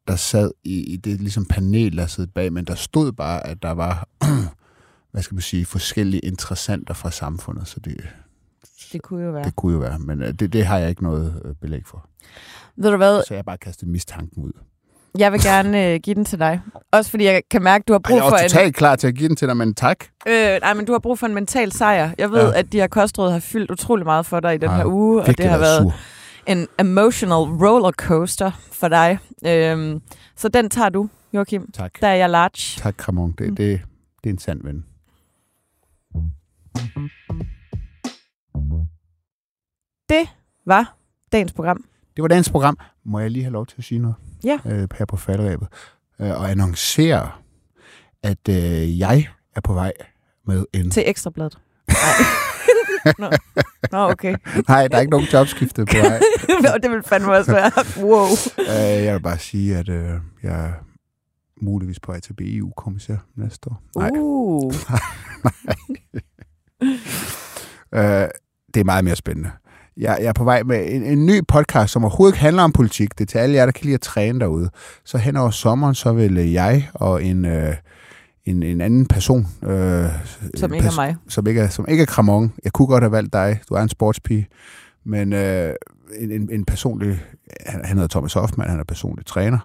der 0.07 0.15
sad 0.15 0.51
i, 0.63 0.93
i 0.93 0.97
det 0.97 1.21
ligesom 1.21 1.45
panel, 1.45 1.97
der 1.97 2.07
sad 2.07 2.27
bag, 2.27 2.53
men 2.53 2.65
der 2.65 2.75
stod 2.75 3.11
bare, 3.11 3.47
at 3.47 3.57
der 3.63 3.71
var, 3.71 4.07
hvad 5.11 5.21
skal 5.21 5.35
man 5.35 5.41
sige, 5.41 5.65
forskellige 5.65 6.19
interessanter 6.19 6.93
fra 6.93 7.11
samfundet, 7.11 7.67
så 7.67 7.79
det, 7.79 7.97
Det 8.93 9.01
kunne 9.01 9.25
jo 9.25 9.31
være. 9.31 9.43
det 9.43 9.55
kunne 9.55 9.73
jo 9.73 9.79
være, 9.79 9.99
men 9.99 10.21
øh, 10.23 10.33
det, 10.33 10.53
det 10.53 10.65
har 10.65 10.77
jeg 10.77 10.89
ikke 10.89 11.03
noget 11.03 11.41
øh, 11.45 11.55
belæg 11.61 11.81
for. 11.85 12.09
Ved 12.77 12.91
du 12.91 12.97
hvad, 12.97 13.21
Så 13.27 13.33
jeg 13.33 13.45
bare 13.45 13.57
kastet 13.57 13.87
mistanken 13.87 14.43
ud. 14.43 14.51
jeg 15.19 15.31
vil 15.31 15.41
gerne 15.43 15.87
øh, 15.93 15.99
give 16.03 16.15
den 16.15 16.25
til 16.25 16.39
dig. 16.39 16.61
Også 16.91 17.11
fordi 17.11 17.23
jeg 17.25 17.41
kan 17.51 17.63
mærke, 17.63 17.83
du 17.87 17.93
har 17.93 17.99
brug 17.99 18.17
jeg 18.17 18.25
er 18.25 18.29
for 18.29 18.33
også 18.33 18.45
en... 18.45 18.49
totalt 18.49 18.75
klar 18.75 18.95
til 18.95 19.07
at 19.07 19.15
give 19.15 19.27
den 19.29 19.35
til 19.35 19.47
dig, 19.47 19.57
men 19.57 19.73
tak. 19.75 19.97
Øh, 20.27 20.33
nej, 20.61 20.73
men 20.73 20.85
du 20.85 20.91
har 20.91 20.99
brug 20.99 21.19
for 21.19 21.27
en 21.27 21.33
mental 21.33 21.71
sejr. 21.71 22.11
Jeg 22.17 22.31
ved, 22.31 22.39
Ja. 22.41 22.47
ja. 22.47 22.59
at 22.59 22.71
de 22.71 22.77
her 22.79 22.87
kostråd 22.87 23.31
har 23.31 23.39
fyldt 23.39 23.71
utrolig 23.71 24.05
meget 24.05 24.25
for 24.25 24.39
dig 24.39 24.53
i 24.55 24.57
den 24.57 24.69
Har 24.69 24.77
her 24.77 24.85
uge, 24.85 25.21
og 25.21 25.27
det 25.37 25.45
har 25.49 25.57
været 25.57 25.81
sur. 25.81 25.93
En 26.47 26.67
emotional 26.79 27.39
rollercoaster 27.65 28.51
for 28.71 28.87
dig. 28.87 29.19
Øhm, 29.45 30.01
så 30.35 30.47
den 30.49 30.69
tager 30.69 30.89
du, 30.89 31.09
Joachim. 31.33 31.71
Tak. 31.71 32.01
Der 32.01 32.07
er 32.07 32.15
jeg 32.15 32.29
large. 32.29 32.81
Tak, 32.81 33.07
Ramon. 33.07 33.31
Det, 33.37 33.49
Mm. 33.49 33.55
det, 33.55 33.81
det 34.23 34.29
er 34.29 34.33
en 34.33 34.39
sand 34.39 34.63
ven. 34.63 34.85
Det 40.09 40.27
var 40.65 40.95
dagens 41.31 41.53
program. 41.53 41.83
Det 42.15 42.21
var 42.21 42.27
dagens 42.27 42.49
program. 42.49 42.77
Må 43.05 43.19
jeg 43.19 43.31
lige 43.31 43.43
have 43.43 43.53
lov 43.53 43.65
til 43.65 43.75
at 43.77 43.83
sige 43.83 43.99
noget? 43.99 44.15
Ja. 44.43 44.59
Øh, 44.65 44.87
her 44.97 45.05
på 45.05 45.17
falderæbet. 45.17 45.67
Øh, 46.21 46.29
og 46.31 46.51
annoncere, 46.51 47.31
at 48.23 48.49
øh, 48.49 48.99
jeg 48.99 49.27
er 49.55 49.61
på 49.61 49.73
vej 49.73 49.93
med 50.47 50.65
en... 50.73 50.91
Til 50.91 51.03
Ekstrabladet. 51.05 51.57
Nej. 51.87 51.95
Nå. 53.19 53.29
Nå, 53.91 53.97
okay. 54.11 54.35
Nej, 54.69 54.87
der 54.87 54.97
er 54.97 55.01
ikke 55.01 55.11
nogen 55.11 55.27
jobskifte 55.33 55.85
på 55.85 55.93
vej. 55.97 56.19
Nå, 56.63 56.69
det 56.83 56.91
vil 56.91 57.03
fandme 57.03 57.31
også 57.31 57.51
være. 57.51 57.71
Wow. 58.05 58.27
øh, 58.59 59.03
jeg 59.05 59.13
vil 59.13 59.21
bare 59.21 59.37
sige, 59.37 59.77
at 59.77 59.89
øh, 59.89 60.11
jeg 60.43 60.65
er 60.65 60.71
muligvis 61.61 61.99
på 61.99 62.11
vej 62.11 62.19
til 62.19 62.33
BEU-kommissær 62.33 63.15
næste 63.35 63.69
år. 63.69 63.81
Nej, 63.99 64.09
Uh. 64.13 64.73
øh, 67.93 68.27
det 68.73 68.79
er 68.79 68.83
meget 68.83 69.03
mere 69.03 69.15
spændende. 69.15 69.51
jeg, 69.97 70.17
jeg 70.21 70.27
er 70.27 70.33
på 70.33 70.43
vej 70.43 70.63
med 70.63 70.85
en, 70.91 71.03
en 71.03 71.25
ny 71.25 71.41
podcast, 71.47 71.93
som 71.93 72.03
overhovedet 72.03 72.33
ikke 72.33 72.41
handler 72.43 72.63
om 72.63 72.71
politik. 72.71 73.17
Det 73.17 73.23
er 73.23 73.27
til 73.27 73.37
alle 73.37 73.55
jer, 73.55 73.65
der 73.65 73.71
kan 73.71 73.83
lide 73.83 73.93
at 73.93 74.01
træne 74.01 74.39
derude. 74.39 74.69
Så 75.05 75.17
hen 75.17 75.37
over 75.37 75.49
sommeren, 75.49 75.95
så 75.95 76.13
vil 76.13 76.51
jeg 76.51 76.89
og 76.93 77.23
en, 77.23 77.45
øh, 77.45 77.75
en, 78.45 78.63
en 78.63 78.81
anden 78.81 79.05
person... 79.05 79.47
Øh, 79.63 80.05
Som 80.57 80.73
ikke 80.73 80.85
er 80.85 80.91
pers- 80.91 80.95
mig. 80.95 81.15
Som 81.27 81.47
ikke 81.47 81.61
er, 81.61 81.67
som 81.69 81.85
ikke 81.89 82.01
er 82.01 82.05
Kramon. 82.05 82.53
Jeg 82.63 82.71
kunne 82.71 82.87
godt 82.87 83.03
have 83.03 83.11
valgt 83.11 83.33
dig. 83.33 83.59
Du 83.69 83.73
er 83.73 83.81
en 83.81 83.89
sportspige. 83.89 84.47
Men 85.05 85.33
øh, 85.33 85.73
en, 86.19 86.31
en, 86.31 86.49
en 86.51 86.65
personlig... 86.65 87.21
Han, 87.65 87.85
han 87.85 87.97
hedder 87.97 88.07
Thomas 88.07 88.33
Hoffmann, 88.33 88.69
han 88.69 88.79
er 88.79 88.83
personlig 88.83 89.25
træner. 89.25 89.59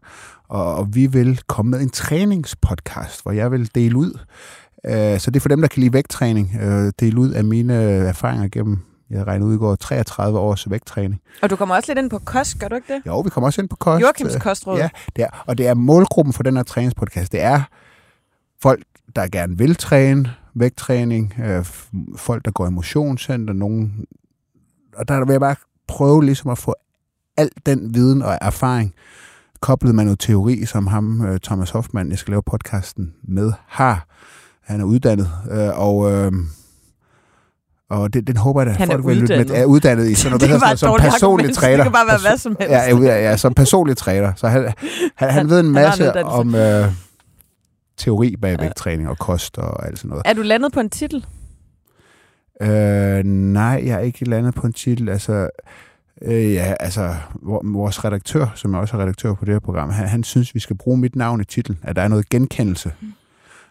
Og, 0.48 0.74
og 0.74 0.94
vi 0.94 1.06
vil 1.06 1.40
komme 1.46 1.70
med 1.70 1.80
en 1.80 1.90
træningspodcast, 1.90 3.22
hvor 3.22 3.32
jeg 3.32 3.50
vil 3.52 3.70
dele 3.74 3.96
ud. 3.96 4.18
Øh, 4.86 5.18
så 5.20 5.30
det 5.30 5.36
er 5.36 5.40
for 5.40 5.48
dem, 5.48 5.60
der 5.60 5.68
kan 5.68 5.80
lide 5.80 5.92
vægttræning. 5.92 6.56
Øh, 6.62 6.92
dele 7.00 7.20
ud 7.20 7.30
af 7.30 7.44
mine 7.44 7.74
erfaringer 7.84 8.48
gennem 8.48 8.78
jeg 9.10 9.26
regner 9.26 9.46
ud 9.46 9.54
i 9.54 9.58
går 9.58 9.74
33 9.74 10.38
års 10.38 10.70
vægttræning. 10.70 11.20
Og 11.42 11.50
du 11.50 11.56
kommer 11.56 11.74
også 11.74 11.90
lidt 11.92 11.98
ind 11.98 12.10
på 12.10 12.18
kost, 12.18 12.58
gør 12.58 12.68
du 12.68 12.74
ikke 12.74 12.94
det? 12.94 13.02
Jo, 13.06 13.20
vi 13.20 13.30
kommer 13.30 13.46
også 13.48 13.60
ind 13.60 13.68
på 13.68 13.76
kost. 13.76 14.02
Joachims 14.02 14.36
kostråd. 14.40 14.78
Ja, 14.78 14.88
det 15.16 15.24
er, 15.24 15.44
og 15.46 15.58
det 15.58 15.66
er 15.66 15.74
målgruppen 15.74 16.32
for 16.32 16.42
den 16.42 16.56
her 16.56 16.62
træningspodcast. 16.62 17.32
Det 17.32 17.42
er 17.42 17.62
folk, 18.62 18.82
der 19.16 19.28
gerne 19.28 19.58
vil 19.58 19.74
træne, 19.74 20.34
vægttræning, 20.54 21.34
øh, 21.44 21.64
folk, 22.16 22.44
der 22.44 22.50
går 22.50 22.66
i 22.66 22.70
motionscenter, 22.70 23.54
nogen... 23.54 24.04
Og 24.96 25.08
der 25.08 25.24
vil 25.24 25.32
jeg 25.32 25.40
bare 25.40 25.56
prøve 25.88 26.24
ligesom 26.24 26.50
at 26.50 26.58
få 26.58 26.74
al 27.36 27.50
den 27.66 27.94
viden 27.94 28.22
og 28.22 28.38
erfaring 28.40 28.94
koblet 29.60 29.94
med 29.94 30.04
noget 30.04 30.18
teori, 30.18 30.64
som 30.66 30.86
ham, 30.86 31.26
øh, 31.26 31.40
Thomas 31.40 31.70
Hoffmann, 31.70 32.10
jeg 32.10 32.18
skal 32.18 32.32
lave 32.32 32.42
podcasten 32.42 33.14
med, 33.22 33.52
har. 33.66 34.06
Han 34.64 34.80
er 34.80 34.84
uddannet, 34.84 35.30
øh, 35.50 35.78
og... 35.78 36.12
Øh, 36.12 36.32
og 37.90 38.14
det, 38.14 38.26
den 38.26 38.36
håber 38.36 38.60
jeg 38.60 38.66
da, 38.66 38.78
Han 38.78 38.88
folk 38.88 39.06
vil 39.06 39.16
lytte 39.16 39.36
med. 39.36 39.50
Er 39.50 39.64
uddannet 39.64 40.10
i 40.10 40.14
sådan 40.14 40.30
noget, 40.30 40.40
Det 40.40 40.48
hedder 40.48 40.74
som 40.74 41.00
personlig 41.00 41.54
træner. 41.54 41.76
Det 41.76 41.84
kan 41.84 41.92
bare 41.92 42.06
være 42.06 42.18
hvad 42.28 42.38
som 42.38 42.56
helst. 42.60 42.72
Ja, 42.72 42.96
ja, 42.96 43.30
ja, 43.30 43.36
som 43.36 43.54
personlig 43.54 43.96
træner. 43.96 44.32
Så 44.36 44.48
han, 44.48 44.62
han, 44.62 44.74
han, 45.14 45.30
han 45.30 45.50
ved 45.50 45.60
en 45.60 45.70
masse 45.70 46.24
om 46.24 46.54
øh, 46.54 46.92
teori 47.98 48.36
bag 48.42 48.60
vægttræning 48.60 49.08
og 49.08 49.18
kost 49.18 49.58
og 49.58 49.86
alt 49.86 49.98
sådan 49.98 50.08
noget. 50.08 50.22
Er 50.26 50.32
du 50.32 50.42
landet 50.42 50.72
på 50.72 50.80
en 50.80 50.90
titel? 50.90 51.26
Øh, 52.62 53.24
nej, 53.24 53.82
jeg 53.86 53.94
er 53.94 53.98
ikke 53.98 54.24
landet 54.24 54.54
på 54.54 54.66
en 54.66 54.72
titel. 54.72 55.08
Altså, 55.08 55.48
øh, 56.22 56.52
ja, 56.54 56.74
altså, 56.80 57.14
vor- 57.42 57.72
vores 57.72 58.04
redaktør, 58.04 58.46
som 58.54 58.74
er 58.74 58.78
også 58.78 58.96
er 58.96 59.00
redaktør 59.00 59.34
på 59.34 59.44
det 59.44 59.54
her 59.54 59.58
program, 59.60 59.90
han, 59.90 60.08
han 60.08 60.24
synes, 60.24 60.54
vi 60.54 60.60
skal 60.60 60.76
bruge 60.76 60.98
mit 60.98 61.16
navn 61.16 61.40
i 61.40 61.44
titlen, 61.44 61.78
at 61.82 61.96
der 61.96 62.02
er 62.02 62.08
noget 62.08 62.28
genkendelse. 62.28 62.92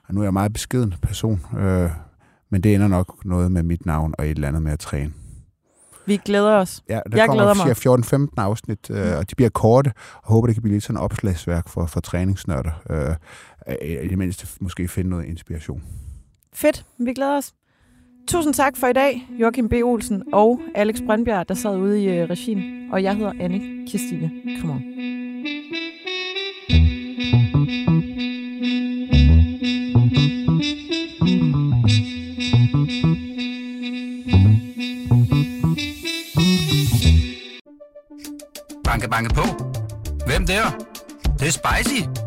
Og 0.07 0.13
nu 0.13 0.19
er 0.19 0.23
jeg 0.23 0.29
en 0.29 0.33
meget 0.33 0.53
beskeden 0.53 0.93
person, 1.01 1.41
øh, 1.59 1.89
men 2.51 2.61
det 2.63 2.75
ender 2.75 2.87
nok 2.87 3.25
noget 3.25 3.51
med 3.51 3.63
mit 3.63 3.85
navn 3.85 4.13
og 4.17 4.25
et 4.25 4.31
eller 4.35 4.47
andet 4.47 4.61
med 4.61 4.71
at 4.71 4.79
træne. 4.79 5.13
Vi 6.05 6.17
glæder 6.25 6.55
os. 6.55 6.83
Ja, 6.89 6.93
der 7.11 7.17
Jeg 7.17 7.27
kommer 7.27 7.43
glæder 7.43 7.65
mig. 7.65 7.75
cirka 7.75 8.25
14-15 8.25 8.33
afsnit, 8.37 8.89
øh, 8.89 9.17
og 9.17 9.29
de 9.29 9.35
bliver 9.35 9.49
korte, 9.49 9.91
og 10.23 10.33
håber, 10.33 10.47
det 10.47 10.55
kan 10.55 10.61
blive 10.63 10.75
lidt 10.75 10.83
sådan 10.83 10.97
et 10.97 11.01
opslagsværk 11.03 11.69
for, 11.69 11.85
for 11.85 11.99
træningsnørder. 11.99 12.71
Øh, 12.89 13.15
I 13.81 14.07
det 14.07 14.17
mindste 14.17 14.47
måske 14.59 14.87
finde 14.87 15.09
noget 15.09 15.25
inspiration. 15.25 15.83
Fedt, 16.53 16.85
vi 16.97 17.13
glæder 17.13 17.37
os. 17.37 17.53
Tusind 18.27 18.53
tak 18.53 18.77
for 18.77 18.87
i 18.87 18.93
dag, 18.93 19.27
Joachim 19.39 19.69
B. 19.69 19.73
Olsen 19.73 20.23
og 20.33 20.61
Alex 20.75 21.01
Brøndbjerg, 21.05 21.49
der 21.49 21.53
sad 21.55 21.77
ude 21.77 22.03
i 22.03 22.09
øh, 22.09 22.29
regien. 22.29 22.91
Og 22.91 23.03
jeg 23.03 23.15
hedder 23.15 23.33
Anne 23.39 23.87
Kirstine 23.87 24.31
Kramon. 24.59 24.83
Banke, 38.83 39.09
banke 39.09 39.33
på. 39.33 39.43
Hvem 40.25 40.45
der? 40.45 40.63
Det, 41.23 41.39
det 41.39 41.47
er 41.47 41.51
spicy. 41.51 42.26